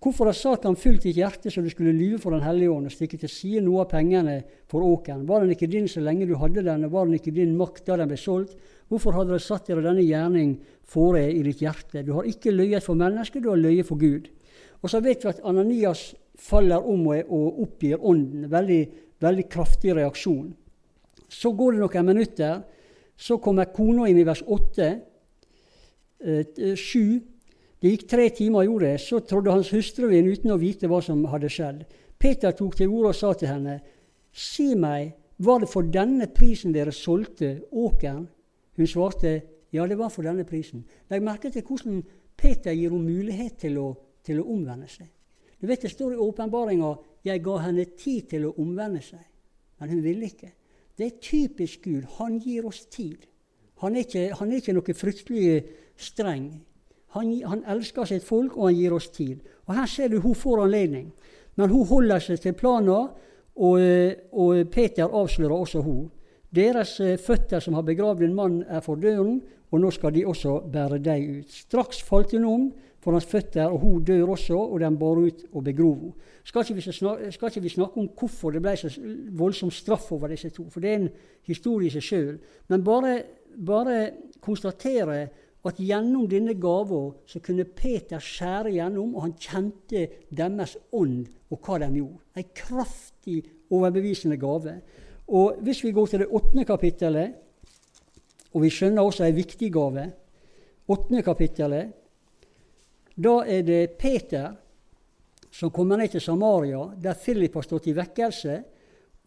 Hvorfor 0.00 0.30
har 0.30 0.36
Satan 0.36 0.78
fylt 0.80 1.02
ditt 1.04 1.18
hjerte 1.20 1.50
så 1.52 1.60
du 1.60 1.68
skulle 1.68 1.92
lyve 1.92 2.16
for 2.22 2.32
Den 2.32 2.44
hellige 2.46 2.72
ånd 2.72 2.88
og 2.88 2.92
stikke 2.94 3.18
til 3.20 3.28
side 3.28 3.60
noe 3.60 3.82
av 3.82 3.90
pengene 3.90 4.38
for 4.70 4.80
åkeren? 4.80 5.26
Var 5.28 5.44
den 5.44 5.52
ikke 5.52 5.68
din 5.68 5.88
så 5.92 6.00
lenge 6.00 6.28
du 6.28 6.38
hadde 6.40 6.64
den, 6.64 6.86
og 6.86 6.94
var 6.94 7.04
den 7.04 7.18
ikke 7.18 7.34
din 7.36 7.52
makt 7.58 7.84
da 7.84 7.98
den 8.00 8.08
ble 8.08 8.16
solgt? 8.16 8.54
Hvorfor 8.88 9.12
hadde 9.18 9.34
dere 9.34 9.44
satt 9.44 9.68
dere 9.68 9.84
denne 9.84 10.06
gjerning 10.06 10.54
fore 10.88 11.26
i 11.28 11.42
ditt 11.44 11.60
hjerte? 11.60 12.00
Du 12.06 12.14
har 12.16 12.28
ikke 12.28 12.54
løyet 12.54 12.86
for 12.86 12.96
mennesket, 12.96 13.44
du 13.44 13.50
har 13.52 13.60
løyet 13.60 13.86
for 13.86 14.00
Gud. 14.00 14.30
Og 14.80 14.88
så 14.88 15.02
vet 15.04 15.20
vi 15.20 15.28
at 15.34 15.42
Ananias 15.44 16.14
faller 16.40 16.80
om 16.88 17.04
og 17.12 17.60
oppgir 17.66 18.00
ånden. 18.00 18.48
Veldig, 18.48 18.80
veldig 19.20 19.46
kraftig 19.52 19.92
reaksjon. 19.98 20.48
Så 21.28 21.52
går 21.52 21.76
det 21.76 21.82
noen 21.84 22.08
minutter. 22.08 22.62
Så 23.20 23.36
kommer 23.36 23.68
kona 23.68 24.08
inn 24.08 24.18
i 24.18 24.24
vers 24.24 24.40
8. 24.48 24.88
7. 26.24 27.20
Det 27.80 27.94
gikk 27.94 28.08
tre 28.08 28.26
timer, 28.36 28.66
gjorde 28.68 28.90
det. 28.92 29.00
Så 29.00 29.22
trådde 29.24 29.54
hans 29.54 29.70
hustru 29.72 30.10
inn 30.12 30.28
uten 30.28 30.52
å 30.52 30.58
vite 30.60 30.88
hva 30.90 31.00
som 31.04 31.22
hadde 31.32 31.48
skjedd. 31.52 31.84
Peter 32.20 32.52
tok 32.52 32.76
til 32.76 32.92
orde 32.92 33.14
og 33.14 33.16
sa 33.16 33.32
til 33.34 33.48
henne, 33.48 33.80
Si 34.30 34.76
meg, 34.78 35.14
var 35.42 35.62
det 35.62 35.70
for 35.72 35.82
denne 35.82 36.28
prisen 36.30 36.74
dere 36.74 36.92
solgte 36.94 37.64
åkeren? 37.72 38.28
Hun 38.76 38.86
svarte, 38.86 39.32
ja, 39.72 39.86
det 39.88 39.96
var 39.98 40.12
for 40.12 40.22
denne 40.22 40.44
prisen. 40.46 40.84
Legg 41.10 41.24
merke 41.24 41.50
til 41.50 41.64
hvordan 41.66 42.02
Peter 42.36 42.76
gir 42.76 42.92
henne 42.92 43.08
mulighet 43.08 43.56
til 43.64 43.80
å, 43.80 43.88
til 44.22 44.42
å 44.42 44.46
omvende 44.52 44.86
seg. 44.88 45.08
Du 45.60 45.66
vet 45.66 45.82
Det 45.82 45.90
står 45.90 46.14
i 46.14 46.20
åpenbaringa 46.20 46.94
jeg 47.24 47.42
ga 47.44 47.56
henne 47.64 47.84
tid 47.96 48.28
til 48.30 48.46
å 48.48 48.54
omvende 48.62 49.02
seg, 49.04 49.24
men 49.80 49.90
hun 49.92 50.02
ville 50.04 50.28
ikke. 50.28 50.52
Det 50.96 51.06
er 51.06 51.20
typisk 51.20 51.84
Gud. 51.84 52.04
Han 52.18 52.38
gir 52.40 52.66
oss 52.68 52.86
tid. 52.86 53.26
Han 53.80 53.96
er 53.96 54.04
ikke, 54.04 54.24
han 54.36 54.52
er 54.52 54.60
ikke 54.60 54.76
noe 54.76 54.94
fryktelig 54.96 55.60
streng. 55.96 56.50
Han, 57.16 57.32
han, 57.42 57.64
elsker 57.66 58.06
sitt 58.06 58.24
folk, 58.24 58.56
og 58.56 58.68
han 58.68 58.78
gir 58.78 58.94
oss 58.94 59.08
tid. 59.10 59.40
Og 59.66 59.74
Her 59.74 59.86
ser 59.90 60.08
du 60.08 60.20
hun 60.20 60.34
får 60.34 60.64
anledning. 60.64 61.10
Men 61.58 61.70
hun 61.70 61.86
holder 61.86 62.22
seg 62.22 62.40
til 62.40 62.54
planen, 62.54 63.10
og, 63.60 63.80
og 64.32 64.70
Peter 64.72 65.10
avslører 65.10 65.56
også 65.56 65.82
hun. 65.84 66.08
Deres 66.50 66.96
eh, 67.00 67.18
føtter 67.18 67.62
som 67.62 67.76
har 67.78 67.86
begravd 67.86 68.24
en 68.26 68.34
mann, 68.34 68.62
er 68.66 68.80
for 68.82 68.98
døren, 68.98 69.40
og 69.70 69.82
nå 69.82 69.90
skal 69.94 70.14
de 70.14 70.24
også 70.26 70.56
bære 70.72 70.98
deg 71.02 71.26
ut. 71.40 71.52
Straks 71.66 72.00
falt 72.02 72.32
hun 72.34 72.46
om 72.48 72.64
for 73.00 73.14
hans 73.14 73.26
føtter, 73.26 73.70
og 73.70 73.78
hun 73.84 74.04
dør 74.04 74.34
også, 74.34 74.56
og 74.58 74.80
de 74.80 74.90
bar 74.98 75.20
ut 75.20 75.44
og 75.52 75.64
begrov 75.64 76.00
henne. 76.00 76.30
Skal, 76.44 76.64
skal 76.64 77.50
ikke 77.50 77.62
vi 77.62 77.68
snakke 77.68 78.00
om 78.00 78.08
hvorfor 78.18 78.50
det 78.50 78.62
ble 78.64 78.72
så 78.76 78.90
voldsom 79.38 79.70
straff 79.70 80.08
over 80.12 80.32
disse 80.32 80.50
to, 80.50 80.64
for 80.72 80.82
det 80.82 80.90
er 80.90 80.98
en 81.02 81.10
historie 81.46 81.86
i 81.86 81.94
seg 81.94 82.02
sjøl. 82.02 82.32
Men 82.68 82.84
bare, 82.84 83.12
bare 83.66 83.98
konstatere 84.42 85.28
at 85.66 85.80
gjennom 85.80 86.24
denne 86.28 86.54
gava 86.56 87.02
så 87.28 87.40
kunne 87.44 87.66
Peter 87.68 88.22
skjære 88.22 88.72
gjennom, 88.78 89.12
og 89.14 89.26
han 89.26 89.36
kjente 89.36 90.06
deres 90.32 90.76
ånd 90.96 91.26
og 91.50 91.60
hva 91.60 91.78
de 91.82 91.90
gjorde. 91.98 92.22
En 92.40 92.48
kraftig, 92.56 93.42
overbevisende 93.70 94.38
gave. 94.40 94.78
Og 95.28 95.60
Hvis 95.62 95.84
vi 95.84 95.92
går 95.92 96.06
til 96.06 96.24
det 96.24 96.30
åttende 96.32 96.64
kapittelet, 96.64 97.34
og 98.54 98.62
vi 98.62 98.70
skjønner 98.70 99.02
også 99.02 99.24
en 99.24 99.36
viktig 99.36 99.72
gave 99.72 100.10
Åttende 100.90 101.22
kapittelet, 101.22 101.92
da 103.14 103.34
er 103.46 103.62
det 103.62 103.92
Peter 103.98 104.56
som 105.50 105.70
kommer 105.70 105.96
ned 105.96 106.10
til 106.10 106.20
Samaria, 106.20 106.80
der 107.02 107.14
Philip 107.14 107.54
har 107.54 107.62
stått 107.62 107.86
i 107.86 107.94
vekkelse. 107.94 108.56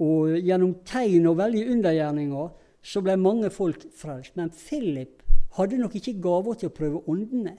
Og 0.04 0.36
gjennom 0.44 0.74
tegn 0.84 1.28
og 1.30 1.38
veldige 1.38 1.72
undergjerninger 1.72 2.50
så 2.84 3.04
ble 3.04 3.16
mange 3.16 3.52
folk 3.54 3.86
frelst. 3.96 4.36
Men 4.36 4.52
Philip 4.52 5.23
hadde 5.58 5.78
nok 5.78 5.96
ikke 6.00 6.20
gaver 6.22 6.58
til 6.58 6.72
å 6.72 6.76
prøve 6.76 7.04
åndene. 7.12 7.56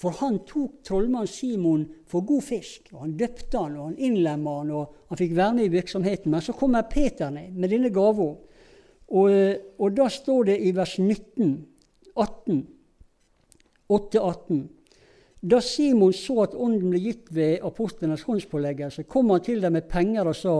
For 0.00 0.16
han 0.18 0.40
tok 0.48 0.80
trollmann 0.86 1.28
Simon 1.30 1.84
for 2.10 2.26
god 2.26 2.42
fisk. 2.42 2.90
og 2.92 3.04
Han 3.04 3.16
døpte 3.18 3.58
han, 3.58 3.76
og 3.78 3.90
han 3.90 3.98
innlemma 3.98 4.58
han, 4.58 4.72
og 4.74 5.10
han 5.10 5.20
fikk 5.20 5.36
være 5.36 5.54
med 5.58 5.68
i 5.68 5.74
virksomheten. 5.76 6.32
Men 6.32 6.42
så 6.42 6.54
kommer 6.58 6.88
Peter 6.90 7.30
ned 7.30 7.54
med 7.54 7.70
denne 7.70 7.92
gava. 7.94 8.32
Og, 9.14 9.30
og, 9.78 9.90
da 9.94 10.08
står 10.10 10.48
det 10.50 10.56
i 10.64 10.72
vers 10.74 10.96
19, 10.98 11.52
18, 12.16 12.64
8-18 13.92 14.62
Da 15.44 15.58
Simon 15.60 16.14
så 16.16 16.38
at 16.46 16.54
ånden 16.56 16.88
ble 16.88 17.02
gitt 17.04 17.28
ved 17.36 17.60
apostlenes 17.68 18.24
håndspåleggelse, 18.24 19.04
kom 19.04 19.28
han 19.30 19.42
til 19.44 19.60
dem 19.60 19.76
med 19.76 19.90
penger 19.90 20.30
og 20.30 20.36
sa:" 20.38 20.54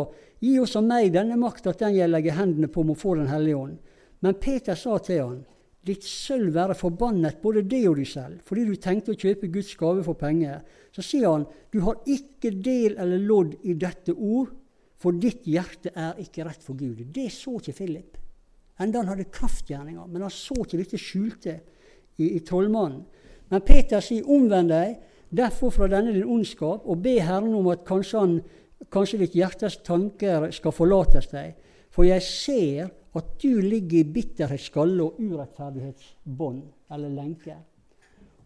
Gi 0.45 0.59
oss 0.61 0.77
og 0.77 0.85
meg 0.85 1.09
denne 1.15 1.39
makt 1.41 1.71
at 1.71 1.81
den 1.81 1.97
jeg 1.97 2.11
legger 2.13 2.37
hendene 2.37 2.69
på, 2.69 2.83
må 2.85 2.95
få 2.95 3.15
Den 3.17 3.33
hellige 3.33 3.57
ånd. 3.57 3.79
Men 4.21 4.35
Peter 4.35 4.75
sa 4.75 4.99
til 4.99 5.23
han, 5.23 5.45
Ditt 5.85 6.05
sølv 6.09 6.55
være 6.55 6.77
forbannet, 6.79 7.43
både 7.43 7.63
det 7.69 7.83
og 7.91 7.99
du 7.99 8.07
selv, 8.09 8.39
fordi 8.47 8.65
du 8.65 8.75
tenkte 8.81 9.13
å 9.13 9.19
kjøpe 9.21 9.51
Guds 9.53 9.75
gave 9.77 10.05
for 10.07 10.17
penger. 10.17 10.63
Så 10.95 11.05
sier 11.05 11.29
han, 11.29 11.45
du 11.73 11.83
har 11.85 12.01
ikke 12.09 12.55
del 12.65 12.97
eller 12.97 13.21
lodd 13.21 13.59
i 13.69 13.77
dette 13.77 14.15
ord, 14.15 14.55
for 14.97 15.17
ditt 15.21 15.45
hjerte 15.45 15.93
er 15.93 16.21
ikke 16.23 16.47
rett 16.47 16.65
for 16.65 16.79
Gud. 16.79 17.03
Det 17.13 17.27
så 17.33 17.59
ikke 17.59 17.77
Philip. 17.77 18.17
Enda 18.81 19.03
han 19.03 19.11
hadde 19.13 19.29
kraftgjerninger, 19.35 20.07
men 20.09 20.25
han 20.25 20.33
så 20.33 20.57
ikke 20.63 20.81
dette 20.81 20.99
skjulte 20.99 21.59
i, 22.17 22.31
i 22.31 22.41
trollmannen. 22.47 23.05
Men 23.53 23.63
Peter 23.67 24.01
sier, 24.03 24.25
omvend 24.25 24.73
deg 24.73 24.97
derfor 25.35 25.75
fra 25.75 25.89
denne 25.91 26.15
din 26.15 26.25
ondskap, 26.31 26.87
og 26.89 27.03
be 27.05 27.19
Herren 27.21 27.55
om 27.59 27.69
at 27.75 27.85
kanskje, 27.87 28.23
han, 28.25 28.39
kanskje 28.95 29.21
ditt 29.21 29.37
hjertes 29.37 29.83
tanker 29.85 30.49
skal 30.55 30.75
forlates 30.75 31.29
deg. 31.35 31.59
For 31.93 32.09
jeg 32.09 32.25
ser 32.25 32.91
at 33.15 33.37
du 33.43 33.61
ligger 33.63 34.01
i 34.01 34.11
bitterhetsskalle 34.17 35.05
og 35.05 35.21
urettferdighetsbånd 35.23 36.65
eller 36.95 37.15
lenke. 37.15 37.57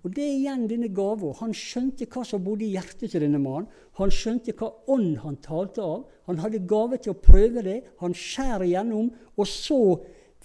Og 0.07 0.15
Det 0.15 0.23
er 0.23 0.37
igjen 0.37 0.69
denne 0.71 0.89
gava. 0.95 1.33
Han 1.41 1.55
skjønte 1.57 2.07
hva 2.07 2.23
som 2.25 2.45
bodde 2.45 2.65
i 2.65 2.71
hjertet 2.77 3.11
til 3.13 3.25
denne 3.25 3.41
mannen. 3.43 3.67
Han 3.99 4.13
skjønte 4.15 4.55
hva 4.57 4.71
ånd 4.95 5.19
han 5.25 5.41
talte 5.43 5.83
av. 5.83 6.05
Han 6.29 6.39
hadde 6.39 6.63
gave 6.71 7.01
til 7.03 7.13
å 7.13 7.19
prøve 7.19 7.65
det. 7.67 7.81
Han 8.05 8.15
skjærer 8.15 8.69
igjennom. 8.69 9.11
Og 9.37 9.51
så 9.51 9.81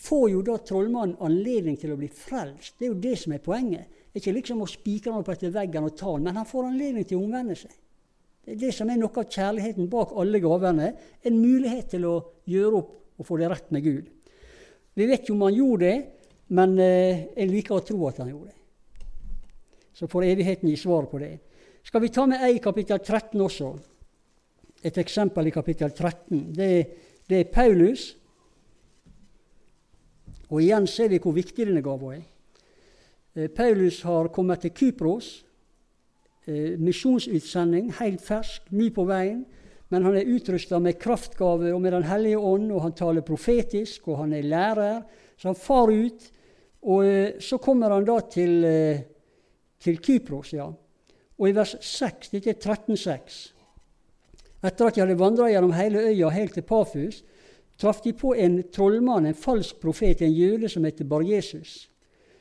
får 0.04 0.26
jo 0.32 0.42
da 0.48 0.58
trollmannen 0.58 1.20
anledning 1.22 1.78
til 1.80 1.94
å 1.94 2.00
bli 2.00 2.10
frelst. 2.10 2.80
Det 2.80 2.88
er 2.88 2.92
jo 2.96 3.04
det 3.04 3.14
som 3.22 3.36
er 3.36 3.46
poenget. 3.46 4.02
Det 4.10 4.18
er 4.18 4.24
ikke 4.24 4.38
liksom 4.40 4.66
å 4.66 4.70
spikre 4.70 5.14
han 5.14 5.22
opp 5.22 5.32
etter 5.34 5.54
veggen 5.54 5.86
og 5.88 5.96
ta 5.98 6.12
han, 6.12 6.26
men 6.26 6.38
han 6.38 6.50
får 6.50 6.68
anledning 6.70 7.06
til 7.10 7.18
å 7.18 7.24
omvende 7.28 7.56
seg. 7.58 7.72
Det 8.44 8.56
er 8.56 8.60
det 8.66 8.74
som 8.76 8.90
er 8.92 9.00
noe 9.00 9.22
av 9.22 9.30
kjærligheten 9.32 9.88
bak 9.90 10.12
alle 10.20 10.42
gavene. 10.44 10.90
En 11.24 11.40
mulighet 11.40 11.94
til 11.94 12.10
å 12.10 12.18
gjøre 12.50 12.82
opp 12.82 12.92
og 13.24 13.30
få 13.30 13.40
det 13.40 13.50
rett 13.52 13.72
med 13.72 13.86
Gud. 13.86 14.10
Vi 14.94 15.08
vet 15.08 15.24
ikke 15.24 15.34
om 15.34 15.46
han 15.48 15.56
gjorde 15.56 15.88
det, 15.88 15.98
men 16.54 16.76
eh, 16.78 17.24
jeg 17.38 17.50
liker 17.50 17.78
å 17.78 17.86
tro 17.88 18.02
at 18.10 18.20
han 18.20 18.34
gjorde 18.34 18.52
det. 18.52 18.60
Så 19.94 20.10
får 20.12 20.26
evigheten 20.28 20.70
gi 20.70 20.76
svar 20.78 21.08
på 21.08 21.22
det. 21.22 21.38
Skal 21.86 22.04
vi 22.04 22.12
ta 22.12 22.26
med 22.28 22.44
ei 22.44 22.58
i 22.58 22.64
kapittel 22.64 23.00
13 23.00 23.40
også? 23.42 23.72
Et 24.84 24.98
eksempel 25.00 25.48
i 25.48 25.56
kapittel 25.56 25.94
13. 25.94 26.44
Det, 26.54 26.70
det 27.30 27.40
er 27.40 27.54
Paulus. 27.54 28.10
Og 30.52 30.60
igjen 30.60 30.88
ser 30.90 31.10
vi 31.14 31.22
hvor 31.24 31.36
viktig 31.38 31.70
denne 31.70 31.86
gava 31.86 32.14
er. 32.18 32.28
Eh, 33.40 33.50
Paulus 33.56 34.02
har 34.04 34.34
kommet 34.36 34.66
til 34.66 34.76
Kypros. 34.76 35.32
Eh, 36.44 36.76
misjonsutsending, 36.76 37.94
helt 38.02 38.22
fersk, 38.22 38.68
ny 38.76 38.92
på 38.92 39.08
veien 39.08 39.46
men 39.94 40.08
han 40.08 40.16
er 40.18 40.30
utrusta 40.34 40.80
med 40.82 40.98
kraftgave 40.98 41.70
og 41.70 41.82
med 41.82 41.94
Den 41.94 42.08
hellige 42.10 42.40
ånd, 42.42 42.72
og 42.74 42.82
han 42.82 42.96
taler 42.98 43.22
profetisk, 43.22 44.08
og 44.08 44.24
han 44.24 44.34
er 44.34 44.42
lærer. 44.42 45.04
Så 45.38 45.52
han 45.52 45.60
far 45.60 45.92
ut. 45.94 46.32
Og 46.90 47.06
eh, 47.06 47.36
så 47.40 47.60
kommer 47.62 47.94
han 47.94 48.08
da 48.08 48.16
til, 48.26 48.64
eh, 48.66 49.04
til 49.78 50.02
Kypros, 50.02 50.56
ja. 50.58 50.66
Og 51.38 51.46
i 51.50 51.54
vers 51.54 51.76
6, 51.78 52.34
dette 52.34 52.50
er 52.50 52.58
13,6 52.58 53.54
Etter 54.64 54.88
at 54.88 54.96
de 54.96 55.04
hadde 55.04 55.20
vandra 55.20 55.52
gjennom 55.52 55.76
hele 55.76 56.02
øya 56.10 56.30
helt 56.32 56.54
til 56.58 56.66
Pafus, 56.66 57.22
traff 57.78 58.02
de 58.02 58.14
på 58.18 58.34
en 58.34 58.62
trollmann, 58.72 59.28
en 59.28 59.38
falsk 59.38 59.82
profet, 59.84 60.22
en 60.22 60.34
jøde 60.34 60.70
som 60.72 60.86
heter 60.88 61.06
Bar-Jesus, 61.06 61.90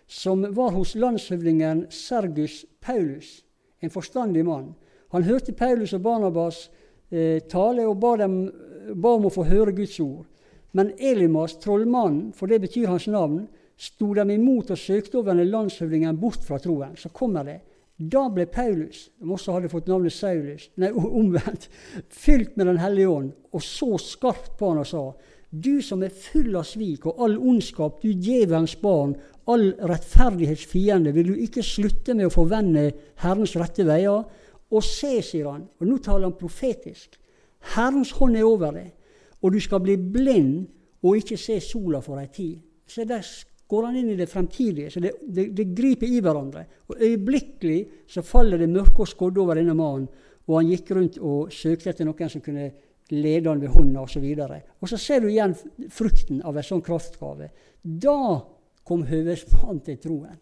som 0.06 0.46
var 0.54 0.70
hos 0.72 0.94
landshøvdingen 0.94 1.88
Sergus 1.90 2.62
Paulus, 2.80 3.42
en 3.82 3.90
forstandig 3.90 4.44
mann. 4.46 4.70
Han 5.12 5.26
hørte 5.26 5.52
Paulus 5.52 5.92
og 5.92 6.02
Barnabas 6.02 6.70
eh, 7.12 7.42
tale 7.48 7.86
og 7.88 7.98
ba, 8.00 8.16
dem, 8.24 8.36
ba, 8.94 9.16
om 9.16 9.28
å 9.28 9.32
få 9.32 9.46
høre 9.48 9.74
Guds 9.76 9.98
ord. 10.02 10.24
Men 10.72 10.94
Elimas, 10.98 11.58
trollmannen, 11.60 12.32
for 12.36 12.48
det 12.48 12.62
betyr 12.64 12.88
hans 12.88 13.06
navn, 13.12 13.44
sto 13.76 14.12
dem 14.16 14.30
imot 14.32 14.72
og 14.72 14.80
søkte 14.80 15.18
over 15.20 15.32
denne 15.32 15.50
landshøvdingen 15.50 16.18
bort 16.20 16.44
fra 16.46 16.58
troen. 16.62 16.96
Så 16.96 17.12
kommer 17.12 17.44
det. 17.44 17.60
Da 17.96 18.24
ble 18.32 18.46
Paulus, 18.50 19.06
som 19.18 19.34
også 19.36 19.56
hadde 19.56 19.70
fått 19.70 19.90
navnet 19.90 20.14
Saulus, 20.14 20.70
nei, 20.80 20.90
omvendt, 21.20 21.68
fylt 22.08 22.56
med 22.56 22.70
Den 22.70 22.80
hellige 22.82 23.12
ånd, 23.12 23.30
og 23.52 23.62
så 23.62 23.94
skarpt 24.00 24.56
på 24.58 24.72
han 24.72 24.82
og 24.82 24.88
sa:" 24.88 25.04
Du 25.52 25.82
som 25.84 26.00
er 26.00 26.14
full 26.16 26.54
av 26.56 26.64
svik 26.64 27.04
og 27.04 27.18
all 27.20 27.34
ondskap, 27.36 27.98
du 28.00 28.14
djevelens 28.16 28.72
barn, 28.80 29.12
all 29.44 29.74
rettferdighetsfiende, 29.76 31.12
vil 31.12 31.26
du 31.28 31.34
ikke 31.44 31.64
slutte 31.66 32.14
med 32.16 32.30
å 32.30 32.32
forvende 32.32 32.86
Herrens 33.20 33.52
rette 33.60 33.84
veier? 33.84 34.24
Og 34.72 34.84
se, 34.84 35.18
sier 35.24 35.50
han, 35.50 35.66
og 35.78 35.88
nå 35.88 35.98
taler 36.00 36.28
han 36.28 36.38
profetisk, 36.38 37.18
Herrens 37.74 38.10
hånd 38.16 38.38
er 38.38 38.46
over 38.48 38.74
deg, 38.74 38.90
og 39.42 39.52
du 39.54 39.60
skal 39.62 39.82
bli 39.84 39.96
blind 39.96 40.64
og 41.02 41.18
ikke 41.18 41.38
se 41.38 41.58
sola 41.62 42.00
for 42.02 42.20
ei 42.22 42.28
tid. 42.32 42.60
Så 42.86 43.04
der 43.08 43.22
går 43.72 43.88
han 43.88 43.98
inn 43.98 44.12
i 44.12 44.18
det 44.18 44.28
fremtidige. 44.30 44.90
Så 44.92 45.00
det, 45.00 45.14
det, 45.22 45.48
det 45.56 45.70
griper 45.76 46.06
i 46.06 46.20
hverandre. 46.22 46.64
Og 46.90 47.00
Øyeblikkelig 47.00 47.80
så 48.10 48.22
faller 48.26 48.60
det 48.60 48.70
mørke 48.70 49.04
og 49.04 49.10
skodde 49.10 49.40
over 49.42 49.58
denne 49.58 49.74
mannen, 49.78 50.08
og 50.46 50.56
han 50.58 50.72
gikk 50.72 50.90
rundt 50.96 51.18
og 51.22 51.52
søkte 51.54 51.92
etter 51.92 52.06
noen 52.06 52.30
som 52.30 52.42
kunne 52.44 52.70
lede 53.12 53.48
han 53.48 53.60
ved 53.62 53.72
hånda 53.72 54.02
osv. 54.02 54.26
Og, 54.34 54.56
og 54.80 54.90
så 54.90 54.98
ser 54.98 55.22
du 55.22 55.30
igjen 55.30 55.54
frukten 55.90 56.42
av 56.46 56.58
en 56.58 56.66
sånn 56.66 56.84
kraftgave. 56.84 57.50
Da 57.82 58.18
kom 58.86 59.06
høvedsmannen 59.08 59.82
til 59.86 59.98
troen. 60.02 60.38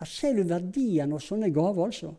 Her 0.00 0.08
ser 0.08 0.38
du 0.38 0.46
verdien 0.48 1.12
av 1.12 1.22
sånne 1.22 1.50
gaver, 1.52 1.90
altså. 1.90 2.14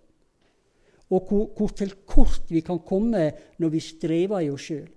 Og 1.11 1.27
hvor, 1.27 1.47
hvor 1.57 1.75
til 1.75 1.93
kort 2.07 2.47
vi 2.49 2.63
kan 2.63 2.79
komme 2.87 3.27
når 3.59 3.73
vi 3.73 3.83
strever 3.83 4.45
i 4.45 4.49
oss 4.51 4.69
sjøl. 4.69 4.87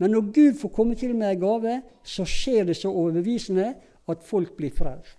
Men 0.00 0.14
når 0.14 0.30
Gud 0.34 0.58
får 0.58 0.72
komme 0.74 0.96
til 0.96 1.14
med 1.14 1.34
en 1.34 1.40
gave, 1.40 1.80
så 2.02 2.24
skjer 2.24 2.70
det 2.70 2.76
så 2.78 2.90
overbevisende 2.90 3.74
at 4.08 4.22
folk 4.24 4.56
blir 4.56 4.72
frelst. 4.74 5.18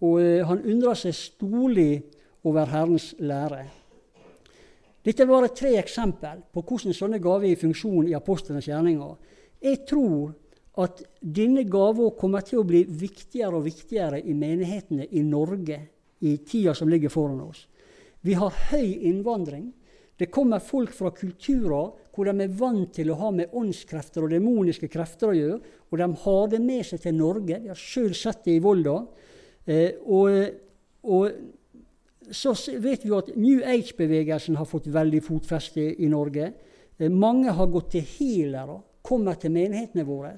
Og 0.00 0.22
eh, 0.22 0.46
han 0.46 0.64
undrer 0.64 0.96
seg 0.96 1.14
storlig 1.14 2.02
over 2.48 2.70
Herrens 2.72 3.12
lære. 3.20 3.66
Dette 5.04 5.26
var 5.28 5.46
tre 5.56 5.74
eksempel 5.80 6.42
på 6.52 6.62
hvordan 6.64 6.96
sånne 6.96 7.20
gaver 7.22 7.48
er 7.48 7.54
i 7.54 7.60
funksjon 7.60 8.08
i 8.08 8.16
apostlenes 8.16 8.68
gjerninger. 8.68 9.14
Jeg 9.60 9.82
tror 9.88 10.32
at 10.80 11.02
denne 11.20 11.66
gaven 11.68 12.12
kommer 12.16 12.44
til 12.44 12.60
å 12.60 12.66
bli 12.68 12.82
viktigere 12.84 13.56
og 13.58 13.66
viktigere 13.66 14.20
i 14.20 14.36
menighetene 14.36 15.08
i 15.12 15.24
Norge 15.24 15.80
i 16.24 16.36
tida 16.44 16.74
som 16.76 16.88
ligger 16.88 17.12
foran 17.12 17.40
oss. 17.44 17.66
Vi 18.26 18.36
har 18.36 18.56
høy 18.70 18.98
innvandring. 19.08 19.70
Det 20.20 20.28
kommer 20.28 20.60
folk 20.60 20.92
fra 20.92 21.12
kulturer 21.16 21.94
hvor 22.12 22.28
de 22.28 22.44
er 22.44 22.56
vant 22.58 22.90
til 22.92 23.12
å 23.12 23.18
ha 23.22 23.30
med 23.32 23.54
åndskrefter 23.56 24.26
og 24.26 24.34
demoniske 24.34 24.90
krefter 24.92 25.30
å 25.30 25.36
gjøre, 25.36 25.60
og 25.88 26.02
de 26.02 26.08
har 26.24 26.50
det 26.52 26.60
med 26.60 26.84
seg 26.84 27.00
til 27.00 27.16
Norge. 27.16 27.60
Vi 27.62 27.70
har 27.70 27.80
sjøl 27.80 28.12
sett 28.18 28.42
det 28.44 28.58
i 28.58 28.62
Volda. 28.62 28.98
Eh, 29.64 29.96
og, 30.04 30.34
og 31.08 32.34
så 32.36 32.52
vet 32.82 33.06
vi 33.06 33.14
at 33.16 33.32
New 33.40 33.64
Age-bevegelsen 33.64 34.58
har 34.60 34.68
fått 34.68 34.90
veldig 34.92 35.22
fotfeste 35.24 35.86
i 35.96 36.10
Norge. 36.12 36.52
Eh, 36.98 37.08
mange 37.08 37.56
har 37.56 37.72
gått 37.72 37.94
til 37.96 38.04
healere, 38.18 38.82
kommer 39.00 39.40
til 39.40 39.54
menighetene 39.54 40.04
våre. 40.04 40.34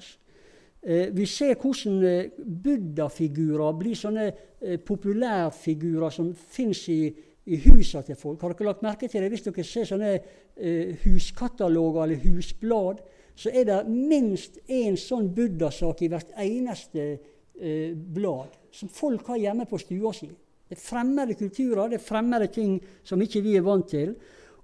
Eh, 0.79 1.11
vi 1.11 1.27
ser 1.27 1.59
hvordan 1.59 1.99
eh, 2.07 2.31
buddha-figurer 2.39 3.75
blir 3.79 3.99
sånne 3.99 4.25
eh, 4.31 4.79
populærfigurer 4.79 6.11
som 6.11 6.31
fins 6.35 6.87
i 6.91 7.01
i 7.45 7.59
husa 7.65 8.01
til 8.05 8.15
folk. 8.15 8.41
Har 8.41 8.53
dere 8.53 8.69
lagt 8.69 8.85
merke 8.85 9.09
til 9.11 9.23
det? 9.23 9.31
Hvis 9.33 9.45
dere 9.47 9.65
ser 9.67 9.87
sånne 9.89 10.11
eh, 10.15 10.93
huskataloger 11.03 12.05
eller 12.05 12.23
husblad, 12.23 13.03
så 13.35 13.49
er 13.49 13.65
det 13.67 13.79
minst 13.89 14.59
én 14.69 14.95
sånn 14.99 15.31
buddha-sak 15.33 16.03
i 16.05 16.11
hvert 16.13 16.35
eneste 16.39 17.07
eh, 17.09 17.91
blad 17.93 18.53
som 18.73 18.89
folk 18.89 19.27
har 19.33 19.41
hjemme 19.41 19.67
på 19.69 19.79
stua 19.81 20.13
si. 20.15 20.29
Det 20.69 20.77
er 20.77 20.81
fremmede 20.81 21.35
kulturer, 21.37 21.89
det 21.91 21.99
er 21.99 22.05
fremmede 22.05 22.47
ting 22.53 22.77
som 23.05 23.21
ikke 23.21 23.43
vi 23.45 23.57
er 23.57 23.65
vant 23.65 23.89
til. 23.91 24.15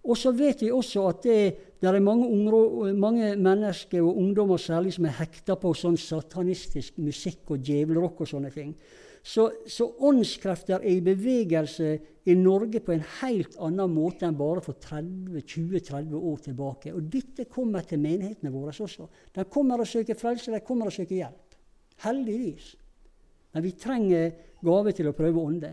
Og 0.09 0.15
så 0.17 0.31
vet 0.31 0.61
vi 0.63 0.71
også 0.71 1.03
at 1.09 1.25
det, 1.27 1.41
det 1.81 1.89
er 1.89 1.99
mange, 1.99 2.27
unge, 2.27 2.93
mange, 2.95 3.33
mennesker, 3.35 4.01
og 4.01 4.17
ungdommer 4.17 4.57
særlig, 4.57 4.93
som 4.95 5.05
er 5.09 5.17
hekta 5.19 5.57
på 5.59 5.73
sånn 5.75 5.99
satanistisk 5.99 6.97
musikk 7.03 7.51
og 7.51 7.65
djevelrock 7.67 8.23
og 8.23 8.31
sånne 8.31 8.51
ting. 8.53 8.71
Så, 9.19 9.49
så 9.67 9.89
åndskrefter 10.07 10.79
er 10.79 10.93
i 10.95 11.03
bevegelse 11.03 11.97
i 12.29 12.35
Norge 12.37 12.81
på 12.83 12.93
en 12.93 13.05
helt 13.21 13.55
annen 13.63 13.93
måte 13.93 14.27
enn 14.27 14.37
bare 14.37 14.61
for 14.61 14.77
20-30 14.77 16.13
år 16.13 16.41
tilbake. 16.45 16.93
Og 16.93 17.07
dette 17.09 17.47
kommer 17.49 17.85
til 17.87 18.01
menighetene 18.03 18.51
våre 18.53 18.73
også. 18.73 19.07
De 19.33 19.45
kommer 19.49 19.81
og 19.81 19.89
søker 19.89 20.17
frelse, 20.19 20.51
de 20.53 20.61
kommer 20.65 20.89
og 20.89 20.95
søker 20.95 21.15
hjelp. 21.15 21.57
Heldigvis. 22.05 22.75
Men 23.53 23.65
vi 23.65 23.71
trenger 23.79 24.29
gave 24.61 24.93
til 24.95 25.09
å 25.09 25.15
prøve 25.17 25.41
ånde. 25.41 25.71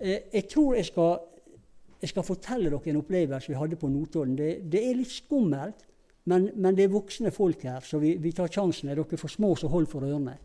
Eh, 0.00 0.32
jeg 0.32 0.48
tror 0.50 0.76
jeg 0.78 0.88
skal, 0.88 1.14
jeg 2.00 2.12
skal, 2.12 2.26
fortelle 2.26 2.72
dere 2.72 2.92
en 2.92 3.00
opplevelse 3.02 3.52
vi 3.52 3.60
hadde 3.60 3.78
på 3.80 3.92
Notodden. 3.92 4.36
Det, 4.36 4.50
det 4.72 4.84
er 4.88 4.98
litt 4.98 5.12
skummelt, 5.12 5.86
men, 6.30 6.50
men, 6.56 6.76
det 6.76 6.86
er 6.86 6.92
voksne 6.92 7.32
folk 7.34 7.62
her, 7.64 7.84
så 7.84 8.00
vi, 8.02 8.16
vi 8.20 8.32
tar 8.36 8.50
sjansen. 8.52 8.90
Er 8.90 9.00
dere 9.00 9.20
for 9.20 9.32
små, 9.32 9.54
så 9.56 9.70
hold 9.72 9.88
for 9.90 10.06
ørene. 10.08 10.36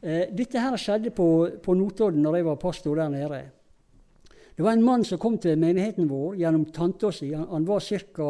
Eh, 0.00 0.28
dette 0.32 0.62
her 0.62 0.76
skjedde 0.80 1.12
på, 1.12 1.26
på 1.60 1.76
Notodden 1.76 2.22
når 2.24 2.40
jeg 2.40 2.48
var 2.48 2.62
pastor 2.62 3.02
der 3.02 3.12
nede. 3.12 3.40
Det 4.60 4.64
var 4.64 4.72
en 4.72 4.82
mann 4.84 5.04
som 5.08 5.16
kom 5.16 5.38
til 5.40 5.56
menigheten 5.56 6.04
vår 6.04 6.34
gjennom 6.36 6.66
tanta 6.68 7.08
si. 7.16 7.30
Han, 7.32 7.46
han 7.48 7.64
var 7.64 7.80
ca. 7.80 8.26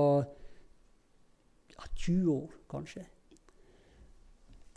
Ja, 1.72 1.88
20 1.96 2.28
år, 2.30 2.52
kanskje. 2.70 3.02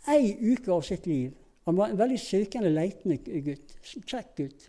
Ei 0.10 0.32
uke 0.42 0.72
av 0.74 0.82
sitt 0.82 1.06
liv 1.08 1.36
Han 1.66 1.78
var 1.78 1.92
en 1.92 2.00
veldig 2.00 2.18
søkende, 2.20 2.72
leitende 2.74 3.20
gutt. 3.46 3.78
Kjekk 3.86 4.34
gutt. 4.36 4.66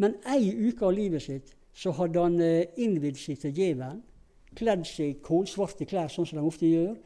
Men 0.00 0.16
ei 0.32 0.48
uke 0.70 0.88
av 0.88 0.96
livet 0.96 1.26
sitt 1.26 1.52
så 1.76 1.92
hadde 2.00 2.24
han 2.24 2.40
eh, 2.40 2.72
innvidd 2.80 3.20
seg 3.20 3.44
til 3.44 3.52
djevelen. 3.60 4.00
Kledd 4.56 4.88
seg 4.88 5.12
i 5.12 5.20
kålsvarte 5.28 5.84
klær, 5.84 6.08
sånn 6.08 6.32
som 6.32 6.40
de 6.40 6.48
ofte 6.48 6.72
gjør. 6.72 6.96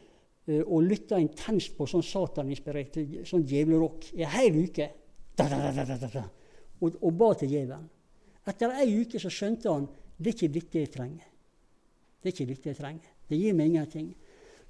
Eh, 0.47 0.62
og 0.62 0.87
lytta 0.87 1.19
intenst 1.19 1.75
på 1.75 1.91
sånn 1.91 2.07
sataninspirert 2.07 3.03
sånn 3.27 3.43
djevlerock 3.51 4.12
i 4.14 4.23
ei 4.23 4.35
hel 4.39 4.62
uke. 4.62 4.93
Da, 5.35 5.51
da, 5.51 6.03
da, 6.07 6.29
og, 6.79 6.93
og, 7.03 7.12
ba 7.19 7.35
til 7.35 7.57
djevelen. 7.59 7.89
Etter 8.49 8.73
ei 8.81 8.95
uke 9.03 9.21
så 9.21 9.31
skjønte 9.33 9.73
han 9.73 9.89
det 10.19 10.33
er 10.33 10.35
ikke 10.35 10.55
dette 10.55 10.81
jeg 10.81 10.91
trenger. 10.91 11.27
Det 12.19 12.31
er 12.31 12.35
ikke 12.35 12.49
dette 12.49 12.71
jeg 12.73 12.79
trenger. 12.79 13.13
Det 13.29 13.39
gir 13.39 13.55
meg 13.55 13.71
ingenting. 13.71 14.09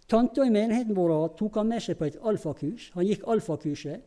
Tanta 0.08 0.44
i 0.44 0.52
menigheten 0.52 0.96
vår 0.96 1.14
tok 1.38 1.56
han 1.60 1.70
med 1.70 1.84
seg 1.84 1.96
på 1.96 2.08
et 2.08 2.18
alfakurs. 2.24 2.90
Han 2.96 3.06
gikk 3.08 3.24
alfakurset. 3.28 4.02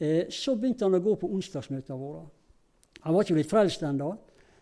Eh, 0.00 0.28
så 0.32 0.56
begynte 0.56 0.84
han 0.84 0.96
å 0.96 1.02
gå 1.04 1.14
på 1.20 1.28
onsdagsmøtene 1.28 1.96
våre. 2.00 2.26
Han 3.04 3.14
var 3.14 3.24
ikke 3.24 3.38
blitt 3.38 3.50
frelst 3.52 3.84
ennå. 3.84 4.14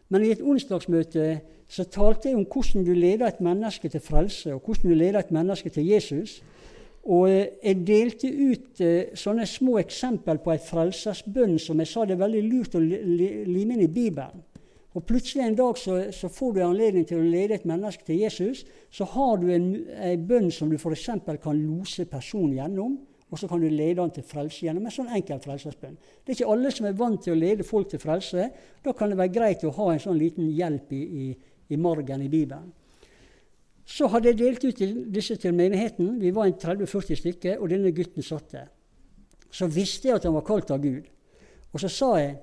Men 0.09 0.25
i 0.25 0.31
et 0.33 0.43
onsdagsmøte 0.43 1.27
så 1.69 1.85
talte 1.93 2.31
jeg 2.31 2.39
om 2.39 2.47
hvordan 2.49 2.87
du 2.87 2.95
leder 2.97 3.27
et 3.29 3.43
menneske 3.45 3.91
til 3.93 4.01
frelse, 4.01 4.55
og 4.55 4.63
hvordan 4.65 4.91
du 4.91 4.97
leder 4.97 5.21
et 5.21 5.35
menneske 5.35 5.71
til 5.71 5.87
Jesus. 5.87 6.39
Og 7.09 7.31
eh, 7.31 7.57
jeg 7.65 7.85
delte 7.89 8.29
ut 8.29 8.83
eh, 8.85 9.15
sånne 9.17 9.47
små 9.49 9.79
eksempel 9.81 10.41
på 10.45 10.53
ei 10.53 10.61
frelsersbønn 10.61 11.57
som 11.63 11.81
jeg 11.81 11.89
sa 11.89 12.05
det 12.05 12.19
er 12.19 12.25
veldig 12.25 12.45
lurt 12.45 12.77
å 12.77 12.83
lime 12.85 13.77
inn 13.77 13.87
i 13.87 13.93
Bibelen. 13.93 14.45
Og 14.97 15.05
Plutselig 15.07 15.45
en 15.45 15.57
dag 15.57 15.77
så, 15.79 15.99
så, 16.13 16.31
får 16.33 16.55
du 16.55 16.63
anledning 16.65 17.05
til 17.07 17.21
å 17.21 17.27
lede 17.27 17.55
et 17.55 17.67
menneske 17.69 18.03
til 18.07 18.23
Jesus. 18.25 18.65
Så 18.91 19.07
har 19.13 19.37
du 19.39 19.47
en, 19.55 19.69
en 19.95 20.25
bønn 20.27 20.49
som 20.51 20.71
du 20.73 20.79
f.eks. 20.79 21.11
kan 21.43 21.61
lose 21.61 22.09
personen 22.11 22.57
gjennom. 22.57 22.97
Og 23.29 23.39
så 23.39 23.49
kan 23.49 23.61
du 23.61 23.69
lede 23.69 24.01
han 24.01 24.11
til 24.11 24.25
frelse 24.25 24.65
gjennom 24.65 24.89
en 24.89 24.95
sånn 24.95 25.13
enkel 25.13 25.41
frelsesbønn. 25.45 25.99
Det 26.25 26.33
er 26.33 26.39
ikke 26.39 26.53
alle 26.55 26.73
som 26.73 26.89
er 26.89 26.97
vant 26.97 27.21
til 27.23 27.35
å 27.35 27.39
lede 27.39 27.67
folk 27.69 27.93
til 27.93 28.01
frelse. 28.01 28.49
Da 28.85 28.97
kan 28.97 29.13
det 29.13 29.21
være 29.21 29.35
greit 29.37 29.65
å 29.69 29.75
ha 29.77 29.91
en 29.93 30.03
sånn 30.03 30.19
liten 30.19 30.49
hjelp 30.57 30.97
i, 30.97 31.03
i, 31.05 31.27
i 31.69 31.81
margen 31.81 32.25
i 32.25 32.31
Bibelen. 32.33 32.73
Så 33.89 34.09
hadde 34.13 34.29
jeg 34.29 34.39
delt 34.39 34.65
ut 34.69 34.83
disse 35.15 35.37
til 35.41 35.55
menigheten. 35.57 36.19
Vi 36.21 36.35
var 36.35 36.49
en 36.49 36.59
30-40 36.61 37.21
stykker, 37.23 37.57
og 37.59 37.71
denne 37.73 37.93
gutten 37.97 38.23
satt 38.23 38.53
der. 38.53 38.67
Så 39.51 39.67
visste 39.73 40.11
jeg 40.11 40.19
at 40.19 40.27
han 40.29 40.37
var 40.37 40.45
kalt 40.45 40.71
av 40.71 40.83
Gud. 40.83 41.07
Og 41.73 41.81
så 41.81 41.89
sa 41.93 42.11
jeg 42.21 42.37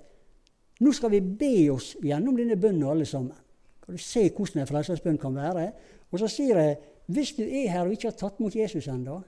nå 0.83 0.91
skal 0.91 1.13
vi 1.13 1.21
be 1.23 1.53
oss 1.71 1.93
gjennom 2.03 2.35
denne 2.35 2.57
bønnen 2.59 2.89
alle 2.89 3.05
sammen. 3.07 3.37
Kan 3.85 3.95
du 3.95 4.01
se 4.01 4.25
hvordan 4.27 4.63
en 4.63 4.67
frelsesbønn 4.67 5.21
kan 5.21 5.37
være? 5.37 5.69
Og 6.11 6.19
så 6.19 6.27
sier 6.31 6.59
jeg 6.59 6.75
hvis 7.13 7.35
du 7.37 7.43
er 7.45 7.69
her 7.69 7.85
og 7.85 7.93
ikke 7.93 8.09
har 8.09 8.17
tatt 8.17 8.39
mot 8.41 8.55
Jesus 8.55 8.87
ennå, 8.89 9.19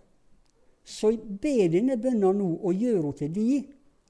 så 0.87 1.11
be 1.13 1.67
denne 1.71 1.97
bønna 2.01 2.31
nå 2.33 2.47
og 2.57 2.73
gjør 2.73 3.01
henne 3.01 3.17
til 3.19 3.33
de, 3.35 3.49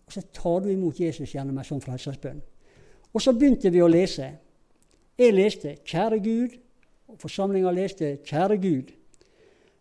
og 0.07 0.13
så 0.13 0.23
tar 0.33 0.61
du 0.63 0.69
imot 0.71 0.99
Jesus 1.01 1.33
gjennom 1.33 1.57
en 1.57 1.67
sånn 1.67 1.83
frelsesbønn. 1.83 2.39
Og 3.11 3.23
så 3.23 3.33
begynte 3.35 3.71
vi 3.73 3.81
å 3.83 3.89
lese. 3.91 4.29
Jeg 5.17 5.33
leste 5.33 5.75
'Kjære 5.83 6.19
Gud', 6.23 6.57
og 7.07 7.19
forsamlinga 7.19 7.71
leste 7.71 8.17
'Kjære 8.23 8.57
Gud'. 8.57 8.93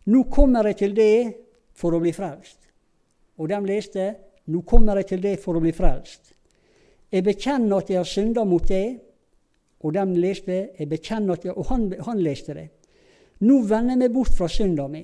Nå 0.05 0.23
kommer 0.23 0.67
jeg 0.67 0.77
til 0.77 0.95
deg 0.95 1.33
for 1.73 1.91
å 1.91 1.99
bli 1.99 2.11
frelst. 2.11 2.59
Og 3.37 3.49
de 3.49 3.59
leste 3.65 4.15
'Nå 4.47 4.61
kommer 4.61 4.95
jeg 4.95 5.05
til 5.05 5.23
deg 5.23 5.39
for 5.39 5.53
å 5.53 5.59
bli 5.59 5.71
frelst'. 5.71 6.33
Jeg 7.11 7.23
bekjenner 7.23 7.77
at 7.77 7.89
jeg 7.89 7.97
har 7.97 8.03
synda 8.03 8.43
mot 8.43 8.67
deg. 8.67 8.99
Og 9.79 9.93
de 9.93 10.05
leste 10.05 10.69
jeg 10.79 10.89
bekjenner 10.89 11.33
at 11.33 11.45
jeg, 11.45 11.57
Og 11.57 11.65
han, 11.65 11.93
han 11.99 12.19
leste 12.19 12.53
det. 12.53 12.69
Nå 13.39 13.61
vender 13.61 13.89
jeg 13.89 13.97
meg 13.97 14.13
bort 14.13 14.33
fra 14.33 14.47
synda 14.47 14.87
mi. 14.87 15.03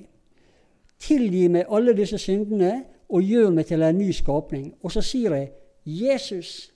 Tilgi 0.98 1.48
meg 1.48 1.66
alle 1.68 1.94
disse 1.94 2.18
syndene 2.18 2.84
og 3.08 3.22
gjør 3.22 3.50
meg 3.50 3.66
til 3.66 3.82
en 3.82 3.98
ny 3.98 4.10
skapning. 4.12 4.74
Og 4.82 4.92
så 4.92 5.00
sier 5.00 5.34
jeg, 5.34 5.52
'Jesus, 5.84 6.72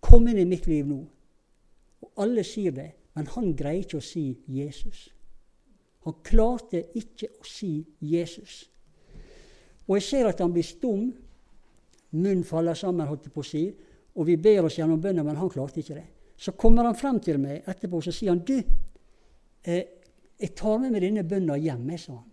kom 0.00 0.28
inn 0.28 0.38
i 0.38 0.44
mitt 0.44 0.66
liv 0.66 0.86
nå.' 0.86 1.06
Og 2.02 2.10
alle 2.16 2.44
sier 2.44 2.70
det, 2.70 2.90
men 3.14 3.28
han 3.34 3.52
greier 3.56 3.84
ikke 3.84 4.00
å 4.00 4.04
si 4.04 4.24
'Jesus'. 4.48 5.10
Han 6.04 6.14
klarte 6.24 6.84
ikke 6.98 7.28
å 7.40 7.46
si 7.46 7.84
'Jesus'. 8.00 8.68
Og 9.88 9.96
jeg 9.98 10.02
ser 10.02 10.28
at 10.28 10.40
han 10.40 10.52
blir 10.52 10.64
stum. 10.64 11.12
Munnen 12.12 12.44
faller 12.44 12.74
sammen, 12.74 13.06
holdt 13.06 13.26
jeg 13.28 13.32
på 13.32 13.40
å 13.40 13.46
si. 13.46 13.64
Og 14.14 14.26
vi 14.26 14.36
ber 14.36 14.66
oss 14.66 14.78
gjennom 14.78 15.00
bønnen, 15.00 15.24
men 15.26 15.36
han 15.36 15.50
klarte 15.50 15.80
ikke 15.80 15.96
det. 15.96 16.06
Så 16.36 16.52
kommer 16.52 16.84
han 16.84 16.96
frem 16.98 17.20
til 17.20 17.38
meg 17.40 17.68
etterpå 17.68 17.96
og 17.96 18.04
sier 18.04 18.30
han, 18.30 18.44
'Du, 18.44 18.62
eh, 19.64 19.84
jeg 20.38 20.54
tar 20.54 20.78
med 20.78 20.92
meg 20.92 21.02
denne 21.02 21.22
bønnen 21.22 21.60
hjem', 21.60 21.98
sa 21.98 22.12
han. 22.12 22.30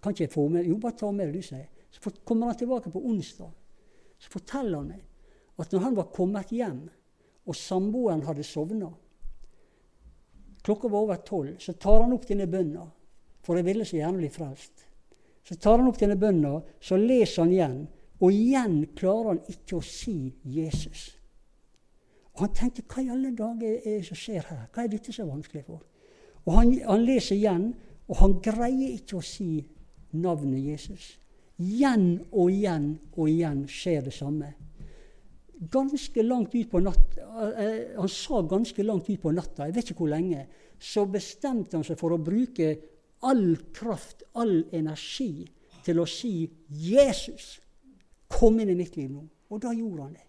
Kan 0.00 0.12
ikke 0.12 0.24
jeg 0.24 0.32
få 0.32 0.48
med 0.48 0.66
Jo, 0.66 0.76
bare 0.76 0.96
ta 0.96 1.10
med 1.10 1.26
det, 1.26 1.34
du, 1.34 1.42
sier 1.42 1.68
Så 1.90 2.10
kommer 2.24 2.46
han 2.46 2.56
tilbake 2.56 2.90
på 2.90 3.00
onsdag. 3.00 3.50
Så 4.18 4.30
forteller 4.30 4.78
han 4.78 4.88
meg 4.88 5.04
at 5.58 5.72
når 5.72 5.80
han 5.80 5.96
var 5.96 6.10
kommet 6.12 6.50
hjem, 6.50 6.90
og 7.46 7.54
samboeren 7.54 8.22
hadde 8.22 8.42
sovna 8.42 8.90
Klokka 10.64 10.88
var 10.88 11.04
over 11.04 11.16
tolv. 11.26 11.58
Så 11.58 11.72
tar 11.72 12.00
han 12.02 12.12
opp 12.16 12.26
denne 12.28 12.46
bønna, 12.50 12.86
for 13.44 13.58
jeg 13.58 13.66
ville 13.66 13.84
så 13.84 13.98
gjerne 13.98 14.22
bli 14.22 14.30
frelst. 14.32 14.86
Så 15.44 15.58
tar 15.60 15.78
han 15.78 15.88
opp 15.90 15.98
denne 16.00 16.16
bønna, 16.16 16.56
så 16.80 16.96
leser 16.96 17.44
han 17.44 17.52
igjen, 17.52 17.76
og 18.24 18.32
igjen 18.32 18.78
klarer 18.96 19.34
han 19.34 19.42
ikke 19.52 19.76
å 19.76 19.84
si 19.84 20.32
Jesus. 20.48 21.10
Og 22.34 22.46
Han 22.46 22.54
tenkte 22.56 22.82
hva 22.88 23.02
i 23.02 23.10
alle 23.14 23.30
dager 23.36 23.76
er 23.76 23.98
det 24.00 24.06
som 24.08 24.18
skjer 24.18 24.46
her? 24.48 24.64
Hva 24.72 24.84
er 24.84 24.90
dette 24.90 25.12
så 25.14 25.26
vanskelig 25.28 25.66
for? 25.68 25.84
Og 26.44 26.56
han, 26.56 26.72
han 26.82 27.04
leser 27.04 27.36
igjen, 27.36 27.68
og 28.08 28.16
han 28.18 28.40
greier 28.42 28.96
ikke 28.96 29.20
å 29.20 29.24
si 29.24 29.62
navnet 30.18 30.64
Jesus. 30.64 31.14
Igjen 31.62 32.24
og 32.32 32.50
igjen 32.50 32.88
og 33.14 33.28
igjen 33.30 33.62
skjer 33.70 34.08
det 34.08 34.14
samme. 34.16 34.50
Ganske 35.54 36.22
langt 36.22 36.54
ut 36.54 36.70
på 36.70 36.80
natta, 36.80 37.50
eh, 37.58 37.96
Han 37.96 38.08
sa 38.08 38.42
ganske 38.42 38.82
langt 38.82 39.10
ut 39.10 39.22
på 39.22 39.32
natta, 39.32 39.66
jeg 39.66 39.74
vet 39.74 39.90
ikke 39.90 39.98
hvor 40.04 40.08
lenge, 40.08 40.46
så 40.78 41.06
bestemte 41.06 41.76
han 41.76 41.84
seg 41.84 41.98
for 41.98 42.12
å 42.12 42.18
bruke 42.18 42.76
all 43.22 43.56
kraft, 43.72 44.24
all 44.34 44.64
energi, 44.72 45.46
til 45.84 46.00
å 46.00 46.06
si 46.06 46.50
'Jesus, 46.68 47.60
kom 48.28 48.60
inn 48.60 48.70
i 48.70 48.74
mitt 48.74 48.96
liv 48.96 49.10
nå'. 49.10 49.28
Og 49.50 49.60
da 49.60 49.72
gjorde 49.72 50.02
han 50.02 50.12
det. 50.12 50.26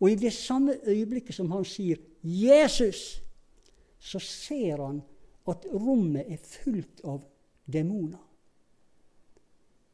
Og 0.00 0.10
i 0.10 0.14
det 0.14 0.32
samme 0.32 0.78
øyeblikket 0.86 1.34
som 1.34 1.50
han 1.50 1.64
sier 1.64 1.96
'Jesus', 2.24 3.20
så 3.98 4.18
ser 4.18 4.76
han 4.76 5.02
at 5.46 5.66
rommet 5.72 6.26
er 6.28 6.38
fullt 6.38 7.00
av 7.04 7.22
demoner 7.72 8.18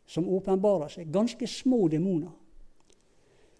som 0.08 0.28
åpenbarer 0.28 0.88
seg. 0.88 1.12
Ganske 1.12 1.46
små 1.46 1.88
demoner. 1.88 2.32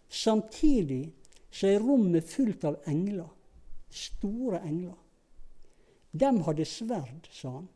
Samtidig 0.09 1.05
så 1.51 1.69
er 1.69 1.83
rommet 1.85 2.29
fullt 2.29 2.65
av 2.69 2.79
engler. 2.89 3.29
Store 3.89 4.61
engler. 4.65 4.97
De 6.13 6.31
hadde 6.45 6.65
sverd, 6.69 7.29
sa 7.33 7.53
han, 7.59 7.69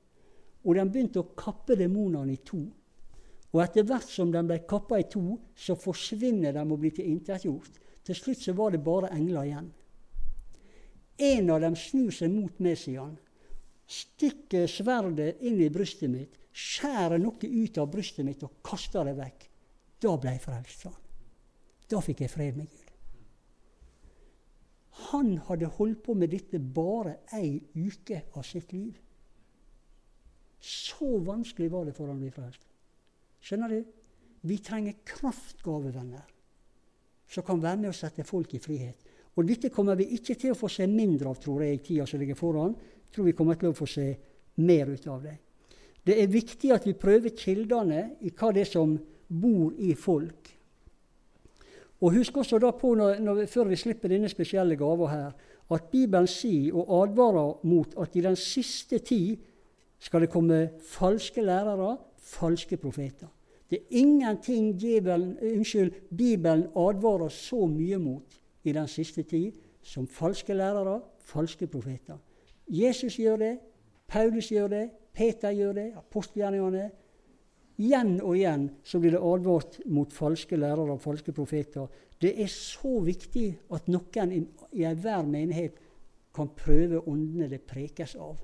og 0.65 0.77
de 0.77 0.85
begynte 0.89 1.21
å 1.21 1.33
kappe 1.37 1.77
demonene 1.77 2.33
i 2.35 2.41
to. 2.45 2.63
Og 3.53 3.61
etter 3.61 3.85
hvert 3.85 4.09
som 4.09 4.31
de 4.33 4.41
ble 4.49 4.63
kappa 4.69 5.01
i 5.01 5.09
to, 5.13 5.37
så 5.57 5.77
forsvinner 5.77 6.55
de 6.57 6.63
og 6.65 6.81
blir 6.81 6.95
tilintetgjort. 6.97 7.81
Til 8.03 8.19
slutt 8.19 8.41
så 8.41 8.55
var 8.57 8.73
det 8.73 8.81
bare 8.85 9.13
engler 9.15 9.49
igjen. 9.49 9.69
En 11.23 11.53
av 11.53 11.61
dem 11.63 11.77
snur 11.77 12.15
seg 12.15 12.33
mot 12.33 12.63
meg, 12.65 12.79
sier 12.81 13.05
han. 13.05 13.19
Stikker 13.93 14.65
sverdet 14.71 15.43
inn 15.45 15.61
i 15.61 15.69
brystet 15.73 16.11
mitt, 16.11 16.39
skjærer 16.53 17.21
noe 17.21 17.37
ut 17.53 17.79
av 17.79 17.93
brystet 17.93 18.27
mitt 18.27 18.43
og 18.47 18.59
kaster 18.65 19.05
det 19.09 19.19
vekk. 19.21 19.49
Da 20.03 20.17
ble 20.17 20.35
jeg 20.35 20.45
frelst, 20.47 20.81
sa 20.81 20.91
han. 20.95 21.02
Da 21.93 22.01
fikk 22.01 22.25
jeg 22.25 22.33
fred 22.33 22.57
med 22.57 22.71
Gud. 22.73 22.89
Han 25.13 25.35
hadde 25.49 25.69
holdt 25.77 26.03
på 26.07 26.15
med 26.17 26.33
dette 26.33 26.61
bare 26.61 27.19
ei 27.37 27.59
uke 27.77 28.23
av 28.33 28.45
sitt 28.49 28.73
liv. 28.73 28.97
Så 30.63 31.19
vanskelig 31.27 31.71
var 31.73 31.89
det 31.89 31.97
for 31.97 32.09
han 32.09 32.21
å 32.21 32.23
bli 32.23 32.33
frelst. 32.33 32.65
Skjønner 33.43 33.73
du? 33.73 33.81
Vi 34.47 34.59
trenger 34.63 35.03
kraftgavevenner 35.07 36.29
som 37.33 37.45
kan 37.47 37.61
være 37.63 37.81
med 37.81 37.91
å 37.91 37.97
sette 37.97 38.25
folk 38.27 38.55
i 38.55 38.61
frihet. 38.63 38.99
Og 39.37 39.47
dette 39.49 39.71
kommer 39.73 39.97
vi 39.97 40.11
ikke 40.17 40.37
til 40.37 40.53
å 40.53 40.59
få 40.59 40.69
se 40.71 40.87
mindre 40.91 41.31
av, 41.31 41.39
tror 41.41 41.63
jeg, 41.65 41.79
i 41.79 41.85
tida 41.87 42.07
som 42.09 42.21
ligger 42.21 42.37
foran. 42.37 42.75
Jeg 42.77 43.15
tror 43.15 43.29
vi 43.29 43.37
kommer 43.37 43.59
til 43.61 43.71
å 43.71 43.77
få 43.77 43.89
se 43.89 44.09
mer 44.61 44.91
ut 44.93 45.07
av 45.09 45.23
det. 45.25 45.37
Det 46.05 46.19
er 46.19 46.29
viktig 46.29 46.73
at 46.75 46.87
vi 46.87 46.99
prøver 46.99 47.33
kildene 47.39 48.03
i 48.21 48.33
hva 48.35 48.51
det 48.53 48.67
er 48.67 48.71
som 48.73 48.97
bor 49.29 49.73
i 49.81 49.95
folk. 49.97 50.51
Og 52.03 52.17
Husk 52.17 52.37
også 52.37 52.59
da 52.59 52.73
på, 52.75 52.95
når, 52.99 53.21
når, 53.23 53.45
før 53.47 53.69
vi 53.71 53.79
slipper 53.79 54.11
denne 54.11 54.29
spesielle 54.29 54.77
gava 54.77 55.07
her, 55.07 55.35
at 55.73 55.85
Bibelen 55.91 56.27
sier 56.27 56.75
og 56.75 56.91
advarer 57.05 57.61
mot 57.67 57.95
at 58.03 58.17
i 58.19 58.25
den 58.25 58.37
siste 58.37 58.99
tid 58.99 59.37
skal 60.03 60.25
det 60.25 60.31
komme 60.33 60.65
falske 60.83 61.45
lærere, 61.47 61.97
falske 62.19 62.77
profeter. 62.77 63.31
Det 63.71 63.79
er 63.79 64.01
ingenting 64.03 64.81
Bibelen, 64.81 65.39
unnskyld, 65.39 65.93
Bibelen 66.11 66.67
advarer 66.77 67.29
så 67.29 67.67
mye 67.67 67.99
mot 67.99 68.41
i 68.65 68.73
den 68.73 68.89
siste 68.89 69.23
tid 69.23 69.53
som 69.83 70.07
falske 70.07 70.55
lærere, 70.55 71.01
falske 71.25 71.67
profeter. 71.67 72.19
Jesus 72.69 73.17
gjør 73.17 73.37
det, 73.37 73.59
Paulus 74.09 74.49
gjør 74.49 74.69
det, 74.69 74.91
Peter 75.15 75.51
gjør 75.51 75.73
det, 75.73 75.93
apostelgjerningene. 75.97 76.91
Igjen 77.81 78.19
og 78.21 78.37
igjen 78.37 78.67
så 78.85 79.01
blir 79.01 79.15
det 79.17 79.23
advart 79.25 79.79
mot 79.89 80.13
falske 80.13 80.59
lærere 80.59 80.93
og 80.93 81.01
falske 81.01 81.33
profeter. 81.33 81.89
Det 82.21 82.35
er 82.43 82.51
så 82.53 82.99
viktig 83.03 83.47
at 83.73 83.89
noen 83.91 84.33
i, 84.35 84.43
enhver 84.85 85.25
menighet 85.27 85.81
kan 86.35 86.53
prøve 86.57 87.03
åndene 87.09 87.49
det 87.51 87.63
prekes 87.69 88.15
av. 88.17 88.37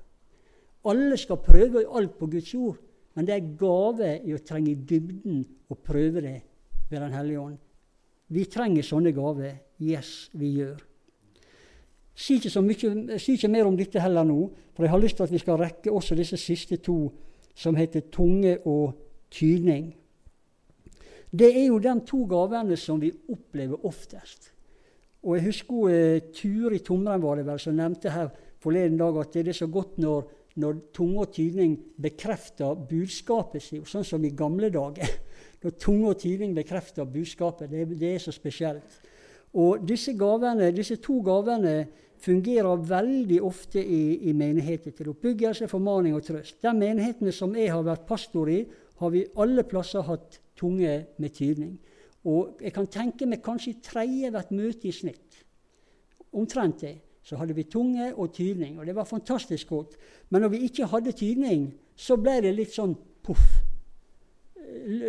Alle 0.89 1.17
skal 1.19 1.41
prøve 1.43 1.85
alt 1.85 2.17
på 2.17 2.27
Guds 2.31 2.53
ord, 2.55 2.77
men 3.15 3.27
det 3.27 3.35
er 3.35 3.55
gave 3.59 4.11
i 4.25 4.33
å 4.33 4.43
trenge 4.45 4.75
dybden 4.75 5.41
og 5.69 5.81
prøve 5.83 6.21
det 6.23 6.37
ved 6.89 7.01
Den 7.01 7.13
hellige 7.13 7.39
ånd. 7.39 7.57
Vi 8.29 8.45
trenger 8.45 8.85
sånne 8.85 9.11
gaver. 9.13 9.57
Yes, 9.81 10.29
vi 10.33 10.53
gjør. 10.59 10.79
Si 12.19 12.35
ikke, 12.35 12.61
mye, 12.61 13.19
si 13.21 13.37
ikke 13.37 13.49
mer 13.51 13.67
om 13.69 13.77
dette 13.77 14.01
heller 14.01 14.25
nå, 14.27 14.49
for 14.75 14.83
jeg 14.83 14.91
har 14.91 15.01
lyst 15.01 15.17
til 15.17 15.27
at 15.27 15.31
vi 15.31 15.41
skal 15.41 15.59
rekke 15.61 15.91
også 15.91 16.17
disse 16.17 16.37
siste 16.37 16.77
to, 16.83 17.11
som 17.55 17.77
heter 17.79 18.09
tunge 18.11 18.57
og 18.67 19.08
tydning. 19.31 19.91
Det 21.29 21.49
er 21.53 21.67
jo 21.67 21.77
de 21.79 21.93
to 22.07 22.23
gavene 22.29 22.77
som 22.77 23.01
vi 23.01 23.11
opplever 23.29 23.85
oftest. 23.85 24.51
Og 25.23 25.35
jeg 25.35 25.49
husker 25.49 25.75
uh, 25.91 26.31
Turi 26.33 26.79
Tomren 26.79 27.21
var 27.21 27.37
det 27.37 27.45
vel, 27.45 27.59
som 27.59 27.75
nevnte 27.75 28.13
her 28.13 28.29
forleden 28.59 28.97
dag 28.97 29.17
at 29.19 29.33
det 29.35 29.51
er 29.51 29.57
så 29.59 29.67
godt 29.71 29.97
når 29.99 30.27
når 30.59 30.79
tunge 30.95 31.23
og 31.23 31.31
tydning 31.33 31.77
bekrefter 32.01 32.75
budskapet 32.89 33.63
sitt, 33.63 33.87
sånn 33.87 34.07
som 34.07 34.25
i 34.25 34.33
gamle 34.35 34.71
dager. 34.73 35.07
Når 35.63 35.73
tunge 35.75 36.11
og 36.13 36.19
tydning 36.21 36.53
bekrefter 36.55 37.07
budskapet. 37.07 37.69
Det, 37.71 37.85
det, 37.99 38.13
er 38.15 38.21
så 38.23 38.31
spesielt. 38.31 38.99
Og 39.59 39.81
disse, 39.83 40.13
gavene, 40.15 40.69
disse 40.71 40.95
to 41.03 41.17
gavene 41.25 41.73
fungerer 42.19 42.79
veldig 42.87 43.41
ofte 43.43 43.81
i, 43.83 44.29
i 44.29 44.33
menigheter 44.35 44.95
til 44.95 45.11
oppbyggelse, 45.11 45.67
formaning 45.71 46.15
og 46.15 46.23
trøst. 46.23 46.61
De 46.63 46.71
menighetene 46.75 47.33
som 47.35 47.55
jeg 47.55 47.71
har 47.73 47.83
vært 47.83 48.07
pastor 48.07 48.51
i, 48.51 48.61
har 48.99 49.13
vi 49.13 49.25
alle 49.39 49.63
plasser 49.63 50.05
hatt 50.07 50.39
tunge 50.59 50.93
med 51.17 51.35
tydning. 51.35 51.77
Og 52.27 52.59
jeg 52.61 52.73
kan 52.75 52.89
tenke 52.91 53.27
meg 53.29 53.43
kanskje 53.43 53.71
i 53.71 53.81
tredje 53.83 54.31
hvert 54.33 54.51
møte 54.51 54.89
i 54.89 54.95
snitt. 54.95 55.43
Omtrent 56.35 56.83
det 56.83 56.97
så 57.23 57.37
hadde 57.37 57.53
vi 57.53 57.67
tunge 57.69 58.09
og 58.15 58.31
tydning, 58.33 58.79
og 58.79 58.87
det 58.87 58.95
var 58.95 59.05
fantastisk 59.05 59.69
godt. 59.69 59.97
Men 60.29 60.41
når 60.41 60.49
vi 60.49 60.63
ikke 60.65 60.87
hadde 60.89 61.11
tydning, 61.13 61.67
så 61.95 62.17
ble 62.17 62.39
det 62.41 62.55
litt 62.55 62.73
sånn 62.73 62.95
poff. 63.23 63.43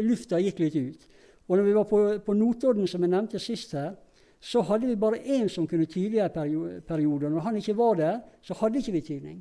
Lufta 0.05 0.41
gikk 0.43 0.61
litt 0.61 0.77
ut. 0.77 1.07
Og 1.49 1.57
når 1.57 1.65
vi 1.65 1.75
var 1.75 1.87
på, 1.89 2.01
på 2.27 2.35
Notodden, 2.37 2.87
som 2.91 3.03
jeg 3.03 3.13
nevnte 3.15 3.41
sist 3.43 3.73
her, 3.75 3.95
så 4.41 4.63
hadde 4.69 4.89
vi 4.89 4.99
bare 5.01 5.21
én 5.21 5.49
som 5.53 5.67
kunne 5.69 5.87
tydeligere 5.87 6.33
perioder. 6.35 6.81
periode. 6.81 7.31
Når 7.31 7.41
han 7.41 7.57
ikke 7.57 7.77
var 7.77 7.95
der, 7.95 8.21
så 8.43 8.55
hadde 8.61 8.79
ikke 8.79 8.93
vi 8.93 9.01
tydning. 9.01 9.41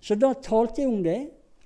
Så 0.00 0.14
da 0.14 0.32
talte 0.32 0.82
jeg 0.82 0.90
om 0.90 1.02
det, 1.04 1.18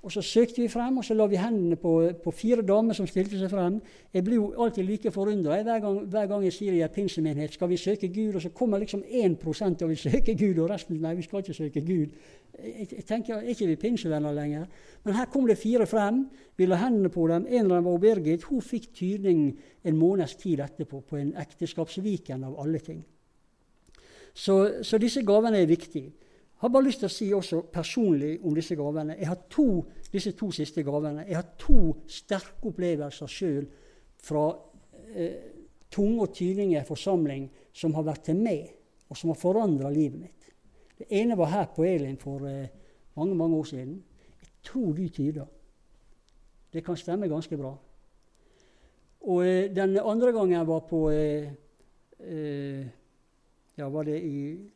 og 0.04 0.12
så 0.12 0.20
søkte 0.22 0.60
vi 0.60 0.68
frem, 0.68 0.98
og 1.00 1.04
så 1.04 1.14
la 1.16 1.24
vi 1.26 1.38
hendene 1.40 1.76
på, 1.80 1.92
på 2.24 2.32
fire 2.36 2.62
damer 2.62 2.92
som 2.96 3.06
stilte 3.08 3.38
seg 3.40 3.48
frem. 3.48 3.78
Jeg 4.12 4.24
blir 4.26 4.36
jo 4.36 4.50
alltid 4.60 4.84
like 4.84 5.10
forundra 5.10 5.56
hver, 5.64 5.86
hver, 6.04 6.26
gang 6.28 6.42
jeg 6.44 6.52
sier 6.52 6.74
i 6.76 6.82
en 6.84 6.92
pinsemenighet 6.92 7.56
skal 7.56 7.70
vi 7.70 7.78
søke 7.80 8.10
Gud, 8.12 8.34
og 8.36 8.42
så 8.44 8.50
kommer 8.52 8.82
liksom 8.82 9.00
1% 9.08 9.84
og 9.86 9.88
vil 9.88 10.00
søke 10.02 10.34
Gud, 10.36 10.60
og 10.60 10.68
resten 10.74 11.00
nei, 11.00 11.14
vi 11.16 11.24
skal 11.24 11.40
ikke 11.40 11.56
søke 11.56 11.80
Gud. 11.80 12.12
Jeg, 12.58 12.88
jeg 12.90 13.04
tenker, 13.08 13.38
Er 13.40 13.54
ikke 13.54 13.70
vi 13.70 13.76
pinsevenner 13.76 14.36
lenger? 14.36 14.66
Men 15.04 15.16
her 15.16 15.30
kom 15.32 15.48
det 15.48 15.56
fire 15.58 15.86
frem. 15.86 16.26
Vi 16.56 16.68
la 16.68 16.76
hendene 16.84 17.08
på 17.08 17.24
dem. 17.28 17.46
En 17.48 17.70
av 17.70 17.78
dem 17.78 17.88
var 17.88 17.98
Birgit. 17.98 18.44
Hun 18.50 18.60
fikk 18.62 18.92
tydning 18.94 19.46
en 19.84 19.96
måneds 19.96 20.36
tid 20.36 20.60
etterpå, 20.60 21.00
på 21.00 21.16
en 21.16 21.32
ekteskapsviken 21.40 22.44
av 22.44 22.60
alle 22.60 22.78
ting. 22.84 23.00
Så, 24.34 24.82
så 24.82 24.98
disse 24.98 25.24
gavene 25.24 25.62
er 25.62 25.70
viktige 25.70 26.12
har 26.64 26.72
bare 26.72 26.86
lyst 26.86 27.02
til 27.02 27.10
å 27.10 27.12
si 27.12 27.26
også 27.36 27.62
personlig 27.72 28.38
om 28.42 28.54
disse 28.56 28.76
gavene. 28.78 29.18
Jeg 29.18 29.28
har 29.28 29.42
to, 29.52 29.66
disse 30.12 30.32
to 30.38 30.50
siste 30.54 30.84
gavene. 30.86 31.26
Jeg 31.28 31.36
har 31.36 31.50
to 31.60 31.94
sterke 32.08 32.70
opplevelser 32.70 33.30
sjøl 33.30 33.66
fra 34.24 34.46
eh, 35.12 35.50
tunge 35.92 36.24
og 36.24 36.32
tydelige 36.34 36.84
forsamling 36.88 37.48
som 37.74 37.94
har 37.98 38.06
vært 38.06 38.30
til 38.30 38.40
meg, 38.40 38.70
og 39.10 39.18
som 39.18 39.32
har 39.32 39.38
forandra 39.38 39.90
livet 39.92 40.20
mitt. 40.22 40.48
Det 40.98 41.10
ene 41.20 41.36
var 41.36 41.52
her 41.52 41.68
på 41.74 41.84
Elin 41.84 42.16
for 42.20 42.46
eh, 42.48 42.70
mange 43.18 43.36
mange 43.38 43.60
år 43.60 43.68
siden. 43.70 43.98
Jeg 44.40 44.52
tror 44.70 44.92
de 44.96 45.08
tyder. 45.08 45.50
Det 46.72 46.84
kan 46.84 46.96
stemme 46.96 47.28
ganske 47.28 47.56
bra. 47.58 47.74
Og 49.20 49.46
eh, 49.46 49.70
den 49.74 49.98
andre 49.98 50.32
gangen 50.32 50.56
jeg 50.56 50.68
var 50.68 50.86
på 50.88 51.08
eh, 51.10 51.52
eh, 52.20 52.86
Ja, 53.76 53.88
var 53.90 54.04
det 54.06 54.20
i 54.22 54.70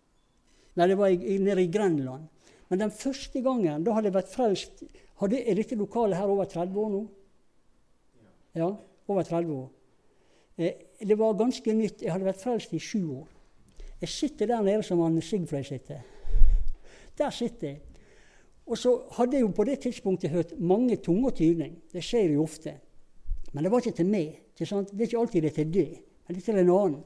Nei, 0.79 0.87
det 0.87 0.99
var 0.99 1.11
i, 1.11 1.39
nede 1.43 1.65
i 1.65 1.71
Grenland. 1.73 2.29
Men 2.69 2.83
den 2.85 2.93
første 2.95 3.43
gangen 3.43 3.85
da 3.85 3.97
hadde 3.97 4.11
jeg 4.11 4.19
vært 4.19 4.35
frelst 4.35 4.85
hadde, 5.19 5.41
Er 5.43 5.59
dette 5.59 5.79
lokalet 5.79 6.19
her 6.19 6.31
over 6.31 6.47
30 6.47 6.79
år 6.79 6.93
nå? 6.93 7.01
Ja, 8.55 8.69
over 9.09 9.27
30 9.27 9.55
år. 9.55 9.67
Eh, 10.59 10.75
det 11.03 11.19
var 11.19 11.35
ganske 11.39 11.75
nytt. 11.75 12.03
Jeg 12.03 12.13
hadde 12.13 12.29
vært 12.29 12.43
frelst 12.43 12.75
i 12.75 12.79
sju 12.83 13.01
år. 13.17 13.27
Jeg 14.01 14.09
sitter 14.13 14.47
der 14.47 14.63
nede 14.63 14.83
som 14.87 15.01
han 15.03 15.19
Sigfrid 15.23 15.67
sitter. 15.67 16.03
Der 17.19 17.31
sitter 17.35 17.67
jeg. 17.67 17.81
Og 18.69 18.79
så 18.79 18.93
hadde 19.17 19.39
jeg 19.39 19.43
jo 19.43 19.53
på 19.57 19.65
det 19.65 19.79
tidspunktet 19.81 20.31
hørt 20.31 20.59
mange 20.61 20.97
tunger 21.03 21.31
tydning. 21.31 21.79
Det 21.93 22.05
skjer 22.05 22.35
jo 22.35 22.45
ofte. 22.45 22.77
Men 23.53 23.65
det 23.65 23.73
var 23.73 23.83
ikke 23.83 23.97
til 23.97 24.07
meg. 24.07 24.43
Det 24.59 24.69
er 24.71 25.07
ikke 25.07 25.19
alltid 25.19 25.43
det 25.43 25.51
er 25.51 25.55
til 25.55 25.73
det, 25.73 25.89
men 26.27 26.37
det 26.37 26.43
er 26.43 26.47
til 26.53 26.59
en 26.59 26.71
annen. 26.75 27.03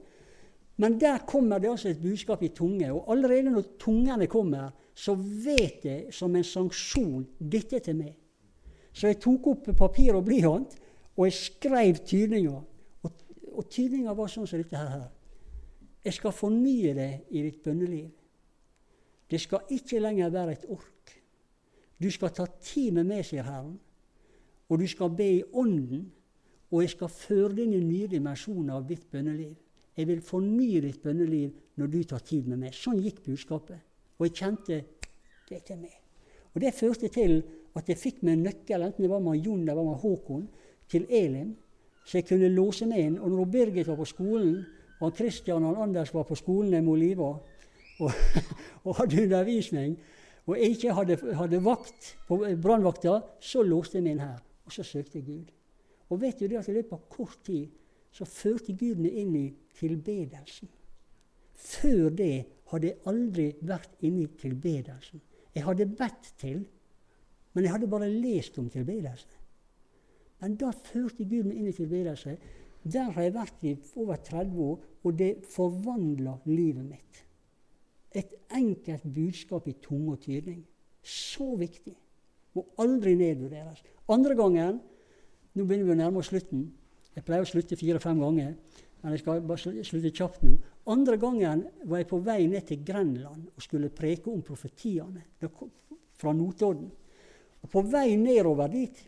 Men 0.83 0.99
der 0.99 1.23
kommer 1.27 1.59
det 1.63 1.71
altså 1.71 1.93
et 1.93 2.03
budskap 2.03 2.43
i 2.43 2.49
tunge. 2.49 2.89
Og 2.93 3.05
allerede 3.13 3.51
når 3.51 3.69
tungene 3.79 4.27
kommer, 4.27 4.71
så 4.95 5.15
vet 5.15 5.85
jeg 5.85 6.15
som 6.15 6.35
en 6.37 6.45
sanksjon 6.45 7.23
dette 7.39 7.79
til 7.79 7.97
meg. 8.01 8.17
Så 8.93 9.13
jeg 9.13 9.21
tok 9.23 9.47
opp 9.53 9.71
papir 9.79 10.19
og 10.19 10.27
blyant, 10.27 10.75
og 11.17 11.29
jeg 11.29 11.39
skrev 11.39 12.03
tydninga. 12.03 12.59
Og, 13.03 13.13
og 13.53 13.69
tydninga 13.71 14.17
var 14.17 14.33
sånn 14.33 14.49
som 14.51 14.59
dette 14.59 14.77
her. 14.77 15.07
Jeg 16.03 16.19
skal 16.19 16.35
fornye 16.35 16.97
det 16.99 17.11
i 17.31 17.45
ditt 17.47 17.63
bønneliv. 17.63 18.11
Det 19.31 19.41
skal 19.41 19.71
ikke 19.73 20.03
lenger 20.03 20.35
være 20.35 20.59
et 20.59 20.69
ork. 20.69 21.15
Du 22.03 22.11
skal 22.11 22.35
ta 22.35 22.49
tid 22.59 22.91
med 22.99 23.07
meg, 23.07 23.23
sier 23.25 23.47
Herren. 23.47 23.79
Og 24.67 24.81
du 24.83 24.89
skal 24.91 25.15
be 25.15 25.29
i 25.39 25.45
Ånden, 25.55 26.09
og 26.73 26.83
jeg 26.83 26.97
skal 26.97 27.13
føre 27.13 27.55
deg 27.55 27.71
i 27.71 27.85
nye 27.85 28.11
dimensjoner 28.11 28.81
av 28.81 28.89
ditt 28.89 29.07
bønneliv. 29.13 29.55
Jeg 29.97 30.09
vil 30.09 30.23
fornye 30.25 30.81
ditt 30.85 31.03
bønneliv 31.03 31.51
når 31.81 31.91
du 31.93 31.99
tar 32.09 32.23
tid 32.25 32.49
med 32.49 32.63
meg. 32.65 32.77
Sånn 32.77 33.01
gikk 33.03 33.23
budskapet. 33.27 33.81
Og 34.19 34.29
jeg 34.29 34.37
kjente 34.39 34.79
det 35.49 35.61
til 35.67 35.81
meg. 35.83 35.99
Og 36.55 36.61
Det 36.61 36.75
førte 36.75 37.09
til 37.09 37.43
at 37.77 37.89
jeg 37.89 37.99
fikk 37.99 38.23
meg 38.23 38.37
en 38.37 38.47
nøkkel, 38.49 38.85
enten 38.85 39.05
det 39.05 39.11
var 39.11 39.23
med 39.25 39.41
Jon 39.41 39.65
eller 39.65 39.85
med 39.85 40.01
Håkon, 40.03 40.49
til 40.89 41.07
Elim, 41.09 41.55
så 42.05 42.19
jeg 42.19 42.27
kunne 42.29 42.51
låse 42.53 42.87
meg 42.87 43.07
inn. 43.07 43.19
Og 43.19 43.31
når 43.33 43.49
Birgit 43.53 43.89
var 43.89 43.97
på 43.97 44.09
skolen, 44.09 44.59
og 45.01 45.15
Kristian 45.17 45.65
og 45.65 45.81
Anders 45.83 46.13
var 46.15 46.27
på 46.29 46.37
skolen 46.39 46.85
med 46.85 46.93
Oliva 46.93 47.33
og, 47.33 48.11
og, 48.85 48.93
hadde 49.01 49.23
undervisning, 49.25 49.97
og 50.47 50.59
jeg 50.59 50.77
ikke 50.77 50.95
hadde, 50.95 51.17
hadde 51.39 51.63
vakt 51.65 52.13
på 52.29 52.39
brannvakta, 52.63 53.21
så 53.41 53.63
låste 53.63 53.99
jeg 53.99 54.07
meg 54.07 54.17
inn 54.17 54.25
her. 54.25 54.39
Og 54.67 54.75
så 54.75 54.85
søkte 54.87 55.19
jeg 55.19 55.27
Gud. 55.27 55.51
Og 56.11 56.21
vet 56.21 56.39
du 56.39 56.47
det 56.47 56.61
at 56.61 56.69
i 56.69 56.77
løpet 56.77 56.93
av 56.99 57.07
kort 57.11 57.39
tid 57.47 57.71
så 58.13 58.27
førte 58.29 58.75
Gud 58.77 59.01
meg 59.01 59.19
inn 59.23 59.37
i 59.37 59.47
tilbedelsen. 59.79 60.69
Før 61.57 62.11
det 62.17 62.35
hadde 62.73 62.91
jeg 62.91 63.01
aldri 63.09 63.47
vært 63.65 64.01
inne 64.05 64.27
i 64.27 64.33
tilbedelsen. 64.41 65.23
Jeg 65.53 65.65
hadde 65.67 65.87
bedt 65.87 66.33
til, 66.41 66.63
men 67.53 67.65
jeg 67.65 67.75
hadde 67.75 67.91
bare 67.93 68.11
lest 68.11 68.59
om 68.61 68.69
tilbedelse. 68.73 69.41
Men 70.43 70.57
da 70.59 70.73
førte 70.75 71.25
Gud 71.29 71.47
meg 71.47 71.59
inn 71.61 71.71
i 71.71 71.77
tilbedelse. 71.77 72.37
Der 72.83 73.13
har 73.15 73.23
jeg 73.23 73.35
vært 73.37 73.67
i 73.69 73.77
over 73.95 74.19
30 74.19 74.63
år, 74.65 74.79
og 75.05 75.19
det 75.19 75.45
forvandla 75.47 76.35
livet 76.51 76.85
mitt. 76.85 77.21
Et 78.13 78.33
enkelt 78.53 79.05
budskap 79.15 79.69
i 79.71 79.77
tunge 79.81 80.17
og 80.17 80.25
tydning. 80.25 80.65
Så 81.03 81.55
viktig. 81.57 81.95
Må 82.57 82.67
aldri 82.83 83.15
nedvurderes. 83.17 83.85
Andre 84.13 84.37
gangen 84.37 84.81
Nå 85.53 85.67
begynner 85.69 85.85
vi 85.85 85.93
å 85.93 85.97
nærme 86.01 86.21
oss 86.23 86.31
slutten. 86.33 86.63
Jeg 87.13 87.25
pleier 87.27 87.45
å 87.45 87.49
slutte 87.49 87.77
fire-fem 87.77 88.21
ganger. 88.23 88.55
Men 89.03 89.17
jeg 89.17 89.23
skal 89.25 89.43
bare 89.45 89.75
slutte 89.85 90.13
kjapt 90.15 90.45
nå. 90.47 90.57
Andre 90.93 91.19
gangen 91.21 91.65
var 91.91 92.03
jeg 92.03 92.09
på 92.11 92.21
vei 92.23 92.41
ned 92.51 92.67
til 92.67 92.83
Grenland 92.87 93.49
og 93.51 93.63
skulle 93.63 93.91
preke 93.95 94.31
om 94.31 94.43
profetiene 94.47 95.25
fra 96.19 96.35
Notodden. 96.35 96.91
Og 97.63 97.71
På 97.71 97.83
vei 97.87 98.17
nedover 98.19 98.71
dit 98.71 99.03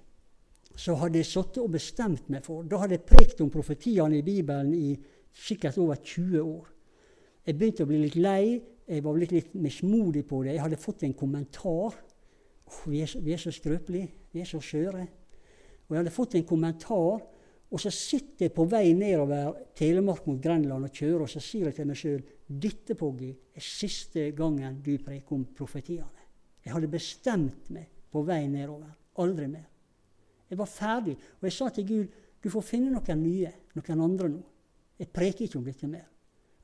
så 0.75 0.97
hadde 0.99 1.21
jeg 1.21 1.31
sittet 1.31 1.63
og 1.63 1.71
bestemt 1.75 2.29
meg 2.31 2.43
for 2.47 2.67
Da 2.67 2.81
hadde 2.83 2.97
jeg 2.99 3.07
prekt 3.07 3.43
om 3.43 3.51
profetiene 3.51 4.19
i 4.19 4.27
Bibelen 4.27 4.73
i 4.75 4.95
sikkert 5.35 5.79
over 5.79 5.99
20 6.03 6.41
år. 6.43 6.71
Jeg 7.47 7.59
begynte 7.59 7.85
å 7.85 7.91
bli 7.91 8.01
litt 8.03 8.19
lei. 8.19 8.61
Jeg 8.87 9.03
var 9.05 9.15
blitt 9.17 9.33
litt 9.33 9.55
mismodig 9.55 10.25
på 10.27 10.43
det. 10.43 10.57
Jeg 10.57 10.65
hadde 10.65 10.81
fått 10.81 11.05
en 11.07 11.15
kommentar. 11.15 11.95
Oh, 12.65 12.81
vi, 12.91 13.03
er 13.03 13.11
så, 13.11 13.21
vi 13.23 13.35
er 13.35 13.43
så 13.43 13.53
skrøpelige. 13.55 14.11
Vi 14.33 14.43
er 14.43 14.49
så 14.49 14.61
skjøre. 14.63 15.07
Og 15.87 15.95
jeg 15.95 16.01
hadde 16.01 16.15
fått 16.15 16.35
en 16.39 16.47
kommentar 16.49 17.23
og 17.75 17.81
så 17.83 17.91
sitter 17.91 18.47
jeg 18.47 18.55
på 18.55 18.69
vei 18.71 18.93
nedover 18.95 19.57
Telemark 19.75 20.29
mot 20.29 20.39
Grenland 20.39 20.87
og 20.87 20.95
kjører, 20.95 21.25
og 21.25 21.31
så 21.31 21.41
sier 21.43 21.67
jeg 21.67 21.75
til 21.81 21.89
meg 21.91 21.99
sjøl 21.99 22.21
dette, 22.47 22.95
Poggy, 22.95 23.33
er 23.35 23.65
siste 23.67 24.29
gangen 24.37 24.77
du 24.85 24.93
preker 25.03 25.35
om 25.35 25.43
profetiene. 25.57 26.29
Jeg 26.63 26.73
hadde 26.73 26.91
bestemt 26.93 27.73
meg 27.75 27.89
på 28.15 28.23
vei 28.23 28.45
nedover. 28.49 28.93
Aldri 29.19 29.49
mer. 29.51 29.67
Jeg 30.51 30.59
var 30.61 30.71
ferdig. 30.71 31.17
Og 31.41 31.49
jeg 31.49 31.57
sa 31.57 31.69
til 31.75 31.89
Gud 31.89 32.21
du 32.45 32.51
får 32.53 32.67
finne 32.69 32.93
noen 32.93 33.23
nye, 33.25 33.51
noen 33.75 34.05
andre 34.05 34.31
nå. 34.31 34.43
Jeg 35.01 35.11
preker 35.11 35.47
ikke 35.47 35.59
om 35.59 35.67
dette 35.67 35.89
mer. 35.91 36.07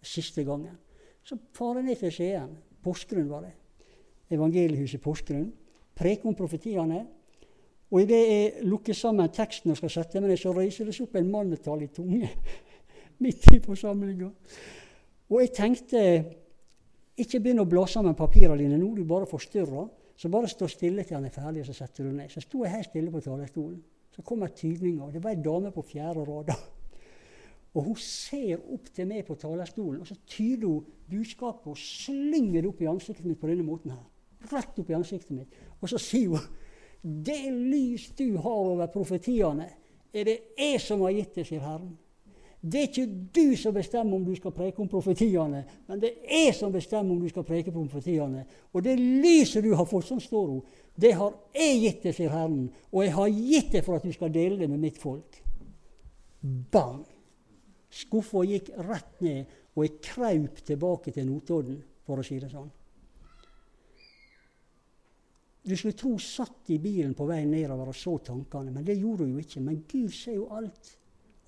Siste 0.06 0.44
gangen. 0.46 0.76
Så 1.24 1.38
far 1.56 1.80
jeg 1.80 1.88
ned 1.88 1.98
til 2.00 2.12
Skien. 2.14 2.52
Porsgrunn 2.84 3.30
var 3.32 3.48
det. 3.48 3.54
Evangeliehuset 4.30 5.02
Porsgrunn. 5.02 5.48
Preker 5.96 6.30
om 6.30 6.36
profetiene. 6.38 7.02
Og 7.90 8.02
idet 8.04 8.20
jeg 8.20 8.66
lukker 8.70 8.94
sammen 8.94 9.30
teksten 9.34 9.72
og 9.72 9.78
skal 9.80 9.90
sette 9.90 10.20
meg 10.20 10.30
ned, 10.30 10.38
så 10.38 10.52
reiser 10.54 10.86
det 10.86 10.94
seg 10.94 11.08
opp 11.08 11.16
en 11.18 11.30
mannetall 11.30 11.82
i 11.82 11.90
tunge 11.94 12.28
midt 13.22 13.48
i 13.54 13.62
forsamlinga. 13.64 14.30
Og 15.30 15.42
jeg 15.42 15.52
tenkte 15.54 16.02
ikke 17.20 17.40
begynn 17.42 17.62
å 17.62 17.68
bla 17.68 17.84
sammen 17.90 18.16
papirene 18.18 18.62
dine 18.62 18.78
nå, 18.78 18.92
du 18.96 19.02
bare 19.08 19.28
forstyrrer. 19.30 19.88
Så 20.20 20.28
bare 20.28 20.50
stå 20.52 20.66
stille 20.68 21.04
til 21.06 21.16
han 21.16 21.24
er 21.24 21.32
ferdig, 21.32 21.62
og 21.62 21.70
så 21.70 21.78
setter 21.78 22.04
du 22.04 22.12
ned. 22.12 22.28
Så 22.28 22.42
sto 22.44 22.60
jeg 22.60 22.74
helt 22.74 22.90
stille 22.90 23.12
på 23.12 23.22
talerstolen. 23.24 23.78
Så 24.12 24.22
kommer 24.26 24.50
tydninga. 24.52 25.08
Det 25.14 25.22
var 25.24 25.32
ei 25.32 25.40
dame 25.40 25.70
på 25.72 25.84
fjerde 25.86 26.26
rad. 26.28 26.50
Og 27.72 27.86
hun 27.86 27.96
ser 28.02 28.60
opp 28.74 28.90
til 28.92 29.06
meg 29.08 29.24
på 29.24 29.36
talerstolen, 29.40 30.02
og 30.02 30.08
så 30.08 30.16
tyder 30.28 30.66
hun 30.66 30.86
budskapet 31.10 31.70
og 31.70 31.78
slynger 31.78 32.60
det 32.60 32.68
opp 32.68 32.82
i 32.82 32.90
ansiktet 32.90 33.28
mitt 33.30 33.40
på 33.40 33.48
denne 33.48 33.64
måten 33.64 33.94
her. 33.94 34.02
Rett 34.50 34.80
opp 34.82 34.90
i 34.90 34.96
ansiktet 34.98 35.32
mitt. 35.36 35.56
Og 35.80 35.88
så 35.88 36.00
sier 36.02 36.34
hun 36.34 36.59
det 37.02 37.50
lys 37.50 38.10
du 38.18 38.36
har 38.36 38.62
over 38.74 38.90
profetiene, 38.92 39.68
er 40.12 40.26
det 40.26 40.38
jeg 40.58 40.80
som 40.82 41.02
har 41.06 41.14
gitt 41.14 41.34
det, 41.38 41.46
sier 41.48 41.62
Herren. 41.64 41.92
Det 42.60 42.80
er 42.80 42.88
ikke 42.90 43.12
du 43.32 43.56
som 43.56 43.72
bestemmer 43.72 44.18
om 44.18 44.24
du 44.24 44.34
skal 44.36 44.52
preke 44.52 44.82
om 44.82 44.88
profetiene, 44.90 45.62
men 45.88 46.00
det 46.02 46.10
er 46.26 46.48
jeg 46.50 46.56
som 46.58 46.72
bestemmer 46.74 47.14
om 47.14 47.22
du 47.22 47.28
skal 47.30 47.46
preke 47.48 47.72
om 47.72 47.86
profetiene. 47.88 48.42
Og 48.74 48.84
det 48.84 48.98
lyset 49.00 49.64
du 49.64 49.70
har 49.72 49.88
fått, 49.88 50.10
sånn 50.10 50.20
står 50.20 50.50
hun, 50.50 50.60
det 51.00 51.14
har 51.16 51.32
jeg 51.56 51.78
gitt 51.80 52.02
deg, 52.04 52.16
sier 52.18 52.34
Herren. 52.34 52.66
Og 52.92 53.06
jeg 53.06 53.14
har 53.16 53.30
gitt 53.32 53.70
det 53.72 53.84
for 53.86 53.96
at 53.96 54.04
du 54.04 54.12
skal 54.12 54.34
dele 54.34 54.60
det 54.60 54.68
med 54.68 54.82
mitt 54.82 55.00
folk. 55.00 55.40
Bang! 56.42 57.06
Skuffa 57.90 58.44
gikk 58.46 58.68
rett 58.84 59.24
ned, 59.24 59.56
og 59.72 59.86
jeg 59.86 59.96
kraup 60.04 60.60
tilbake 60.66 61.14
til 61.16 61.26
Notodden, 61.30 61.80
for 62.04 62.20
å 62.20 62.26
si 62.26 62.36
det 62.42 62.52
sånn. 62.52 62.68
Du 65.62 65.76
skulle 65.76 65.98
tro 65.98 66.14
satt 66.18 66.70
i 66.72 66.78
bilen 66.80 67.12
på 67.16 67.26
vei 67.28 67.42
nedover 67.44 67.90
og 67.92 67.96
så 67.96 68.16
tankene, 68.24 68.72
men 68.72 68.84
det 68.86 68.96
gjorde 68.96 69.26
hun 69.26 69.34
jo 69.34 69.42
ikke. 69.42 69.60
Men 69.64 69.82
Gud 69.90 70.14
ser 70.16 70.38
jo 70.38 70.46
alt, 70.56 70.94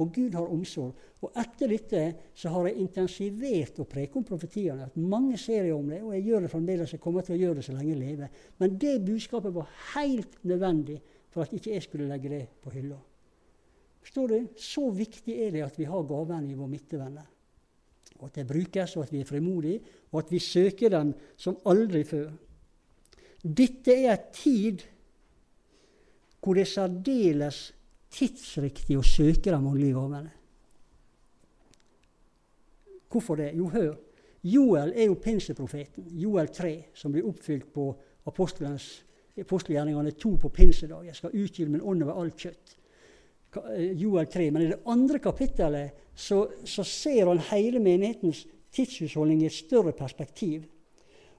og 0.03 0.11
Gud 0.13 0.37
har 0.37 0.53
omsorg. 0.53 0.99
Og 1.23 1.39
etter 1.41 1.73
dette 1.73 2.03
så 2.37 2.53
har 2.53 2.69
jeg 2.69 2.83
intensivert 2.83 3.81
å 3.81 3.89
preke 3.89 4.19
om 4.21 4.27
profetiene. 4.27 4.89
At 4.91 4.99
mange 5.01 5.39
jeg 5.41 5.73
om 5.73 5.89
det, 5.89 6.03
og 6.03 6.13
jeg 6.17 6.27
gjør 6.29 6.45
det 6.45 6.53
fremdeles. 6.53 6.93
Jeg 6.93 7.01
kommer 7.01 7.25
til 7.25 7.37
å 7.37 7.41
gjøre 7.41 7.61
det 7.61 7.67
så 7.69 7.77
lenge 7.77 7.93
jeg 7.95 8.03
lever. 8.03 8.45
Men 8.61 8.77
det 8.85 8.95
budskapet 9.07 9.55
var 9.55 9.73
helt 9.95 10.39
nødvendig 10.45 11.01
for 11.33 11.47
at 11.47 11.57
ikke 11.57 11.73
jeg 11.73 11.87
skulle 11.87 12.11
legge 12.11 12.33
det 12.33 12.45
på 12.61 12.73
hylla. 12.75 12.99
Forstår 14.03 14.33
du? 14.33 14.39
Så 14.59 14.89
viktig 14.93 15.37
er 15.47 15.53
det 15.55 15.63
at 15.65 15.79
vi 15.79 15.89
har 15.89 16.09
gavene 16.09 16.51
i 16.51 16.59
vår 16.59 16.69
midte, 16.69 16.99
venner. 16.99 17.29
Og 18.19 18.29
at 18.29 18.41
det 18.41 18.49
brukes, 18.51 18.97
og 18.97 19.07
at 19.07 19.13
vi 19.15 19.23
er 19.23 19.29
frimodige, 19.29 19.81
og 20.11 20.25
at 20.25 20.33
vi 20.33 20.41
søker 20.43 20.93
dem 20.93 21.15
som 21.39 21.57
aldri 21.71 22.03
før. 22.07 22.33
Dette 23.43 23.95
er 23.95 24.13
en 24.15 24.29
tid 24.35 24.85
hvor 26.43 26.55
det 26.59 26.65
er 26.65 26.71
særdeles 26.71 27.59
tidsriktig 28.13 28.97
å 28.99 29.05
søke 29.07 29.51
de 29.51 29.57
åndelige 29.57 29.95
gavene. 29.97 30.33
Hvorfor 33.13 33.39
det? 33.39 33.53
Jo, 33.57 33.69
hør. 33.71 33.95
Joel 34.43 34.93
er 34.97 35.07
jo 35.07 35.19
pinseprofeten. 35.23 36.09
Joel 36.19 36.49
3, 36.51 36.73
som 36.99 37.13
blir 37.15 37.27
oppfylt 37.29 37.69
på 37.75 37.87
apostelgjerningene 38.27 40.15
2 40.19 40.33
på 40.43 40.51
pinsedag. 40.55 41.07
Jeg 41.07 41.19
skal 41.19 41.37
utgyte 41.37 41.71
min 41.71 41.85
ånd 41.85 42.03
over 42.07 42.19
alt 42.23 42.47
kjøtt. 42.47 42.75
Eh, 43.77 43.93
Joel 44.01 44.27
3. 44.27 44.51
Men 44.51 44.65
i 44.65 44.71
det 44.73 44.81
andre 44.91 45.21
kapittelet 45.23 46.09
så, 46.15 46.47
så 46.65 46.85
ser 46.85 47.29
han 47.29 47.43
hele 47.53 47.83
menighetens 47.85 48.47
tidsutholdning 48.73 49.45
i 49.45 49.51
et 49.51 49.57
større 49.57 49.93
perspektiv. 49.95 50.65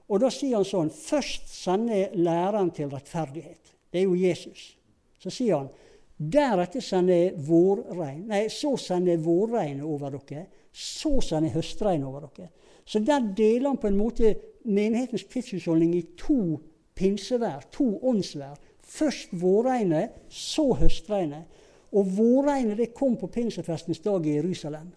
Og 0.08 0.20
da 0.20 0.30
sier 0.32 0.58
han 0.58 0.68
sånn 0.68 0.92
Først 0.92 1.48
sender 1.48 2.12
læreren 2.18 2.72
til 2.74 2.90
rettferdighet. 2.92 3.72
Det 3.90 4.02
er 4.02 4.08
jo 4.08 4.18
Jesus. 4.18 4.74
Så 5.22 5.32
sier 5.32 5.62
han 5.62 5.72
deretter 6.14 6.82
sender 6.84 7.14
jeg 7.14 7.46
vårregn. 7.46 8.26
Nei, 8.30 8.44
så 8.52 8.76
sender 8.78 9.14
jeg 9.14 9.24
vårregn 9.24 9.80
over 9.82 10.14
dere. 10.14 10.46
Så 10.70 11.18
sender 11.22 11.50
jeg 11.50 11.56
høstregn 11.58 12.04
over 12.06 12.28
dere. 12.28 12.50
Så 12.84 13.00
der 13.00 13.24
deler 13.36 13.72
han 13.72 13.80
på 13.80 13.88
en 13.88 13.98
måte 13.98 14.34
menighetens 14.64 15.24
tidsutholdning 15.30 15.94
i 15.96 16.04
to 16.20 16.58
pinsevær, 16.94 17.66
to 17.72 17.96
åndsvær. 18.06 18.58
Først 18.84 19.32
vårregnet, 19.40 20.12
så 20.28 20.72
høstregnet. 20.78 21.48
Og 21.94 22.10
vårregnet 22.16 22.78
det 22.78 22.94
kom 22.94 23.16
på 23.16 23.30
pinsefestens 23.32 24.02
dag 24.04 24.26
i 24.26 24.36
Jerusalem. 24.36 24.92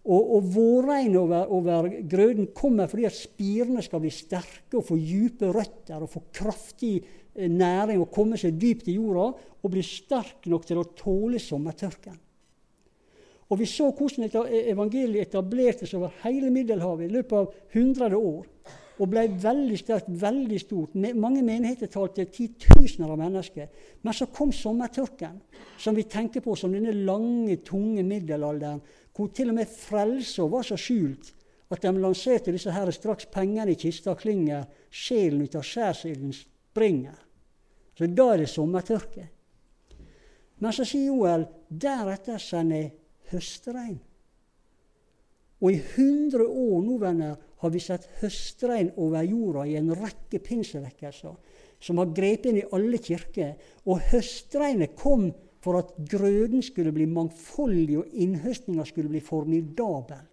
Og, 0.00 0.30
og 0.36 0.46
vårregnet 0.54 1.18
over, 1.20 1.50
over, 1.52 1.88
grøden 2.08 2.48
kommer 2.56 2.88
fordi 2.88 3.04
at 3.04 3.16
spirene 3.16 3.82
skal 3.84 4.00
bli 4.00 4.12
sterke 4.14 4.78
og 4.78 4.86
få 4.88 4.96
dype 4.96 5.50
røtter 5.52 6.00
og 6.00 6.08
få 6.08 6.22
kraftig 6.32 6.94
eh, 7.00 7.50
næring 7.52 8.00
og 8.00 8.08
komme 8.14 8.40
seg 8.40 8.56
dypt 8.56 8.88
i 8.88 8.96
jorda 8.96 9.28
og 9.60 9.72
bli 9.74 9.84
sterk 9.84 10.48
nok 10.48 10.64
til 10.66 10.80
å 10.80 10.88
tåle 10.96 11.42
sommertørken. 11.42 12.16
Og 13.50 13.58
Vi 13.58 13.66
så 13.66 13.88
hvordan 13.90 14.30
evangeliet 14.70 15.26
etablerte 15.26 15.86
seg 15.86 15.98
over 15.98 16.14
hele 16.22 16.52
Middelhavet 16.54 17.08
i 17.08 17.14
løpet 17.16 17.34
av 17.34 17.54
hundrede 17.74 18.16
år. 18.16 18.46
Og 19.00 19.08
ble 19.08 19.24
veldig 19.42 19.78
sterkt, 19.80 20.10
veldig 20.20 20.58
stort. 20.60 20.94
Mange 20.94 21.40
menigheter 21.42 21.88
talte 21.90 22.26
titusener 22.30 23.10
av 23.10 23.18
mennesker. 23.18 23.70
Men 24.04 24.14
så 24.16 24.28
kom 24.28 24.52
sommertørken, 24.52 25.40
som 25.80 25.96
vi 25.96 26.04
tenker 26.04 26.44
på 26.44 26.54
som 26.54 26.72
denne 26.72 26.92
lange, 26.92 27.56
tunge 27.64 28.04
middelalderen 28.06 28.82
hvor 29.16 29.30
til 29.34 29.50
og 29.52 29.58
med 29.58 29.70
frelsa 29.70 30.46
var 30.48 30.66
så 30.66 30.78
skjult 30.80 31.32
at 31.70 31.82
de 31.84 31.92
lanserte 32.02 32.52
disse 32.54 32.72
her 32.74 32.90
straks 32.94 33.28
pengene 33.30 33.74
i 33.74 33.78
kista 33.78 34.16
klinger, 34.18 34.64
sjelen 34.90 35.44
ut 35.46 35.54
av 35.58 35.66
skjærsilden 35.66 36.32
springer. 36.34 37.18
Så 37.94 38.08
da 38.10 38.26
er 38.32 38.42
det 38.42 38.50
sommertørke. 38.50 39.26
Men 40.60 40.74
så 40.74 40.84
sier 40.88 41.12
Joel 41.12 41.46
deretter 41.68 42.40
sender 42.42 42.90
høstregn. 43.30 44.00
Og 45.60 45.74
i 45.74 45.78
100 45.78 46.40
år 46.46 46.82
nå, 46.82 46.96
venner, 47.00 47.36
har 47.60 47.72
vi 47.72 47.82
sett 47.84 48.06
høstregn 48.22 48.94
over 48.96 49.26
jorda 49.28 49.66
i 49.68 49.76
en 49.76 49.92
rekke 49.92 50.40
pinsevekkelser 50.40 51.58
som 51.80 52.00
har 52.00 52.12
grepet 52.16 52.48
inn 52.50 52.60
i 52.62 52.68
alle 52.76 53.00
kirker. 53.00 53.52
Og 53.84 54.00
høstregnet 54.10 54.96
kom 54.98 55.28
for 55.60 55.78
at 55.78 55.94
grøden 56.10 56.62
skulle 56.62 56.92
bli 56.92 57.06
mangfoldig 57.06 57.98
og 58.00 58.12
innhøstninga 58.12 58.84
skulle 58.88 59.12
bli 59.12 59.20
formidabel. 59.20 60.26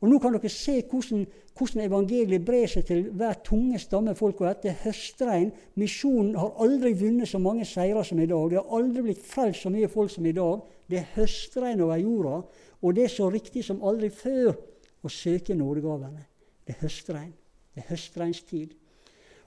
Og 0.00 0.08
Nå 0.08 0.18
kan 0.18 0.32
dere 0.32 0.48
se 0.48 0.78
hvordan, 0.88 1.26
hvordan 1.58 1.82
evangeliet 1.84 2.44
brer 2.44 2.70
seg 2.72 2.86
til 2.88 3.02
hver 3.12 3.42
tunge 3.44 3.78
stamme 3.78 4.14
folk. 4.16 4.40
Og 4.40 4.48
etter 4.48 4.78
høstregn 4.86 5.50
Misjonen 5.76 6.38
har 6.40 6.56
aldri 6.64 6.94
vunnet 6.96 7.28
så 7.28 7.38
mange 7.42 7.66
seirer 7.68 8.06
som 8.06 8.20
i 8.20 8.28
dag. 8.30 8.46
Det 8.48 8.62
har 8.62 8.78
aldri 8.78 9.04
blitt 9.10 9.20
frelst 9.20 9.66
så 9.66 9.72
mye 9.72 9.90
folk 9.92 10.12
som 10.14 10.26
i 10.26 10.32
dag. 10.36 10.64
Det 10.88 11.02
er 11.02 11.12
høstregn 11.18 11.84
over 11.84 12.00
jorda, 12.00 12.40
og 12.80 12.96
det 12.96 13.04
er 13.04 13.12
så 13.12 13.28
riktig 13.30 13.62
som 13.66 13.84
aldri 13.84 14.08
før 14.10 14.54
å 15.04 15.12
søke 15.12 15.54
nådegavene. 15.54 16.24
Det 16.64 16.78
er 16.78 16.86
høstregn. 16.86 17.34
Det 17.74 17.84
er 17.84 17.90
høstregnstid. 17.92 18.72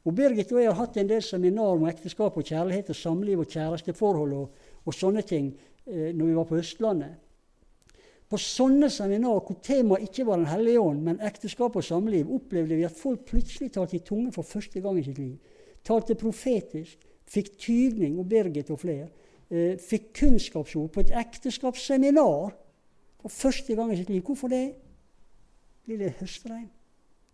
Og 0.03 0.15
Birgit 0.15 0.51
og 0.51 0.59
jeg 0.59 0.69
har 0.69 0.77
hatt 0.77 0.97
en 0.99 1.09
del 1.09 1.23
seminar 1.23 1.77
om 1.77 1.86
ekteskap 1.88 2.38
og 2.38 2.45
kjærlighet 2.45 2.91
og 2.91 2.99
samliv 2.99 3.41
og 3.41 3.49
kjæresteforhold 3.49 4.34
og, 4.36 4.63
og 4.86 4.95
sånne 4.95 5.23
ting 5.27 5.51
eh, 5.86 6.11
når 6.13 6.25
vi 6.25 6.36
var 6.38 6.49
på 6.49 6.59
Østlandet. 6.59 7.19
På 8.29 8.39
sånne 8.41 8.89
seminar 8.89 9.43
hvor 9.45 9.59
temaet 9.61 10.07
ikke 10.07 10.25
var 10.25 10.39
Den 10.41 10.49
hellige 10.49 10.81
ånd, 10.81 11.01
men 11.05 11.19
ekteskap 11.21 11.75
og 11.77 11.84
samliv, 11.86 12.31
opplevde 12.34 12.79
vi 12.79 12.86
at 12.88 12.95
folk 12.97 13.25
plutselig 13.29 13.71
talte 13.75 13.99
i 13.99 14.05
tunge 14.05 14.31
for 14.34 14.47
første 14.47 14.81
gang 14.81 14.97
i 14.99 15.03
sitt 15.05 15.19
liv. 15.19 15.36
Talte 15.86 16.15
profetisk, 16.15 17.03
fikk 17.29 17.57
tydning, 17.59 18.17
og 18.19 18.29
Birgit 18.31 18.71
og 18.73 18.79
flere. 18.81 19.09
Eh, 19.49 19.75
fikk 19.77 20.13
kunnskapsord 20.17 20.89
på 20.95 21.03
et 21.03 21.11
ekteskapsseminar 21.19 22.55
for 23.21 23.29
første 23.29 23.75
gang 23.75 23.93
i 23.93 23.99
sitt 23.99 24.09
liv. 24.09 24.23
Hvorfor 24.23 24.49
det? 24.49 24.65
Det 25.86 26.15
høstregn? 26.19 26.69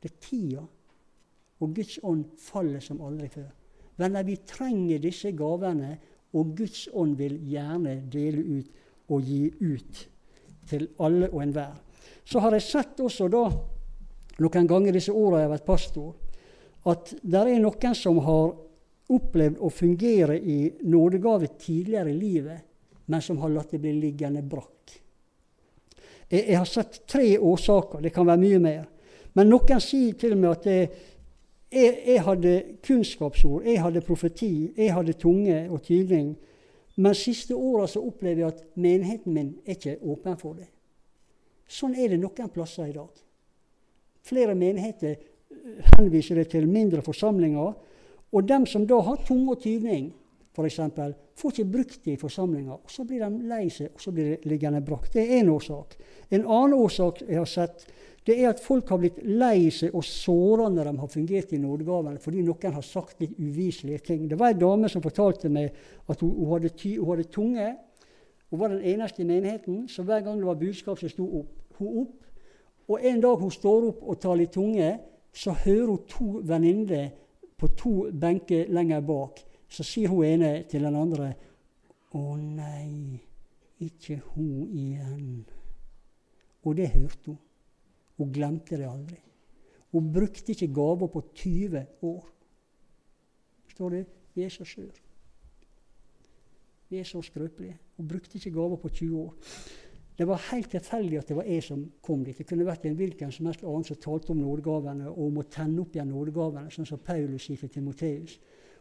Det 0.03 0.11
er 0.11 0.19
tida. 0.21 0.65
Og 1.59 1.75
Guds 1.75 1.99
ånd 2.03 2.25
faller 2.39 2.79
som 2.83 3.01
aldri 3.01 3.27
før. 3.31 3.49
Venner, 3.99 4.23
vi 4.23 4.35
trenger 4.47 4.99
disse 5.03 5.31
gavene 5.31 5.97
og 6.37 6.55
Guds 6.57 6.87
ånd 6.93 7.17
vil 7.17 7.39
gjerne 7.49 7.99
dele 8.11 8.43
ut 8.59 8.85
og 9.09 9.25
gi 9.25 9.47
ut 9.49 10.01
til 10.69 10.87
alle 11.01 11.29
og 11.31 11.41
enhver. 11.43 11.75
Så 12.25 12.41
har 12.43 12.53
jeg 12.53 12.65
sett 12.67 12.99
også 13.01 13.27
da, 13.31 13.45
noen 14.39 14.67
ganger 14.69 14.95
disse 14.95 15.13
åra 15.13 15.41
jeg 15.41 15.49
har 15.49 15.55
vært 15.55 15.67
pastor, 15.67 16.11
at 16.89 17.13
det 17.21 17.41
er 17.41 17.61
noen 17.61 17.95
som 17.97 18.19
har 18.23 18.51
opplevd 19.09 19.57
å 19.65 19.71
fungere 19.73 20.37
i 20.37 20.59
nådegave 20.85 21.49
tidligere 21.57 22.13
i 22.13 22.19
livet, 22.19 22.65
men 23.09 23.23
som 23.25 23.39
har 23.41 23.49
latt 23.49 23.73
det 23.73 23.81
bli 23.81 23.95
liggende 23.97 24.43
brakk. 24.45 24.93
Jeg, 26.29 26.43
jeg 26.43 26.57
har 26.59 26.69
sett 26.69 27.01
tre 27.09 27.31
årsaker. 27.41 28.03
Det 28.05 28.13
kan 28.13 28.27
være 28.29 28.41
mye 28.43 28.59
mer. 28.61 28.83
Men 29.33 29.49
noen 29.49 29.81
sier 29.81 30.13
til 30.19 30.35
med 30.37 30.51
at 30.51 30.67
det, 30.67 30.79
jeg, 31.71 31.97
jeg, 32.05 32.21
hadde 32.25 32.53
kunnskapsord, 32.85 33.65
jeg 33.65 33.81
hadde 33.81 34.01
profeti, 34.01 34.71
jeg 34.77 34.93
hadde 34.93 35.13
tunge 35.13 35.61
og 35.69 35.81
tydning. 35.85 36.33
Men 36.99 37.15
siste 37.15 37.55
åra 37.55 37.87
så 37.87 38.01
opplever 38.03 38.43
jeg 38.43 38.53
at 38.53 38.63
menigheten 38.75 39.33
min 39.33 39.53
er 39.65 39.77
ikke 39.77 39.97
åpen 40.01 40.37
for 40.39 40.57
det. 40.59 40.67
Sånn 41.69 41.93
er 41.95 42.09
det 42.09 42.19
noen 42.19 42.49
plasser 42.51 42.89
i 42.89 42.95
dag. 42.95 43.11
Flere 44.25 44.55
menigheter 44.57 45.15
øh, 45.15 45.85
henviser 45.97 46.41
det 46.41 46.49
til 46.51 46.67
mindre 46.67 47.01
forsamlinger. 47.05 47.77
Og 48.33 48.47
dem 48.49 48.65
som 48.69 48.85
da 48.89 48.99
har 49.05 49.21
tunge 49.25 49.53
og 49.53 49.61
tydning, 49.63 50.09
f.eks., 50.53 50.79
får 51.39 51.53
ikke 51.53 51.71
brukt 51.71 52.01
det 52.05 52.17
i 52.17 52.19
forsamlinga. 52.19 52.75
Og 52.83 52.91
så 52.91 53.05
blir 53.07 53.23
de 53.23 53.47
lei 53.47 53.69
seg, 53.71 53.93
og 53.95 54.03
så 54.03 54.11
blir 54.11 54.33
det 54.33 54.49
liggende 54.49 54.81
brakt. 54.85 55.13
Det 55.13 55.23
er 55.23 55.39
én 55.39 55.51
årsak. 55.53 55.95
En 56.29 56.43
annen 56.43 56.75
årsak 56.75 57.23
jeg 57.23 57.37
har 57.37 57.49
sett, 57.49 57.85
det 58.29 58.35
er 58.37 58.51
at 58.51 58.61
folk 58.61 58.91
har 58.93 58.99
blitt 59.01 59.17
lei 59.25 59.71
seg 59.73 59.95
og 59.97 60.05
såra 60.05 60.67
når 60.69 60.91
de 60.91 61.01
har 61.01 61.09
fungert 61.09 61.53
i 61.55 61.61
nådegavene 61.61 62.21
fordi 62.21 62.43
noen 62.45 62.75
har 62.75 62.85
sagt 62.85 63.23
litt 63.23 63.37
uviselige 63.39 64.03
ting. 64.11 64.27
Det 64.29 64.37
var 64.37 64.53
ei 64.53 64.59
dame 64.59 64.89
som 64.91 65.01
fortalte 65.01 65.49
meg 65.49 65.71
at 66.05 66.21
hun, 66.21 66.35
hun, 66.35 66.51
hadde, 66.53 66.69
ty, 66.77 66.95
hun, 66.99 67.09
hadde, 67.09 67.25
tunge. 67.33 67.71
Hun 68.51 68.61
var 68.61 68.73
den 68.75 68.85
eneste 68.85 69.23
i 69.23 69.29
menigheten, 69.29 69.87
så 69.89 70.05
hver 70.05 70.21
gang 70.25 70.37
det 70.37 70.45
var 70.45 70.61
budskap, 70.61 71.01
så 71.01 71.09
sto 71.09 71.25
hun 71.79 71.97
opp. 72.03 72.29
Og 72.89 73.05
en 73.05 73.25
dag 73.25 73.41
hun 73.41 73.51
står 73.53 73.89
opp 73.89 74.05
og 74.05 74.21
tar 74.21 74.37
litt 74.37 74.53
tunge, 74.53 74.93
så 75.33 75.53
hører 75.65 75.91
hun 75.91 76.05
to 76.09 76.29
venninner 76.45 77.09
på 77.57 77.73
to 77.77 77.93
benker 78.13 78.69
lenger 78.69 79.01
bak. 79.05 79.41
Så 79.69 79.85
sier 79.85 80.09
hun 80.13 80.25
ene 80.25 80.53
til 80.69 80.85
den 80.85 80.97
andre 80.97 81.33
Å 82.17 82.23
nei, 82.41 83.19
ikke 83.85 84.15
hun 84.33 84.65
igjen. 84.73 85.45
Og 86.65 86.77
det 86.77 86.89
hørte 86.93 87.35
hun. 87.35 87.37
Hun 88.19 88.31
glemte 88.35 88.77
det 88.77 88.87
aldri. 88.89 89.17
Hun 89.95 90.11
brukte 90.13 90.53
ikke 90.53 90.73
gaver 90.73 91.07
på 91.07 91.23
20 91.33 91.85
år. 92.05 92.25
Forstår 93.65 93.89
du? 93.95 94.03
Vi 94.35 94.43
er 94.43 94.53
så 94.53 94.67
skjøre. 94.67 95.05
Vi 96.89 96.99
er 96.99 97.07
så 97.07 97.21
skrøpelige. 97.21 97.77
Hun 97.97 98.07
brukte 98.07 98.37
ikke 98.37 98.51
gaver 98.51 98.75
på 98.75 98.89
20 98.89 99.21
år. 99.21 99.33
Det 100.19 100.27
var 100.27 100.41
helt 100.51 100.71
tilfeldig 100.71 101.17
at 101.17 101.29
det 101.29 101.35
var 101.37 101.47
jeg 101.47 101.63
som 101.63 101.83
kom 102.03 102.23
dit. 102.25 102.37
Det 102.37 102.45
kunne 102.47 102.67
vært 102.67 102.85
en 102.85 102.95
hvilken 102.99 103.31
som 103.31 103.45
helst 103.47 103.63
annen 103.63 103.85
som 103.87 103.99
talte 104.03 104.33
om 104.33 104.41
nådegavene 104.43 105.07
og 105.09 105.21
om 105.29 105.37
å 105.39 105.45
tenne 105.47 105.79
opp 105.79 105.95
igjen 105.95 106.11
nådegavene, 106.11 106.71
sånn 106.75 106.89
som 106.89 106.99
Paulus 106.99 107.45
sier 107.47 107.61
til 107.61 107.71
Timoteus. 107.71 108.35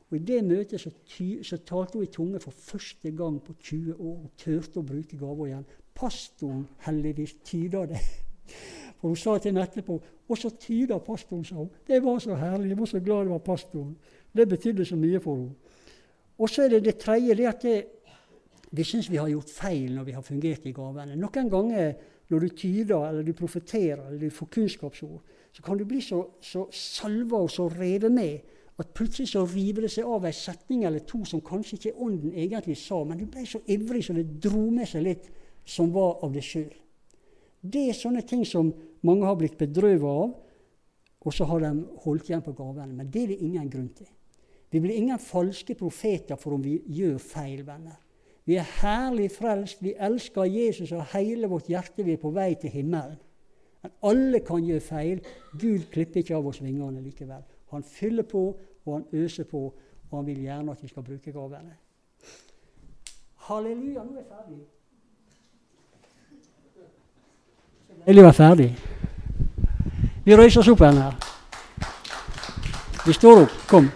Og 0.09 0.17
I 0.17 0.25
det 0.25 0.41
møtet 0.43 0.83
så, 0.83 0.91
så, 0.91 1.59
talte 1.63 1.99
hun 1.99 2.07
i 2.09 2.11
tunge 2.11 2.41
for 2.43 2.51
første 2.51 3.13
gang 3.15 3.39
på 3.45 3.55
20 3.55 4.01
år 4.01 4.17
og 4.17 4.33
turte 4.41 4.81
å 4.81 4.89
bruke 4.89 5.21
gaver 5.21 5.53
igjen. 5.53 5.69
Pastoren 5.95 6.65
heldigvis 6.89 7.37
tyda 7.45 7.85
det. 7.87 8.03
For 8.99 9.09
hun 9.09 9.17
sa 9.17 9.39
til 9.39 9.53
henne 9.53 9.63
etterpå 9.63 10.01
Og 10.29 10.39
så 10.39 10.51
tyder 10.61 10.99
pastoren, 10.99 11.45
sa 11.45 11.55
hun. 11.55 11.71
Det 11.87 12.03
var 12.05 12.19
så 12.19 12.35
herlig. 12.35 12.69
Jeg 12.69 12.79
var 12.79 12.87
så 12.87 13.01
glad 13.01 13.25
det 13.25 13.31
var 13.31 13.39
pastoren. 13.39 13.97
Det 14.37 14.49
betydde 14.49 14.85
så 14.85 14.97
mye 14.97 15.21
for 15.21 15.37
henne. 15.37 15.55
Og 16.39 16.51
så 16.51 16.63
er 16.63 16.69
det 16.69 16.85
det 16.85 16.99
tredje. 16.99 17.35
det 17.35 17.47
at 17.47 17.63
det, 17.63 17.85
vi 18.71 18.85
syns 18.85 19.11
vi 19.11 19.17
har 19.17 19.29
gjort 19.29 19.51
feil 19.51 19.95
når 19.95 20.05
vi 20.05 20.13
har 20.13 20.23
fungert 20.23 20.67
i 20.67 20.73
gavene. 20.73 21.17
Noen 21.17 21.51
ganger 21.51 21.95
når 22.29 22.39
du 22.39 22.49
tyder 22.49 23.09
eller 23.09 23.23
du 23.23 23.33
profeterer 23.33 24.09
eller 24.09 24.19
du 24.19 24.31
får 24.31 24.47
kunnskapsord, 24.47 25.21
så 25.53 25.63
kan 25.63 25.79
du 25.79 25.85
bli 25.85 26.01
så, 26.01 26.27
så 26.41 26.67
salva 26.71 27.41
og 27.41 27.51
så 27.51 27.69
revet 27.69 28.13
med 28.13 28.39
at 28.79 28.93
plutselig 28.95 29.29
så 29.29 29.45
river 29.45 29.87
det 29.87 29.91
seg 29.91 30.07
av 30.07 30.27
ei 30.29 30.35
setning 30.37 30.85
eller 30.87 31.03
to 31.09 31.25
som 31.27 31.41
kanskje 31.43 31.79
ikke 31.79 31.95
ånden 32.05 32.35
egentlig 32.37 32.77
sa, 32.79 33.01
men 33.05 33.19
du 33.19 33.27
ble 33.27 33.47
så 33.49 33.63
ivrig 33.67 34.05
så 34.05 34.15
det 34.15 34.29
dro 34.45 34.69
med 34.71 34.87
seg 34.87 35.03
litt 35.09 35.31
som 35.67 35.91
var 35.95 36.21
av 36.23 36.37
det 36.37 36.45
sjøl. 36.47 36.71
Det 37.69 37.89
er 37.89 37.97
sånne 37.97 38.25
ting 38.27 38.45
som 38.49 38.71
mange 39.05 39.27
har 39.29 39.37
blitt 39.39 39.59
bedrøvet 39.61 40.09
av, 40.09 40.37
og 41.19 41.35
så 41.35 41.47
har 41.51 41.65
de 41.65 41.73
holdt 42.05 42.31
igjen 42.31 42.45
på 42.45 42.55
gavene. 42.57 42.95
Men 42.97 43.11
det 43.13 43.25
er 43.25 43.33
det 43.33 43.43
ingen 43.45 43.71
grunn 43.71 43.91
til. 43.97 44.09
Vi 44.71 44.81
blir 44.81 44.97
ingen 44.97 45.21
falske 45.21 45.75
profeter 45.79 46.37
for 46.41 46.57
om 46.57 46.65
vi 46.65 46.77
gjør 46.99 47.17
feil, 47.23 47.65
venner. 47.67 47.97
Vi 48.49 48.57
er 48.57 48.69
herlig 48.81 49.29
frelst, 49.35 49.83
vi 49.85 49.93
elsker 49.93 50.49
Jesus 50.49 50.93
av 50.97 51.11
hele 51.13 51.49
vårt 51.51 51.69
hjerte, 51.69 52.05
vi 52.05 52.15
er 52.17 52.23
på 52.23 52.33
vei 52.33 52.55
til 52.61 52.73
himmelen. 52.73 53.19
Men 53.85 53.93
alle 54.09 54.41
kan 54.45 54.65
gjøre 54.65 54.85
feil. 54.85 55.21
Gud 55.53 55.85
klipper 55.93 56.23
ikke 56.23 56.37
av 56.39 56.49
oss 56.51 56.63
vingene 56.65 57.03
likevel. 57.05 57.45
Han 57.75 57.85
fyller 57.85 58.25
på, 58.29 58.43
og 58.85 58.95
han 58.95 59.05
øser 59.13 59.45
på, 59.49 59.67
og 60.09 60.17
han 60.17 60.27
vil 60.27 60.41
gjerne 60.47 60.73
at 60.73 60.83
vi 60.83 60.89
skal 60.89 61.05
bruke 61.05 61.33
gavene. 61.33 61.77
Halleluja, 63.49 64.05
nå 64.05 64.17
er 64.17 64.23
jeg 64.23 64.29
ferdig. 64.33 64.59
Deilig 68.09 68.25
var 68.25 68.33
ferdig. 68.33 68.71
Vi 70.25 70.37
røyser 70.37 70.63
oss 70.63 70.69
opp 70.73 70.81
igjen 70.81 71.01
her. 71.03 71.17
Vi 73.05 73.13
står 73.13 73.41
opp. 73.43 73.57
Kom. 73.69 73.91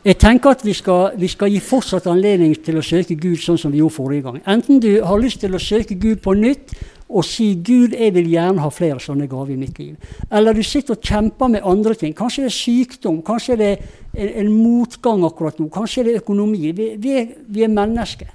Jeg 0.00 0.16
tenker 0.16 0.54
at 0.56 0.64
vi 0.64 0.72
skal, 0.72 1.18
vi 1.20 1.28
skal, 1.28 1.52
gi 1.52 1.60
fortsatt 1.60 2.08
anledning 2.08 2.54
til 2.64 2.78
å 2.80 2.84
søke 2.84 3.18
Gud 3.20 3.36
sånn 3.44 3.60
som 3.60 3.68
vi 3.68 3.82
gjorde 3.82 3.98
forrige 3.98 4.24
gang. 4.30 4.38
Enten 4.48 4.80
du 4.80 4.88
har 5.04 5.20
lyst 5.20 5.42
til 5.44 5.52
å 5.52 5.60
søke 5.60 5.98
Gud 6.00 6.22
på 6.24 6.32
nytt 6.40 6.72
og 7.10 7.28
si 7.28 7.50
'Gud, 7.52 7.92
jeg 7.92 8.14
vil 8.14 8.32
gjerne 8.32 8.64
ha 8.64 8.72
flere 8.72 9.00
sånne 9.00 9.28
gaver 9.28 9.52
i 9.52 9.58
mitt 9.60 9.76
liv'. 9.76 10.00
Eller 10.32 10.56
du 10.56 10.62
sitter 10.62 10.96
og 10.96 11.04
kjemper 11.04 11.48
med 11.48 11.60
andre 11.64 11.94
ting. 11.94 12.16
Kanskje 12.16 12.46
det 12.46 12.52
er 12.52 12.56
sykdom, 12.56 13.20
kanskje 13.22 13.56
det 13.56 13.70
er 13.70 13.76
en, 14.16 14.46
en 14.46 14.52
motgang 14.52 15.24
akkurat 15.24 15.60
nå, 15.60 15.68
kanskje 15.68 16.04
det 16.04 16.14
er 16.14 16.24
økonomi. 16.24 16.72
Vi, 16.72 16.90
vi, 16.96 17.12
er, 17.12 17.26
vi 17.48 17.62
er 17.62 17.68
mennesker. 17.68 18.32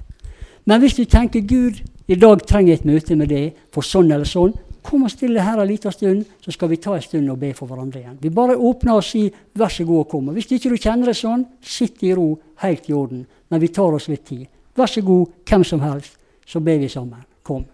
Men 0.64 0.80
hvis 0.80 0.94
du 0.94 1.04
tenker 1.04 1.40
'Gud, 1.40 1.82
i 2.08 2.14
dag 2.14 2.42
trenger 2.46 2.72
jeg 2.72 2.80
et 2.80 2.86
møte 2.86 3.16
med 3.16 3.28
deg 3.28 3.56
for 3.74 3.82
sånn 3.82 4.12
eller 4.12 4.28
sånn', 4.28 4.54
kom 4.86 5.02
og 5.02 5.10
stille 5.10 5.42
her 5.42 5.58
en 5.58 5.66
liten 5.68 5.92
stund, 5.92 6.24
så 6.40 6.52
skal 6.54 6.70
vi 6.70 6.78
ta 6.78 6.94
en 6.94 7.02
stund 7.02 7.30
og 7.30 7.40
be 7.40 7.52
for 7.52 7.66
hverandre 7.66 8.00
igjen. 8.00 8.18
Vi 8.22 8.30
bare 8.30 8.54
åpner 8.54 8.94
og 8.94 9.04
sier 9.04 9.30
'vær 9.54 9.68
så 9.68 9.84
god 9.84 9.98
og 9.98 10.08
kom'. 10.08 10.32
Hvis 10.32 10.52
ikke 10.52 10.70
du 10.70 10.76
kjenner 10.76 11.06
det 11.06 11.16
sånn, 11.16 11.46
sitt 11.60 12.02
i 12.02 12.14
ro, 12.14 12.38
helt 12.62 12.88
i 12.88 12.92
orden. 12.92 13.26
Men 13.50 13.60
vi 13.60 13.68
tar 13.68 13.92
oss 13.92 14.08
litt 14.08 14.24
tid. 14.24 14.46
Vær 14.76 14.86
så 14.86 15.02
god, 15.02 15.26
hvem 15.44 15.64
som 15.64 15.80
helst, 15.80 16.16
så 16.46 16.60
ber 16.60 16.78
vi 16.78 16.88
sammen. 16.88 17.24
Kom. 17.42 17.64